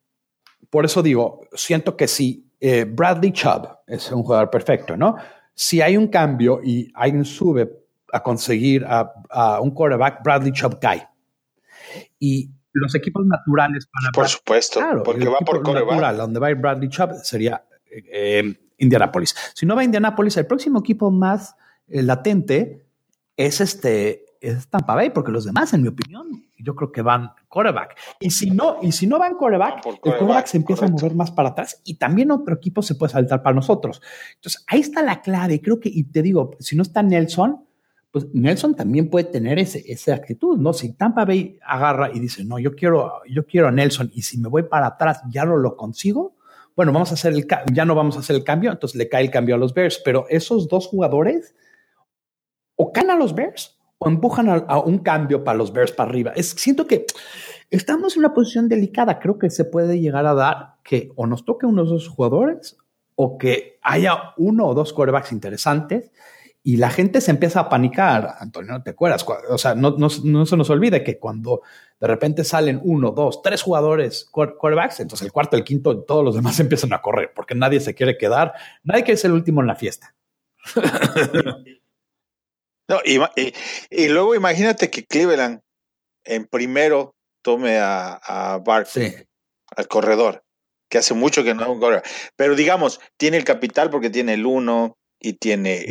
por 0.69 0.85
eso 0.85 1.01
digo, 1.01 1.41
siento 1.53 1.95
que 1.95 2.07
si 2.07 2.51
eh, 2.59 2.85
Bradley 2.85 3.31
Chubb 3.31 3.67
es 3.87 4.11
un 4.11 4.23
jugador 4.23 4.49
perfecto, 4.49 4.97
¿no? 4.97 5.15
Si 5.55 5.81
hay 5.81 5.97
un 5.97 6.07
cambio 6.07 6.61
y 6.63 6.91
alguien 6.93 7.25
sube 7.25 7.71
a 8.11 8.21
conseguir 8.21 8.85
a, 8.87 9.59
un 9.61 9.71
quarterback, 9.71 10.23
Bradley 10.23 10.51
Chubb 10.51 10.79
cae. 10.79 11.07
Y 12.19 12.51
los 12.73 12.93
equipos 12.93 13.25
naturales 13.25 13.87
para... 13.87 14.11
Por 14.11 14.27
supuesto, 14.27 14.81
porque 15.03 15.27
va 15.27 15.39
por 15.39 15.63
quarterback. 15.63 15.91
Natural, 15.91 16.17
donde 16.17 16.39
va 16.39 16.47
a 16.47 16.51
ir 16.51 16.57
Bradley 16.57 16.89
Chubb 16.89 17.13
sería 17.23 17.65
eh, 17.89 18.53
Indianapolis. 18.77 19.33
Si 19.53 19.65
no 19.65 19.75
va 19.75 19.81
a 19.81 19.85
Indianapolis, 19.85 20.37
el 20.37 20.45
próximo 20.45 20.79
equipo 20.79 21.09
más 21.09 21.55
latente 21.87 22.85
es 23.37 23.61
este 23.61 24.24
es 24.47 24.67
Tampa 24.67 24.95
Bay, 24.95 25.09
porque 25.09 25.31
los 25.31 25.45
demás, 25.45 25.73
en 25.73 25.81
mi 25.81 25.87
opinión, 25.87 26.45
yo 26.57 26.75
creo 26.75 26.91
que 26.91 27.01
van 27.01 27.31
quarterback. 27.47 27.97
Y 28.19 28.31
si 28.31 28.51
no, 28.51 28.77
y 28.81 28.91
si 28.91 29.07
no 29.07 29.19
van 29.19 29.35
quarterback, 29.35 29.85
el 29.85 29.99
quarterback 29.99 30.47
se 30.47 30.57
empieza 30.57 30.85
a 30.85 30.89
mover 30.89 31.15
más 31.15 31.31
para 31.31 31.49
atrás 31.49 31.81
y 31.83 31.95
también 31.95 32.31
otro 32.31 32.55
equipo 32.55 32.81
se 32.81 32.95
puede 32.95 33.13
saltar 33.13 33.43
para 33.43 33.55
nosotros. 33.55 34.01
Entonces, 34.35 34.63
ahí 34.67 34.81
está 34.81 35.01
la 35.01 35.21
clave. 35.21 35.61
Creo 35.61 35.79
que, 35.79 35.89
y 35.89 36.03
te 36.03 36.21
digo, 36.21 36.51
si 36.59 36.75
no 36.75 36.83
está 36.83 37.03
Nelson, 37.03 37.65
pues 38.11 38.27
Nelson 38.33 38.75
también 38.75 39.09
puede 39.09 39.25
tener 39.25 39.59
ese, 39.59 39.83
esa 39.91 40.15
actitud, 40.15 40.57
¿no? 40.57 40.71
Si 40.71 40.93
Tampa 40.93 41.25
Bay 41.25 41.59
agarra 41.61 42.11
y 42.13 42.19
dice, 42.19 42.45
no, 42.45 42.59
yo 42.59 42.73
quiero, 42.73 43.21
yo 43.29 43.45
quiero 43.45 43.67
a 43.67 43.71
Nelson 43.71 44.09
y 44.13 44.21
si 44.21 44.37
me 44.37 44.47
voy 44.47 44.63
para 44.63 44.87
atrás 44.87 45.21
ya 45.29 45.43
no 45.43 45.57
lo 45.57 45.75
consigo, 45.75 46.35
bueno, 46.75 46.91
vamos 46.91 47.11
a 47.11 47.15
hacer 47.15 47.33
el, 47.33 47.47
ya 47.73 47.85
no 47.85 47.95
vamos 47.95 48.15
a 48.15 48.19
hacer 48.19 48.35
el 48.35 48.43
cambio, 48.43 48.71
entonces 48.71 48.97
le 48.97 49.09
cae 49.09 49.23
el 49.23 49.31
cambio 49.31 49.55
a 49.55 49.57
los 49.57 49.73
Bears, 49.73 50.01
pero 50.03 50.27
esos 50.29 50.67
dos 50.67 50.87
jugadores 50.87 51.55
o 52.75 52.91
caen 52.91 53.11
a 53.11 53.15
los 53.15 53.33
Bears 53.35 53.77
o 53.97 54.09
empujan 54.09 54.49
a, 54.49 54.79
un 54.79 54.99
cambio 54.99 55.43
para 55.43 55.57
los 55.57 55.71
Bears 55.71 55.91
para 55.91 56.09
arriba. 56.09 56.33
Es, 56.35 56.49
siento 56.49 56.87
que 56.87 57.05
estamos 57.69 58.15
en 58.15 58.19
una 58.19 58.33
posición 58.33 58.67
delicada. 58.67 59.19
Creo 59.19 59.37
que 59.37 59.49
se 59.49 59.65
puede 59.65 59.99
llegar 59.99 60.25
a 60.25 60.33
dar 60.33 60.75
que 60.83 61.11
o 61.15 61.27
nos 61.27 61.45
toque 61.45 61.65
uno 61.65 61.85
de 61.85 62.05
jugadores 62.07 62.77
o 63.15 63.37
que 63.37 63.79
haya 63.81 64.33
uno 64.37 64.67
o 64.67 64.73
dos 64.73 64.93
quarterbacks 64.93 65.31
interesantes 65.31 66.11
y 66.67 66.77
la 66.77 66.89
gente 66.89 67.21
se 67.21 67.31
empieza 67.31 67.59
a 67.61 67.69
panicar. 67.69 68.35
Antonio, 68.39 68.73
¿no 68.73 68.83
te 68.83 68.89
acuerdas? 68.89 69.25
O 69.49 69.57
sea, 69.57 69.75
no, 69.75 70.09
se 70.09 70.57
nos 70.57 70.69
olvide 70.69 71.03
que 71.03 71.19
cuando 71.19 71.61
de 71.99 72.07
repente 72.07 72.43
salen 72.43 72.81
uno, 72.83 73.11
dos, 73.11 73.41
tres 73.41 73.61
jugadores 73.61 74.25
quarterbacks, 74.31 74.99
entonces 74.99 75.25
el 75.25 75.31
cuarto, 75.31 75.55
el 75.55 75.63
quinto, 75.63 76.03
todos 76.03 76.25
los 76.25 76.35
demás 76.35 76.59
empiezan 76.59 76.91
a 76.93 77.01
correr 77.01 77.31
porque 77.35 77.55
nadie 77.55 77.79
se 77.79 77.93
quiere 77.93 78.17
quedar, 78.17 78.53
nadie 78.83 79.03
quiere 79.03 79.17
ser 79.17 79.29
el 79.29 79.37
último 79.37 79.61
en 79.61 79.67
la 79.67 79.75
fiesta. 79.75 80.15
No, 82.87 82.99
y, 83.03 83.19
y, 83.89 84.07
luego 84.09 84.35
imagínate 84.35 84.91
que 84.91 85.05
Cleveland 85.05 85.61
en 86.23 86.45
primero 86.45 87.15
tome 87.41 87.79
a, 87.79 88.13
a 88.13 88.57
Barkley, 88.59 89.27
al 89.75 89.87
corredor, 89.87 90.43
que 90.89 90.99
hace 90.99 91.13
mucho 91.13 91.43
que 91.43 91.53
no 91.53 91.63
es 91.63 91.69
un 91.69 91.79
corredor. 91.79 92.03
Pero 92.35 92.55
digamos, 92.55 92.99
tiene 93.17 93.37
el 93.37 93.43
capital 93.43 93.89
porque 93.89 94.09
tiene 94.09 94.35
el 94.35 94.45
uno 94.45 94.97
y 95.19 95.33
tiene 95.33 95.83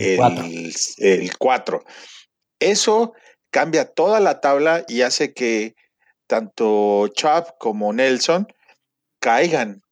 el 0.98 1.36
4. 1.38 1.84
Eso 2.60 3.12
cambia 3.50 3.84
toda 3.84 4.20
la 4.20 4.40
tabla 4.40 4.84
y 4.88 5.02
hace 5.02 5.32
que 5.32 5.74
tanto 6.26 7.08
Chubb 7.08 7.56
como 7.58 7.92
Nelson 7.92 8.46
caigan. 9.20 9.83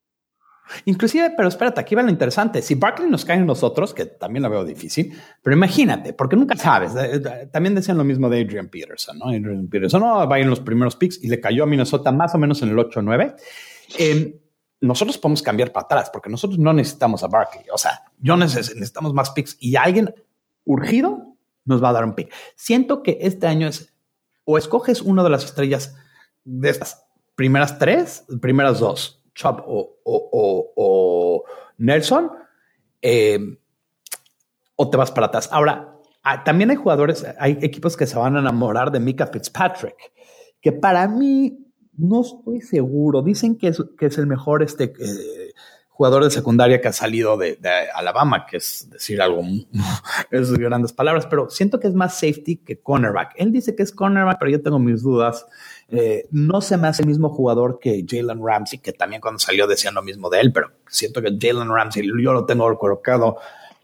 Inclusive, 0.85 1.33
pero 1.35 1.49
espérate, 1.49 1.81
aquí 1.81 1.95
va 1.95 2.01
lo 2.01 2.09
interesante. 2.09 2.61
Si 2.61 2.75
Barkley 2.75 3.09
nos 3.09 3.25
cae 3.25 3.37
en 3.37 3.45
nosotros, 3.45 3.93
que 3.93 4.05
también 4.05 4.43
lo 4.43 4.49
veo 4.49 4.63
difícil, 4.63 5.13
pero 5.41 5.55
imagínate, 5.55 6.13
porque 6.13 6.35
nunca 6.35 6.55
sabes. 6.55 6.95
Eh, 6.95 7.15
eh, 7.15 7.47
también 7.51 7.75
decían 7.75 7.97
lo 7.97 8.03
mismo 8.03 8.29
de 8.29 8.41
Adrian 8.41 8.69
Peterson, 8.69 9.19
¿no? 9.19 9.25
Adrian 9.25 9.67
Peterson 9.67 10.01
no, 10.01 10.27
va 10.27 10.39
en 10.39 10.49
los 10.49 10.59
primeros 10.59 10.95
picks 10.95 11.23
y 11.23 11.27
le 11.27 11.39
cayó 11.39 11.63
a 11.63 11.67
Minnesota 11.67 12.11
más 12.11 12.33
o 12.35 12.37
menos 12.37 12.61
en 12.61 12.69
el 12.69 12.77
8-9. 12.77 13.35
Em, 13.97 14.33
nosotros 14.81 15.17
podemos 15.17 15.41
cambiar 15.41 15.71
para 15.71 15.85
atrás 15.85 16.09
porque 16.11 16.29
nosotros 16.29 16.59
no 16.59 16.73
necesitamos 16.73 17.23
a 17.23 17.27
Barkley. 17.27 17.65
O 17.71 17.77
sea, 17.77 18.03
yo 18.19 18.35
necesitamos 18.35 19.13
más 19.13 19.31
picks 19.31 19.57
y 19.59 19.75
alguien 19.75 20.13
urgido 20.65 21.37
nos 21.65 21.83
va 21.83 21.89
a 21.89 21.93
dar 21.93 22.03
un 22.03 22.15
pick. 22.15 22.33
Siento 22.55 23.03
que 23.03 23.17
este 23.21 23.47
año 23.47 23.67
es 23.67 23.93
o 24.45 24.57
escoges 24.57 25.01
una 25.01 25.23
de 25.23 25.29
las 25.29 25.45
estrellas 25.45 25.95
de 26.43 26.69
estas 26.69 27.05
primeras 27.35 27.79
tres, 27.79 28.25
primeras 28.41 28.79
dos, 28.79 29.22
Chop 29.35 29.61
o, 29.65 31.43
Nelson, 31.77 32.31
eh, 33.01 33.39
o 34.75 34.89
te 34.89 34.97
vas 34.97 35.11
para 35.11 35.27
atrás. 35.27 35.49
Ahora, 35.51 35.99
ah, 36.23 36.43
también 36.43 36.69
hay 36.69 36.75
jugadores, 36.75 37.25
hay 37.39 37.57
equipos 37.61 37.97
que 37.97 38.07
se 38.07 38.17
van 38.17 38.35
a 38.35 38.39
enamorar 38.39 38.91
de 38.91 38.99
Mika 38.99 39.27
Fitzpatrick, 39.27 39.95
que 40.61 40.71
para 40.71 41.07
mí 41.07 41.63
no 41.97 42.21
estoy 42.21 42.61
seguro. 42.61 43.21
Dicen 43.21 43.57
que 43.57 43.67
es, 43.67 43.83
que 43.97 44.07
es 44.07 44.17
el 44.17 44.27
mejor 44.27 44.63
este, 44.63 44.93
eh, 44.99 45.53
jugador 45.89 46.23
de 46.23 46.31
secundaria 46.31 46.81
que 46.81 46.87
ha 46.87 46.93
salido 46.93 47.37
de, 47.37 47.57
Alabama, 47.93 48.45
que 48.45 48.57
es 48.57 48.89
decir 48.89 49.21
algo, 49.21 49.41
es 50.31 50.51
grandes 50.53 50.91
palabras, 50.93 51.27
pero 51.27 51.49
siento 51.49 51.79
que 51.79 51.87
es 51.87 51.93
más 51.93 52.15
safety 52.15 52.57
que 52.57 52.81
cornerback. 52.81 53.33
Él 53.37 53.51
dice 53.51 53.75
que 53.75 53.83
es 53.83 53.91
cornerback, 53.91 54.39
pero 54.39 54.51
yo 54.51 54.61
tengo 54.61 54.79
mis 54.79 55.03
dudas. 55.03 55.45
Eh, 55.95 56.27
no 56.31 56.59
se 56.59 56.75
me 56.75 56.87
hace 56.87 57.03
el 57.03 57.07
mismo 57.07 57.29
jugador 57.29 57.77
que 57.79 58.03
Jalen 58.07 58.43
Ramsey, 58.43 58.79
que 58.79 58.93
también 58.93 59.21
cuando 59.21 59.37
salió 59.37 59.67
decían 59.67 59.93
lo 59.93 60.01
mismo 60.01 60.27
de 60.27 60.39
él, 60.39 60.51
pero 60.51 60.71
siento 60.87 61.21
que 61.21 61.37
Jalen 61.39 61.69
Ramsey 61.69 62.03
yo 62.19 62.33
lo 62.33 62.47
tengo 62.47 62.75
colocado 62.79 63.37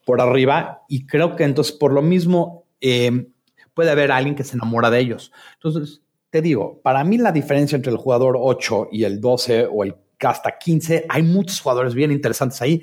por 0.05 0.19
arriba 0.19 0.81
y 0.87 1.05
creo 1.05 1.35
que 1.35 1.43
entonces 1.43 1.71
por 1.71 1.93
lo 1.93 2.01
mismo 2.01 2.65
eh, 2.81 3.27
puede 3.75 3.91
haber 3.91 4.11
alguien 4.11 4.35
que 4.35 4.43
se 4.43 4.55
enamora 4.55 4.89
de 4.89 4.99
ellos. 4.99 5.31
Entonces, 5.53 6.01
te 6.31 6.41
digo, 6.41 6.81
para 6.81 7.03
mí 7.03 7.19
la 7.19 7.31
diferencia 7.31 7.75
entre 7.75 7.91
el 7.91 7.99
jugador 7.99 8.37
8 8.39 8.89
y 8.91 9.03
el 9.03 9.21
12 9.21 9.67
o 9.71 9.83
el 9.83 9.95
hasta 10.19 10.57
15, 10.57 11.05
hay 11.07 11.21
muchos 11.21 11.61
jugadores 11.61 11.93
bien 11.93 12.11
interesantes 12.11 12.59
ahí 12.63 12.81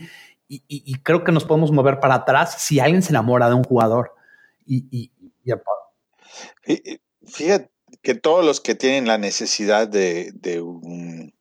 y, 0.48 0.94
creo 1.02 1.24
que 1.24 1.32
nos 1.32 1.44
podemos 1.44 1.72
mover 1.72 1.98
para 1.98 2.14
atrás 2.14 2.62
si 2.62 2.78
alguien 2.78 3.02
se 3.02 3.10
enamora 3.10 3.48
de 3.48 3.54
un 3.56 3.64
jugador. 3.64 4.14
Y, 4.64 5.10
Fíjate 7.26 7.75
que 8.06 8.14
todos 8.14 8.44
los 8.44 8.60
que 8.60 8.76
tienen 8.76 9.08
la 9.08 9.18
necesidad 9.18 9.88
de, 9.88 10.32
un, 10.62 11.34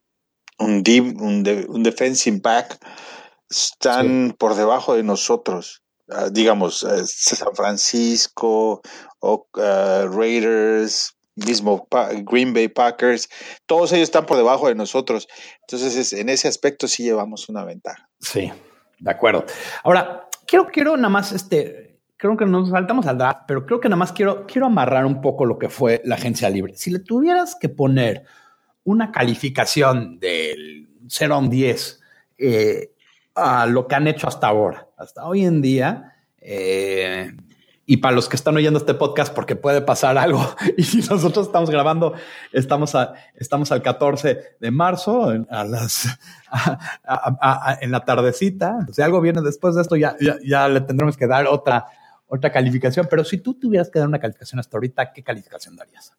un, 0.58 0.82
deep, 0.82 1.22
un, 1.22 1.44
defensive 1.84 2.40
back 2.42 2.84
están 3.48 4.36
por 4.40 4.56
debajo 4.56 4.96
de 4.96 5.04
nosotros. 5.04 5.84
Ah, 6.10 6.30
digamos, 6.32 6.82
eh, 6.82 7.06
San 7.06 7.54
Francisco, 7.56 8.82
o, 9.20 9.48
ah, 9.60 10.08
Raiders, 10.12 11.16
mismo 11.36 11.88
Green 12.24 12.52
Bay 12.52 12.68
Packers, 12.68 13.30
todos 13.68 13.92
ellos 13.92 14.06
están 14.06 14.26
por 14.26 14.38
debajo 14.38 14.68
de 14.68 14.74
nosotros. 14.74 15.28
Entonces, 15.70 16.14
en 16.14 16.30
ese 16.30 16.48
aspecto 16.48 16.88
sí 16.88 17.04
llevamos 17.04 17.48
una 17.48 17.64
ventaja. 17.64 18.10
Sí, 18.20 18.52
de 18.98 19.12
acuerdo. 19.12 19.46
Ahora, 19.84 20.28
quiero, 20.48 20.66
quiero 20.66 20.98
nada 20.98 21.10
más, 21.10 21.32
este, 21.32 21.85
creo 22.18 22.38
que 22.38 22.46
nos 22.46 22.70
saltamos 22.70 23.06
al 23.08 23.18
draft, 23.18 23.42
pero 23.48 23.66
creo 23.66 23.80
que 23.80 23.90
nada 23.90 23.98
más 23.98 24.12
quiero, 24.12 24.46
quiero 24.48 24.68
amarrar 24.68 25.06
un 25.06 25.22
poco 25.22 25.46
lo 25.46 25.58
que 25.58 25.70
fue 25.70 26.02
la 26.06 26.16
agencia 26.16 26.50
libre. 26.50 26.76
Si 26.76 26.92
le 26.92 27.00
tuvieras 27.00 27.56
que 27.60 27.70
poner 27.70 28.26
una 28.84 29.12
calificación 29.12 30.20
del 30.20 30.90
0 31.08 31.34
a 31.34 31.38
un 31.38 31.50
10 31.50 32.02
eh, 32.38 32.92
a 33.36 33.66
lo 33.66 33.88
que 33.88 33.96
han 33.96 34.08
hecho 34.08 34.28
hasta 34.28 34.48
ahora, 34.48 34.88
hasta 34.98 35.26
hoy 35.26 35.46
en 35.46 35.62
día, 35.62 36.14
eh, 36.40 37.32
y 37.88 37.98
para 37.98 38.16
los 38.16 38.28
que 38.28 38.36
están 38.36 38.56
oyendo 38.56 38.80
este 38.80 38.94
podcast, 38.94 39.34
porque 39.34 39.56
puede 39.56 39.82
pasar 39.82 40.18
algo, 40.18 40.42
y 40.78 40.84
si 40.84 40.98
nosotros 41.00 41.48
estamos 41.48 41.70
grabando, 41.70 42.14
estamos, 42.52 42.96
a, 42.96 43.14
estamos 43.36 43.72
al 43.72 43.82
14 43.82 44.58
de 44.60 44.72
marzo, 44.72 45.34
a 45.50 45.64
las, 45.64 46.08
en 47.82 47.92
la 47.92 48.06
tardecita, 48.06 48.88
si 48.92 49.02
algo 49.02 49.22
viene 49.22 49.42
después 49.42 49.76
de 49.76 49.82
esto, 49.82 49.96
ya, 49.96 50.16
ya, 50.44 50.68
le 50.68 50.82
tendremos 50.82 51.18
que 51.18 51.28
dar 51.28 51.48
otra, 51.48 51.86
otra 52.28 52.52
calificación, 52.52 53.08
pero 53.10 53.24
si 53.24 53.38
tú 53.38 53.54
tuvieras 53.60 53.90
que 53.90 54.00
dar 54.00 54.08
una 54.08 54.20
calificación 54.20 54.60
hasta 54.60 54.78
ahorita, 54.78 55.14
¿qué 55.14 55.24
calificación 55.24 55.76
darías? 55.76 56.14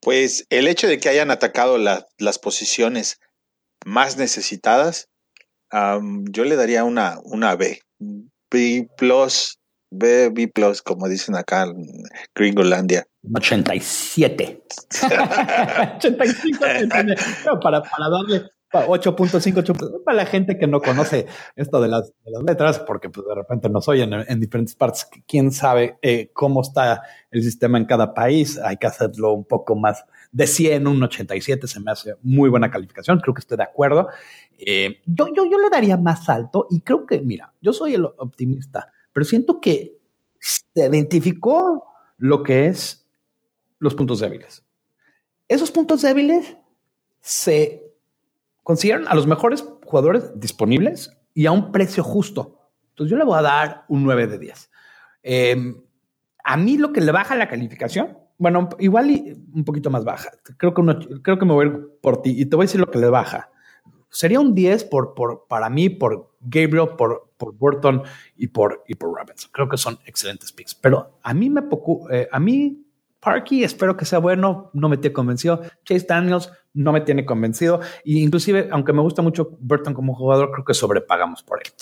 Pues 0.00 0.46
el 0.50 0.68
hecho 0.68 0.86
de 0.86 0.98
que 0.98 1.08
hayan 1.08 1.30
atacado 1.30 1.78
las 1.78 2.38
posiciones 2.38 3.20
más 3.84 4.16
necesitadas, 4.16 5.08
yo 5.72 6.44
le 6.44 6.56
daría 6.56 6.84
una, 6.84 7.18
una 7.24 7.56
B. 7.56 7.80
B 8.50 8.88
plus 8.96 9.58
B, 9.90 10.30
B 10.30 10.48
plus, 10.48 10.82
como 10.82 11.08
dicen 11.08 11.36
acá 11.36 11.62
en 11.64 12.04
Gringolandia. 12.34 13.06
87. 13.34 14.62
85. 15.96 16.58
para, 17.62 17.82
para 17.82 18.08
darle 18.10 18.50
8.5, 18.72 20.02
para 20.04 20.16
la 20.16 20.26
gente 20.26 20.58
que 20.58 20.66
no 20.66 20.80
conoce 20.80 21.26
esto 21.54 21.80
de 21.80 21.88
las, 21.88 22.12
letras, 22.44 22.80
porque 22.80 23.08
pues, 23.08 23.26
de 23.26 23.34
repente 23.34 23.68
nos 23.68 23.88
oyen 23.88 24.12
en, 24.12 24.40
diferentes 24.40 24.74
partes, 24.74 25.08
quién 25.26 25.52
sabe 25.52 25.98
eh, 26.02 26.30
cómo 26.32 26.60
está 26.60 27.02
el 27.30 27.42
sistema 27.42 27.78
en 27.78 27.86
cada 27.86 28.12
país, 28.12 28.58
hay 28.58 28.76
que 28.76 28.86
hacerlo 28.86 29.32
un 29.32 29.44
poco 29.44 29.76
más 29.76 30.04
de 30.32 30.46
100, 30.46 30.86
un 30.86 31.02
87 31.02 31.66
se 31.66 31.80
me 31.80 31.90
hace 31.90 32.14
muy 32.22 32.50
buena 32.50 32.70
calificación, 32.70 33.20
creo 33.20 33.34
que 33.34 33.40
estoy 33.40 33.56
de 33.56 33.62
acuerdo. 33.62 34.08
Eh, 34.58 35.00
yo, 35.06 35.28
yo, 35.34 35.46
yo 35.50 35.58
le 35.58 35.70
daría 35.70 35.96
más 35.96 36.28
alto 36.28 36.66
y 36.70 36.80
creo 36.80 37.06
que, 37.06 37.20
mira, 37.20 37.52
yo 37.60 37.72
soy 37.72 37.94
el 37.94 38.04
optimista 38.04 38.92
pero 39.16 39.24
siento 39.24 39.62
que 39.62 39.98
se 40.38 40.62
identificó 40.74 41.86
lo 42.18 42.42
que 42.42 42.66
es 42.66 43.08
los 43.78 43.94
puntos 43.94 44.20
débiles. 44.20 44.62
Esos 45.48 45.70
puntos 45.70 46.02
débiles 46.02 46.58
se 47.22 47.85
consiguieron 48.66 49.06
a 49.06 49.14
los 49.14 49.28
mejores 49.28 49.64
jugadores 49.84 50.32
disponibles 50.34 51.16
y 51.32 51.46
a 51.46 51.52
un 51.52 51.70
precio 51.70 52.02
justo. 52.02 52.72
Entonces 52.88 53.12
yo 53.12 53.16
le 53.16 53.22
voy 53.22 53.38
a 53.38 53.42
dar 53.42 53.84
un 53.88 54.02
9 54.02 54.26
de 54.26 54.38
10. 54.40 54.70
Em, 55.22 55.84
a 56.42 56.56
mí 56.56 56.76
lo 56.76 56.92
que 56.92 57.00
le 57.00 57.12
baja 57.12 57.36
la 57.36 57.48
calificación, 57.48 58.18
bueno, 58.38 58.68
igual 58.80 59.12
y 59.12 59.40
un 59.54 59.64
poquito 59.64 59.88
más 59.88 60.02
baja. 60.02 60.30
Creo 60.56 60.74
que, 60.74 60.82
creo 61.22 61.38
que 61.38 61.44
me 61.46 61.52
voy 61.52 61.72
por 62.02 62.22
ti 62.22 62.34
y 62.36 62.46
te 62.46 62.56
voy 62.56 62.64
a 62.64 62.66
decir 62.66 62.80
lo 62.80 62.90
que 62.90 62.98
le 62.98 63.08
baja 63.08 63.52
sería 64.10 64.40
un 64.40 64.52
10 64.52 64.84
por, 64.84 65.14
por, 65.14 65.46
para 65.46 65.70
mí, 65.70 65.88
por 65.88 66.34
Gabriel, 66.40 66.88
por, 66.98 67.30
por 67.36 67.54
Burton 67.54 68.02
y 68.34 68.48
por, 68.48 68.82
y 68.88 68.96
por 68.96 69.14
Robinson. 69.14 69.48
Creo 69.52 69.68
que 69.68 69.76
son 69.76 70.00
excelentes 70.06 70.50
picks. 70.50 70.74
Pero 70.74 71.20
a 71.22 71.34
mí 71.34 71.50
me 71.50 71.62
poco, 71.62 72.10
eh, 72.10 72.28
a 72.32 72.40
mí 72.40 72.85
Parky 73.26 73.64
espero 73.64 73.96
que 73.96 74.04
sea 74.04 74.20
bueno, 74.20 74.70
no 74.72 74.88
me 74.88 74.98
tiene 74.98 75.12
convencido. 75.12 75.60
Chase 75.84 76.06
Daniels 76.08 76.52
no 76.74 76.92
me 76.92 77.00
tiene 77.00 77.26
convencido. 77.26 77.80
Y 78.04 78.22
inclusive, 78.22 78.68
aunque 78.70 78.92
me 78.92 79.02
gusta 79.02 79.20
mucho 79.20 79.58
Burton 79.58 79.94
como 79.94 80.14
jugador, 80.14 80.52
creo 80.52 80.64
que 80.64 80.74
sobrepagamos 80.74 81.42
por 81.42 81.58
él. 81.58 81.72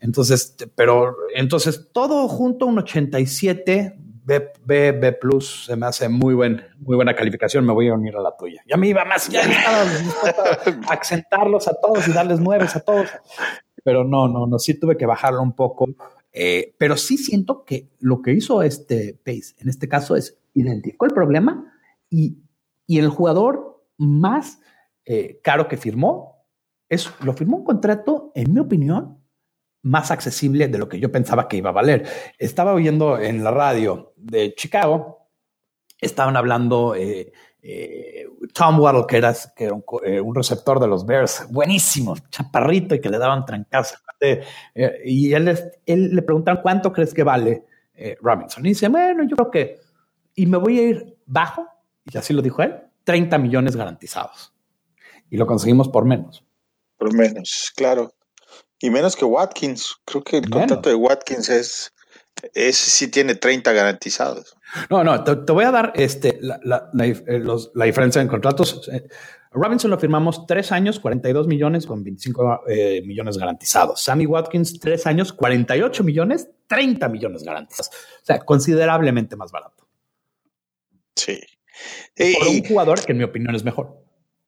Entonces, 0.00 0.56
pero 0.74 1.14
entonces 1.34 1.90
todo 1.92 2.26
junto 2.26 2.64
un 2.64 2.78
87 2.78 3.98
B, 4.24 4.52
B, 4.64 4.92
B 4.92 5.12
plus 5.12 5.66
se 5.66 5.76
me 5.76 5.84
hace 5.84 6.08
muy 6.08 6.32
buen, 6.32 6.62
muy 6.78 6.96
buena 6.96 7.14
calificación. 7.14 7.66
Me 7.66 7.74
voy 7.74 7.88
a 7.88 7.92
unir 7.92 8.16
a 8.16 8.22
la 8.22 8.34
tuya. 8.34 8.62
Ya 8.66 8.78
me 8.78 8.88
iba 8.88 9.04
más, 9.04 9.28
ya 9.28 9.42
estaba 9.42 9.82
acentarlos 10.88 11.68
a 11.68 11.74
todos 11.74 12.08
y 12.08 12.12
darles 12.14 12.40
nueves 12.40 12.74
a 12.76 12.80
todos. 12.80 13.10
Pero 13.84 14.04
no, 14.04 14.26
no, 14.26 14.46
no, 14.46 14.58
sí 14.58 14.80
tuve 14.80 14.96
que 14.96 15.04
bajarlo 15.04 15.42
un 15.42 15.54
poco. 15.54 15.86
Eh, 16.36 16.74
pero 16.78 16.96
sí 16.96 17.16
siento 17.16 17.64
que 17.64 17.90
lo 18.00 18.20
que 18.20 18.32
hizo 18.32 18.62
este 18.62 19.14
Pace 19.24 19.54
en 19.58 19.68
este 19.68 19.88
caso 19.88 20.16
es 20.16 20.36
identificó 20.52 21.06
el 21.06 21.12
problema 21.12 21.72
y, 22.10 22.38
y 22.88 22.98
el 22.98 23.08
jugador 23.08 23.86
más 23.98 24.60
eh, 25.04 25.40
caro 25.44 25.68
que 25.68 25.76
firmó 25.76 26.34
es 26.88 27.08
lo 27.22 27.32
firmó 27.34 27.58
un 27.58 27.64
contrato, 27.64 28.32
en 28.34 28.52
mi 28.52 28.60
opinión, 28.60 29.22
más 29.82 30.10
accesible 30.10 30.68
de 30.68 30.78
lo 30.78 30.88
que 30.88 30.98
yo 30.98 31.12
pensaba 31.12 31.48
que 31.48 31.56
iba 31.56 31.70
a 31.70 31.74
valer. 31.74 32.06
Estaba 32.38 32.72
oyendo 32.72 33.18
en 33.18 33.44
la 33.44 33.50
radio 33.50 34.12
de 34.16 34.54
Chicago, 34.54 35.28
estaban 36.00 36.36
hablando 36.36 36.94
eh, 36.94 37.32
eh, 37.66 38.26
Tom 38.52 38.78
Waddle, 38.78 39.06
que 39.08 39.16
era, 39.16 39.34
que 39.56 39.64
era 39.64 39.76
eh, 40.04 40.20
un, 40.20 40.34
receptor 40.34 40.78
de 40.78 40.86
los 40.86 41.06
Bears, 41.06 41.46
buenísimo, 41.50 42.14
chaparrito 42.28 42.94
y 42.94 43.00
que 43.00 43.08
le 43.08 43.16
daban 43.16 43.46
trancas. 43.46 43.94
y 45.04 45.32
él, 45.32 45.58
él 45.86 46.14
le 46.14 46.22
preguntan 46.22 46.60
cuánto 46.62 46.92
crees 46.92 47.14
que 47.14 47.22
vale 47.22 47.64
Robinson. 48.20 48.66
Y 48.66 48.70
dice, 48.70 48.88
bueno, 48.88 49.24
yo 49.24 49.34
creo 49.36 49.50
que, 49.50 49.80
y 50.34 50.46
me 50.46 50.58
voy 50.58 50.78
a 50.78 50.82
ir 50.82 51.16
bajo, 51.24 51.66
y 52.04 52.18
así 52.18 52.34
lo 52.34 52.42
dijo 52.42 52.62
él, 52.62 52.74
30 53.04 53.38
millones 53.38 53.76
garantizados. 53.76 54.52
Y 55.30 55.38
lo 55.38 55.46
conseguimos 55.46 55.88
por 55.88 56.04
menos. 56.04 56.44
Por 56.98 57.14
menos, 57.14 57.72
claro. 57.74 58.12
Y 58.78 58.90
menos 58.90 59.16
que 59.16 59.24
Watkins. 59.24 59.96
Creo 60.04 60.22
que 60.22 60.36
el 60.36 60.50
contrato 60.50 60.90
de 60.90 60.94
Watkins 60.94 61.48
es, 61.48 61.93
Ese 62.52 62.90
sí 62.90 63.08
tiene 63.08 63.34
30 63.36 63.72
garantizados. 63.72 64.56
No, 64.90 65.04
no, 65.04 65.22
te, 65.22 65.52
voy 65.52 65.64
a 65.64 65.70
dar 65.70 65.92
este, 65.94 66.38
la, 66.40 66.60
la, 66.64 67.06
eh, 67.06 67.42
diferencia 67.84 68.20
en 68.20 68.28
contratos. 68.28 68.88
Eh, 68.92 69.06
Robinson 69.52 69.90
lo 69.90 69.98
firmamos 69.98 70.46
tres 70.46 70.72
años, 70.72 70.98
42 70.98 71.46
millones 71.46 71.86
con 71.86 72.02
25 72.02 72.62
eh, 72.66 73.02
millones 73.06 73.38
garantizados. 73.38 74.02
Sammy 74.02 74.26
Watkins, 74.26 74.80
tres 74.80 75.06
años, 75.06 75.32
48 75.32 76.02
millones, 76.02 76.48
30 76.66 77.08
millones 77.08 77.44
garantizados. 77.44 77.90
O 77.94 78.24
sea, 78.26 78.40
considerablemente 78.40 79.36
más 79.36 79.52
barato. 79.52 79.86
Sí. 81.14 81.40
Por 82.16 82.48
un 82.48 82.64
jugador 82.64 83.04
que 83.04 83.12
en 83.12 83.18
mi 83.18 83.24
opinión 83.24 83.54
es 83.54 83.64
mejor. 83.64 83.96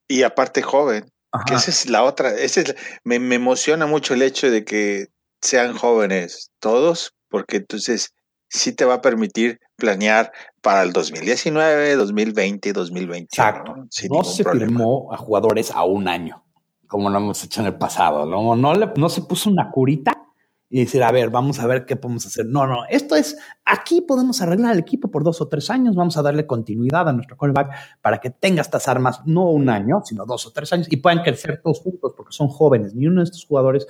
Y 0.08 0.22
aparte 0.22 0.62
joven. 0.62 1.10
Que 1.46 1.54
esa 1.54 1.70
es 1.70 1.88
la 1.88 2.02
otra. 2.02 2.34
Ese 2.34 2.62
es, 2.62 2.76
me, 3.04 3.18
me 3.18 3.34
emociona 3.34 3.86
mucho 3.86 4.14
el 4.14 4.22
hecho 4.22 4.50
de 4.50 4.64
que 4.64 5.08
sean 5.40 5.76
jóvenes 5.76 6.50
todos, 6.58 7.15
porque 7.28 7.58
entonces 7.58 8.14
sí 8.48 8.72
te 8.72 8.84
va 8.84 8.94
a 8.94 9.02
permitir 9.02 9.60
planear 9.76 10.32
para 10.62 10.82
el 10.82 10.92
2019, 10.92 11.96
2020, 11.96 12.72
2021. 12.72 13.24
Exacto. 13.24 13.74
no 14.10 14.24
se 14.24 14.44
firmó 14.44 15.12
a 15.12 15.16
jugadores 15.16 15.70
a 15.70 15.84
un 15.84 16.08
año, 16.08 16.44
como 16.86 17.10
lo 17.10 17.18
hemos 17.18 17.42
hecho 17.44 17.60
en 17.60 17.66
el 17.66 17.76
pasado. 17.76 18.26
No, 18.26 18.56
no, 18.56 18.74
no 18.74 19.08
se 19.08 19.22
puso 19.22 19.50
una 19.50 19.70
curita 19.70 20.26
y 20.68 20.80
decir, 20.80 21.02
a 21.02 21.12
ver, 21.12 21.30
vamos 21.30 21.60
a 21.60 21.66
ver 21.66 21.86
qué 21.86 21.96
podemos 21.96 22.26
hacer. 22.26 22.46
No, 22.46 22.66
no, 22.66 22.84
esto 22.88 23.14
es, 23.14 23.36
aquí 23.64 24.00
podemos 24.00 24.42
arreglar 24.42 24.72
el 24.72 24.80
equipo 24.80 25.10
por 25.10 25.22
dos 25.22 25.40
o 25.40 25.48
tres 25.48 25.70
años, 25.70 25.94
vamos 25.94 26.16
a 26.16 26.22
darle 26.22 26.46
continuidad 26.46 27.08
a 27.08 27.12
nuestro 27.12 27.36
callback 27.36 27.70
para 28.02 28.18
que 28.18 28.30
tenga 28.30 28.62
estas 28.62 28.88
armas, 28.88 29.20
no 29.26 29.50
un 29.50 29.68
año, 29.68 30.02
sino 30.04 30.26
dos 30.26 30.46
o 30.46 30.52
tres 30.52 30.72
años 30.72 30.88
y 30.90 30.96
puedan 30.96 31.22
crecer 31.22 31.60
todos 31.62 31.80
juntos 31.80 32.14
porque 32.16 32.32
son 32.32 32.48
jóvenes. 32.48 32.94
Ni 32.94 33.06
uno 33.06 33.20
de 33.20 33.24
estos 33.24 33.44
jugadores 33.44 33.86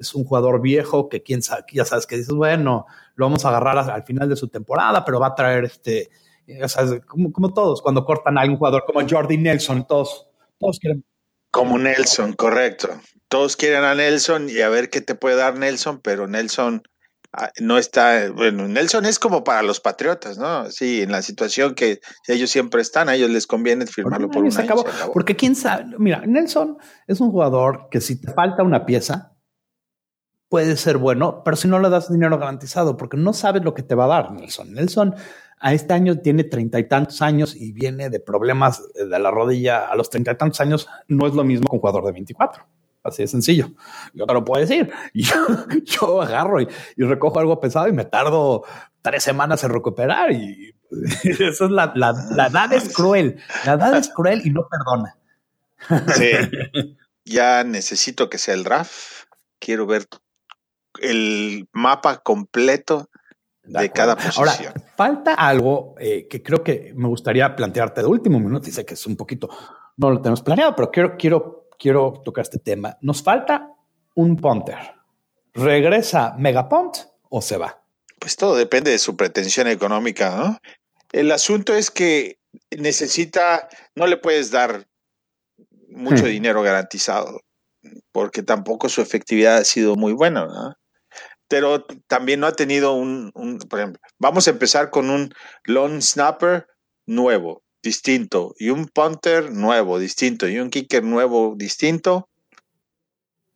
es 0.00 0.14
un 0.14 0.24
jugador 0.24 0.60
viejo 0.60 1.08
que 1.08 1.22
quién 1.22 1.42
sabe, 1.42 1.64
ya 1.72 1.84
sabes 1.84 2.06
que 2.06 2.16
dices, 2.16 2.34
bueno, 2.34 2.86
lo 3.14 3.26
vamos 3.26 3.44
a 3.44 3.48
agarrar 3.48 3.78
al 3.78 4.02
final 4.04 4.28
de 4.28 4.36
su 4.36 4.48
temporada, 4.48 5.04
pero 5.04 5.20
va 5.20 5.28
a 5.28 5.34
traer 5.34 5.64
este, 5.64 6.10
ya 6.46 6.68
sabes, 6.68 7.00
como, 7.06 7.52
todos, 7.52 7.82
cuando 7.82 8.04
cortan 8.04 8.38
a 8.38 8.42
algún 8.42 8.58
jugador 8.58 8.84
como 8.86 9.06
Jordi 9.08 9.38
Nelson, 9.38 9.86
todos, 9.86 10.26
todos 10.58 10.78
quieren. 10.78 11.04
Como 11.50 11.78
Nelson, 11.78 12.32
correcto. 12.32 12.88
Todos 13.28 13.56
quieren 13.56 13.84
a 13.84 13.94
Nelson 13.94 14.48
y 14.50 14.60
a 14.60 14.68
ver 14.68 14.90
qué 14.90 15.00
te 15.00 15.14
puede 15.14 15.36
dar 15.36 15.56
Nelson, 15.56 16.00
pero 16.00 16.26
Nelson 16.26 16.82
ah, 17.32 17.50
no 17.60 17.78
está, 17.78 18.30
bueno, 18.30 18.66
Nelson 18.68 19.06
es 19.06 19.18
como 19.18 19.44
para 19.44 19.62
los 19.62 19.80
patriotas, 19.80 20.36
¿no? 20.36 20.70
Sí, 20.70 21.02
en 21.02 21.12
la 21.12 21.22
situación 21.22 21.74
que 21.74 22.00
ellos 22.26 22.50
siempre 22.50 22.82
están, 22.82 23.08
a 23.08 23.14
ellos 23.14 23.30
les 23.30 23.46
conviene 23.46 23.86
firmarlo 23.86 24.28
por 24.28 24.44
un 24.44 24.56
año, 24.56 24.84
Porque 25.12 25.36
quién 25.36 25.54
sabe, 25.54 25.86
mira, 25.98 26.22
Nelson 26.26 26.76
es 27.06 27.20
un 27.20 27.30
jugador 27.30 27.88
que 27.90 28.00
si 28.00 28.20
te 28.20 28.32
falta 28.32 28.62
una 28.62 28.84
pieza, 28.84 29.33
puede 30.48 30.76
ser 30.76 30.98
bueno, 30.98 31.42
pero 31.44 31.56
si 31.56 31.68
no 31.68 31.78
le 31.78 31.90
das 31.90 32.10
dinero 32.10 32.38
garantizado, 32.38 32.96
porque 32.96 33.16
no 33.16 33.32
sabes 33.32 33.62
lo 33.64 33.74
que 33.74 33.82
te 33.82 33.94
va 33.94 34.04
a 34.04 34.08
dar 34.08 34.32
Nelson. 34.32 34.72
Nelson 34.72 35.14
a 35.58 35.72
este 35.72 35.94
año 35.94 36.18
tiene 36.18 36.44
treinta 36.44 36.78
y 36.78 36.88
tantos 36.88 37.22
años 37.22 37.56
y 37.56 37.72
viene 37.72 38.10
de 38.10 38.20
problemas 38.20 38.82
de 38.94 39.18
la 39.18 39.30
rodilla. 39.30 39.86
A 39.86 39.96
los 39.96 40.10
treinta 40.10 40.32
y 40.32 40.36
tantos 40.36 40.60
años 40.60 40.88
no 41.08 41.26
es 41.26 41.34
lo 41.34 41.42
mismo 41.42 41.66
que 41.68 41.76
un 41.76 41.80
jugador 41.80 42.04
de 42.04 42.12
24. 42.12 42.66
Así 43.02 43.22
de 43.22 43.28
sencillo. 43.28 43.70
Yo 44.12 44.26
te 44.26 44.34
lo 44.34 44.44
puedo 44.44 44.60
decir. 44.60 44.90
Yo, 45.14 45.34
yo 45.84 46.22
agarro 46.22 46.60
y, 46.60 46.68
recojo 46.96 47.38
algo 47.38 47.60
pesado 47.60 47.88
y 47.88 47.92
me 47.92 48.04
tardo 48.04 48.64
tres 49.02 49.22
semanas 49.22 49.62
en 49.64 49.70
recuperar. 49.70 50.32
Y 50.32 50.74
eso 51.22 51.64
es 51.64 51.70
la, 51.70 51.92
la, 51.94 52.12
la 52.30 52.46
edad 52.46 52.72
es 52.72 52.94
cruel. 52.94 53.38
La 53.64 53.74
edad 53.74 53.96
es 53.96 54.08
cruel 54.08 54.42
y 54.44 54.50
no 54.50 54.66
perdona. 54.68 55.16
Sí. 56.14 56.96
Ya 57.26 57.64
necesito 57.64 58.28
que 58.28 58.36
sea 58.36 58.52
el 58.52 58.64
draft. 58.64 59.24
Quiero 59.58 59.86
ver 59.86 60.06
el 61.00 61.68
mapa 61.72 62.18
completo 62.18 63.08
de, 63.62 63.90
cada 63.90 64.16
posición. 64.16 64.68
Ahora, 64.68 64.92
falta 64.96 65.34
algo 65.34 65.94
eh, 65.98 66.26
que 66.28 66.42
creo 66.42 66.62
que 66.62 66.92
me 66.94 67.08
gustaría 67.08 67.54
plantearte 67.56 68.02
de 68.02 68.06
último 68.06 68.38
minuto. 68.38 68.66
Dice 68.66 68.84
que 68.84 68.94
es 68.94 69.06
un 69.06 69.16
poquito, 69.16 69.48
no 69.96 70.10
lo 70.10 70.20
tenemos 70.20 70.42
planeado, 70.42 70.74
pero 70.76 70.90
quiero, 70.90 71.16
quiero, 71.16 71.68
quiero 71.78 72.22
tocar 72.24 72.42
este 72.42 72.58
tema. 72.58 72.96
Nos 73.00 73.22
falta 73.22 73.70
un 74.14 74.36
punter. 74.36 74.78
¿Regresa 75.54 76.34
Megapont 76.36 76.96
o 77.28 77.40
se 77.40 77.56
va? 77.56 77.80
Pues 78.18 78.36
todo 78.36 78.56
depende 78.56 78.90
de 78.90 78.98
su 78.98 79.16
pretensión 79.16 79.68
económica, 79.68 80.36
¿no? 80.36 80.58
El 81.12 81.30
asunto 81.30 81.74
es 81.74 81.90
que 81.90 82.38
necesita, 82.76 83.68
no 83.94 84.06
le 84.06 84.16
puedes 84.16 84.50
dar 84.50 84.86
mucho 85.88 86.24
hmm. 86.24 86.28
dinero 86.28 86.62
garantizado, 86.62 87.40
porque 88.10 88.42
tampoco 88.42 88.88
su 88.88 89.00
efectividad 89.00 89.58
ha 89.58 89.64
sido 89.64 89.94
muy 89.94 90.12
buena, 90.12 90.46
¿no? 90.46 90.74
Pero 91.48 91.84
también 92.06 92.40
no 92.40 92.46
ha 92.46 92.52
tenido 92.52 92.94
un, 92.94 93.32
por 93.68 93.78
ejemplo, 93.78 94.00
vamos 94.18 94.46
a 94.46 94.50
empezar 94.50 94.90
con 94.90 95.10
un 95.10 95.32
long 95.64 96.00
snapper 96.00 96.66
nuevo, 97.06 97.62
distinto, 97.82 98.54
y 98.58 98.70
un 98.70 98.86
punter 98.86 99.52
nuevo, 99.52 99.98
distinto, 99.98 100.48
y 100.48 100.58
un 100.58 100.70
kicker 100.70 101.02
nuevo, 101.02 101.54
distinto. 101.56 102.28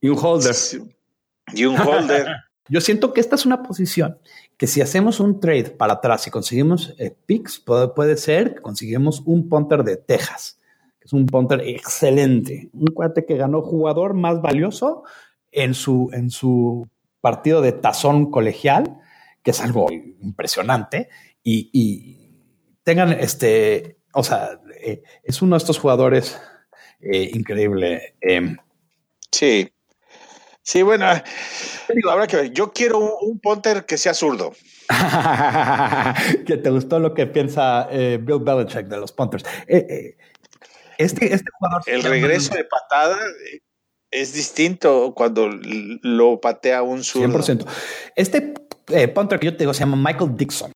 Y 0.01 0.09
un 0.09 0.19
holder. 0.21 0.55
Y 1.55 1.65
un 1.65 1.79
holder. 1.79 2.27
Yo 2.69 2.81
siento 2.83 3.15
que 3.15 3.21
esta 3.21 3.35
es 3.35 3.47
una 3.47 3.63
posición 3.63 4.19
que 4.59 4.67
si 4.67 4.81
hacemos 4.81 5.21
un 5.21 5.41
trade 5.41 5.71
para 5.71 5.95
atrás 5.95 6.27
y 6.27 6.31
conseguimos 6.31 6.95
eh, 6.99 7.17
picks, 7.27 7.61
puede, 7.61 8.17
ser 8.17 8.57
que 8.57 8.61
conseguimos 8.61 9.23
un 9.25 9.49
punter 9.49 9.85
de 9.85 9.97
Texas, 9.97 10.59
que 11.01 11.07
es 11.07 11.13
un 11.13 11.27
punter 11.27 11.63
excelente, 11.63 12.69
un 12.73 12.89
cuate 12.89 13.25
que 13.25 13.37
ganó 13.37 13.63
jugador 13.63 14.15
más 14.15 14.43
valioso 14.43 15.05
en 15.53 15.75
su, 15.75 16.11
en 16.13 16.31
su 16.31 16.87
partido 17.21 17.61
de 17.61 17.73
tazón 17.73 18.31
colegial, 18.31 18.99
que 19.43 19.51
es 19.51 19.61
algo 19.61 19.91
impresionante, 19.91 21.09
y, 21.43 22.25
tengan 22.83 23.13
este, 23.13 23.99
o 24.15 24.23
sea, 24.23 24.61
eh, 24.83 25.03
es 25.23 25.43
uno 25.43 25.57
de 25.57 25.59
estos 25.59 25.79
jugadores 25.79 26.41
eh, 27.01 27.31
increíble. 27.35 28.17
Em. 28.21 28.57
sí. 29.31 29.73
Sí, 30.63 30.83
bueno, 30.83 31.07
habrá 32.11 32.27
que 32.27 32.37
ver. 32.37 32.53
Yo 32.53 32.73
quiero 32.73 33.17
un, 33.21 33.41
punter 33.41 33.87
que 33.87 33.97
sea 33.97 34.13
zurdo. 34.13 34.53
que 36.47 36.59
te 36.59 36.69
gustó 36.69 36.99
lo 36.99 37.15
que 37.15 37.27
piensa 37.27 37.89
eh, 37.91 38.19
Bill 38.21 38.41
Belichick 38.41 38.87
de 38.87 38.99
los 38.99 39.13
punters. 39.13 39.45
este, 40.99 41.33
este 41.33 41.51
jugador. 41.59 41.83
El 41.87 42.03
regreso 42.03 42.55
de 42.55 42.65
patada 42.65 43.17
es 44.11 44.33
distinto 44.33 45.13
cuando 45.15 45.49
lo 46.03 46.41
patea 46.41 46.83
un 46.83 47.05
zurdo. 47.05 47.39
100%. 47.39 47.67
Este 48.17 48.55
eh, 48.89 49.09
punter 49.09 49.39
que 49.39 49.47
yo 49.47 49.53
te 49.53 49.59
digo 49.59 49.75
se 49.75 49.81
llama 49.81 49.97
Michael 49.97 50.37
Dixon. 50.37 50.73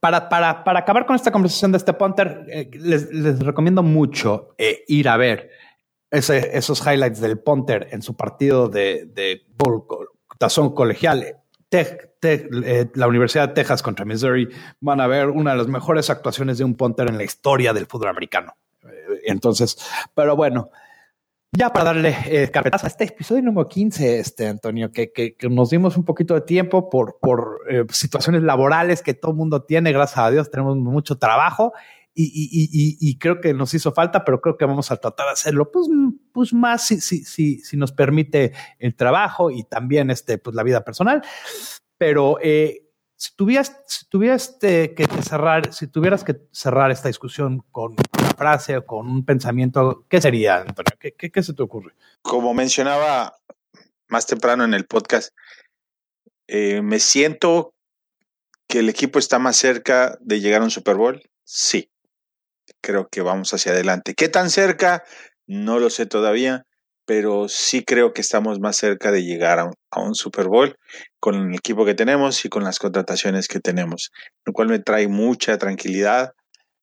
Para, 0.00 0.30
para, 0.30 0.64
para 0.64 0.80
acabar 0.80 1.04
con 1.04 1.14
esta 1.14 1.30
conversación 1.30 1.72
de 1.72 1.78
este 1.78 1.92
punter, 1.92 2.46
eh, 2.48 2.70
les, 2.72 3.38
recomiendo 3.40 3.82
mucho 3.82 4.54
eh, 4.56 4.82
ir 4.88 5.08
a 5.08 5.16
ver 5.18 5.50
esos 6.10 6.80
highlights 6.84 7.20
del 7.20 7.38
punter 7.38 7.88
en 7.92 8.02
su 8.02 8.16
partido 8.16 8.68
de, 8.68 9.04
de 9.14 9.42
tazón 10.38 10.74
colegial. 10.74 11.36
la 12.94 13.06
Universidad 13.06 13.48
de 13.48 13.54
Texas 13.54 13.80
contra 13.80 14.04
Missouri 14.04 14.48
van 14.80 15.00
a 15.00 15.06
ver 15.06 15.28
una 15.28 15.52
de 15.52 15.58
las 15.58 15.68
mejores 15.68 16.10
actuaciones 16.10 16.58
de 16.58 16.64
un 16.64 16.74
punter 16.74 17.08
en 17.08 17.16
la 17.16 17.22
historia 17.22 17.72
del 17.72 17.86
fútbol 17.86 18.08
americano. 18.08 18.56
Entonces, 19.24 19.78
pero 20.14 20.34
bueno, 20.34 20.70
ya 21.52 21.72
para 21.72 21.86
darle 21.86 22.16
eh, 22.26 22.50
carpetazo 22.50 22.86
a 22.86 22.88
este 22.88 23.04
episodio 23.04 23.42
número 23.42 23.68
15, 23.68 24.20
este, 24.20 24.46
Antonio, 24.46 24.92
que, 24.92 25.12
que, 25.12 25.36
nos 25.48 25.70
dimos 25.70 25.96
un 25.96 26.04
poquito 26.04 26.34
de 26.34 26.42
tiempo 26.42 26.88
por, 26.88 27.18
por 27.20 27.60
eh, 27.68 27.84
situaciones 27.90 28.42
laborales 28.42 29.02
que 29.02 29.14
todo 29.14 29.32
el 29.32 29.36
mundo 29.36 29.62
tiene, 29.62 29.92
gracias 29.92 30.18
a 30.18 30.30
Dios, 30.30 30.50
tenemos 30.50 30.76
mucho 30.76 31.18
trabajo 31.18 31.72
y, 32.14 32.24
y, 32.24 32.96
y, 33.00 33.18
creo 33.18 33.40
que 33.40 33.54
nos 33.54 33.72
hizo 33.72 33.92
falta, 33.92 34.24
pero 34.24 34.40
creo 34.40 34.56
que 34.56 34.64
vamos 34.64 34.90
a 34.90 34.96
tratar 34.96 35.26
de 35.26 35.32
hacerlo 35.32 35.70
pues, 35.70 35.88
pues 36.32 36.52
más 36.52 36.86
si, 36.86 37.00
si, 37.00 37.24
si, 37.24 37.60
si 37.60 37.76
nos 37.76 37.92
permite 37.92 38.52
el 38.78 38.94
trabajo 38.94 39.50
y 39.50 39.62
también 39.62 40.10
este, 40.10 40.36
pues, 40.36 40.54
la 40.54 40.62
vida 40.62 40.84
personal. 40.84 41.22
Pero 41.96 42.38
eh, 42.42 42.88
si 43.16 43.34
tuvieras, 43.36 43.82
si 43.86 44.08
tuvieras 44.08 44.56
que 44.60 45.06
cerrar, 45.22 45.72
si 45.72 45.86
tuvieras 45.86 46.24
que 46.24 46.36
cerrar 46.52 46.90
esta 46.90 47.08
discusión 47.08 47.64
con 47.70 47.94
frase 48.40 48.78
o 48.78 48.86
con 48.86 49.06
un 49.06 49.22
pensamiento, 49.22 50.06
¿qué 50.08 50.18
sería, 50.18 50.62
Antonio? 50.62 50.92
¿Qué, 50.98 51.42
se 51.42 51.52
te 51.52 51.62
ocurre? 51.62 51.92
Como 52.22 52.54
mencionaba 52.54 53.36
más 54.08 54.26
temprano 54.26 54.64
en 54.64 54.72
el 54.72 54.86
podcast, 54.86 55.34
eh, 56.48 56.80
me 56.80 57.00
siento 57.00 57.74
que 58.66 58.78
el 58.78 58.88
equipo 58.88 59.18
está 59.18 59.38
más 59.38 59.56
cerca 59.56 60.16
de 60.22 60.40
llegar 60.40 60.62
a 60.62 60.64
un 60.64 60.70
Super 60.70 60.96
Bowl. 60.96 61.20
Sí, 61.44 61.90
creo 62.80 63.08
que 63.08 63.20
vamos 63.20 63.52
hacia 63.52 63.72
adelante. 63.72 64.14
¿Qué 64.14 64.30
tan 64.30 64.48
cerca? 64.48 65.04
No 65.46 65.78
lo 65.78 65.90
sé 65.90 66.06
todavía, 66.06 66.64
pero 67.04 67.46
sí 67.46 67.84
creo 67.84 68.14
que 68.14 68.22
estamos 68.22 68.58
más 68.58 68.76
cerca 68.76 69.12
de 69.12 69.22
llegar 69.22 69.58
a 69.58 70.00
un, 70.00 70.14
Super 70.14 70.46
Bowl 70.46 70.76
con 71.18 71.34
el 71.34 71.54
equipo 71.54 71.84
que 71.84 71.94
tenemos 71.94 72.42
y 72.46 72.48
con 72.48 72.64
las 72.64 72.78
contrataciones 72.78 73.48
que 73.48 73.60
tenemos, 73.60 74.10
lo 74.46 74.54
cual 74.54 74.68
me 74.68 74.78
trae 74.78 75.08
mucha 75.08 75.58
tranquilidad 75.58 76.32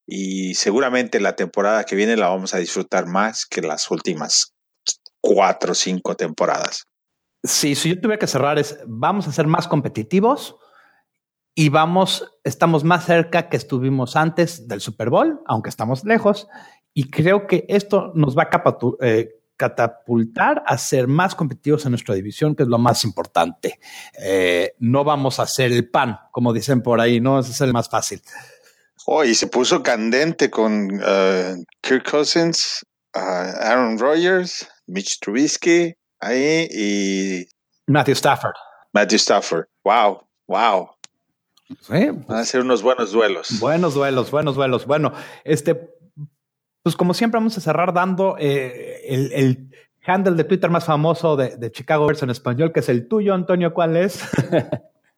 y 0.07 0.55
seguramente 0.55 1.19
la 1.19 1.35
temporada 1.35 1.83
que 1.83 1.97
viene 1.97 2.15
la 2.15 2.29
vamos 2.29 2.53
a 2.53 2.59
disfrutar 2.59 3.05
más 3.05 3.45
que 3.45 3.61
las 3.61 3.91
últimas 3.91 4.53
cuatro 5.19 5.73
o 5.73 5.75
cinco 5.75 6.15
temporadas. 6.15 6.87
Sí, 7.43 7.75
si 7.75 7.89
yo 7.89 7.99
tuviera 7.99 8.17
que 8.17 8.27
cerrar 8.27 8.57
es, 8.57 8.79
vamos 8.87 9.27
a 9.27 9.33
ser 9.33 9.47
más 9.47 9.67
competitivos 9.67 10.55
y 11.53 11.69
vamos, 11.69 12.31
estamos 12.43 12.83
más 12.83 13.05
cerca 13.05 13.49
que 13.49 13.57
estuvimos 13.57 14.15
antes 14.15 14.67
del 14.67 14.79
Super 14.79 15.09
Bowl, 15.09 15.41
aunque 15.45 15.69
estamos 15.69 16.05
lejos. 16.05 16.47
Y 16.93 17.09
creo 17.09 17.45
que 17.45 17.65
esto 17.67 18.11
nos 18.15 18.37
va 18.37 18.43
a 18.43 18.77
eh, 19.01 19.29
catapultar 19.57 20.63
a 20.65 20.77
ser 20.77 21.07
más 21.07 21.35
competitivos 21.35 21.85
en 21.85 21.91
nuestra 21.91 22.15
división, 22.15 22.55
que 22.55 22.63
es 22.63 22.69
lo 22.69 22.77
más 22.77 23.03
importante. 23.03 23.79
Eh, 24.23 24.73
no 24.79 25.03
vamos 25.03 25.39
a 25.39 25.43
hacer 25.43 25.71
el 25.71 25.89
pan, 25.89 26.17
como 26.31 26.53
dicen 26.53 26.81
por 26.81 27.01
ahí, 27.01 27.19
no 27.19 27.39
es 27.39 27.59
el 27.59 27.73
más 27.73 27.89
fácil. 27.89 28.21
Oh, 29.05 29.23
y 29.23 29.35
se 29.35 29.47
puso 29.47 29.83
candente 29.83 30.49
con 30.49 31.01
uh, 31.01 31.63
Kirk 31.81 32.09
Cousins, 32.09 32.85
uh, 33.15 33.19
Aaron 33.19 33.97
Rodgers, 33.97 34.67
Mitch 34.87 35.19
Trubisky, 35.19 35.93
ahí 36.19 36.67
y 36.71 37.47
Matthew 37.87 38.15
Stafford. 38.15 38.55
Matthew 38.93 39.17
Stafford. 39.17 39.65
Wow, 39.83 40.27
wow. 40.47 40.89
Van 41.89 42.25
a 42.29 42.45
ser 42.45 42.61
unos 42.61 42.81
buenos 42.81 43.11
duelos. 43.11 43.59
Buenos 43.59 43.93
duelos, 43.93 44.31
buenos 44.31 44.55
duelos. 44.55 44.85
Bueno, 44.85 45.13
este, 45.43 45.75
pues 46.81 46.95
como 46.95 47.13
siempre 47.13 47.39
vamos 47.39 47.57
a 47.57 47.61
cerrar 47.61 47.93
dando 47.93 48.37
eh, 48.39 49.01
el, 49.05 49.69
handle 50.05 50.35
de 50.35 50.45
Twitter 50.45 50.69
más 50.69 50.85
famoso 50.85 51.35
de, 51.35 51.71
Chicago 51.71 52.05
Bears 52.05 52.23
en 52.23 52.29
español, 52.29 52.71
que 52.71 52.79
es 52.79 52.87
el 52.87 53.09
tuyo, 53.09 53.33
Antonio. 53.33 53.73
¿Cuál 53.73 53.97
es? 53.97 54.23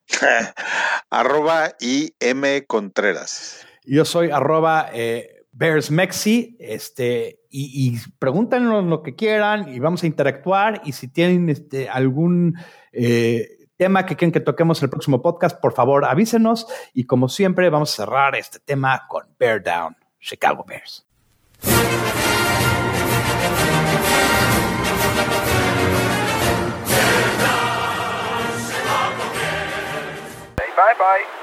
arroba 1.11 1.75
IM 1.79 2.65
Contreras. 2.65 3.67
Yo 3.89 4.05
soy 4.05 4.29
arroba 4.29 4.89
eh, 4.93 5.45
Bears 5.51 5.89
Mexi, 5.89 6.55
este, 6.59 7.39
y, 7.49 7.95
y, 7.95 7.99
pregúntenos 8.19 8.85
lo 8.85 9.01
que 9.01 9.15
quieran 9.15 9.73
y 9.73 9.79
vamos 9.79 10.03
a 10.03 10.07
interactuar. 10.07 10.81
Y 10.85 10.91
si 10.91 11.07
tienen 11.07 11.49
este, 11.49 11.89
algún 11.89 12.55
eh, 12.93 13.67
tema 13.77 14.05
que 14.05 14.15
quieren 14.15 14.31
que 14.31 14.41
toquemos 14.41 14.83
el 14.83 14.91
próximo 14.91 15.23
podcast, 15.23 15.59
por 15.59 15.73
favor 15.73 16.05
avísenos. 16.05 16.67
Y 16.93 17.05
como 17.05 17.29
siempre, 17.29 17.69
vamos 17.71 17.91
a 17.93 18.05
cerrar 18.05 18.35
este 18.35 18.59
tema 18.59 19.07
con 19.07 19.25
Bear 19.39 19.63
Down, 19.63 19.97
Chicago 20.19 20.63
Bears. 20.67 21.07
Bye 30.75 30.95
bye. 30.97 31.38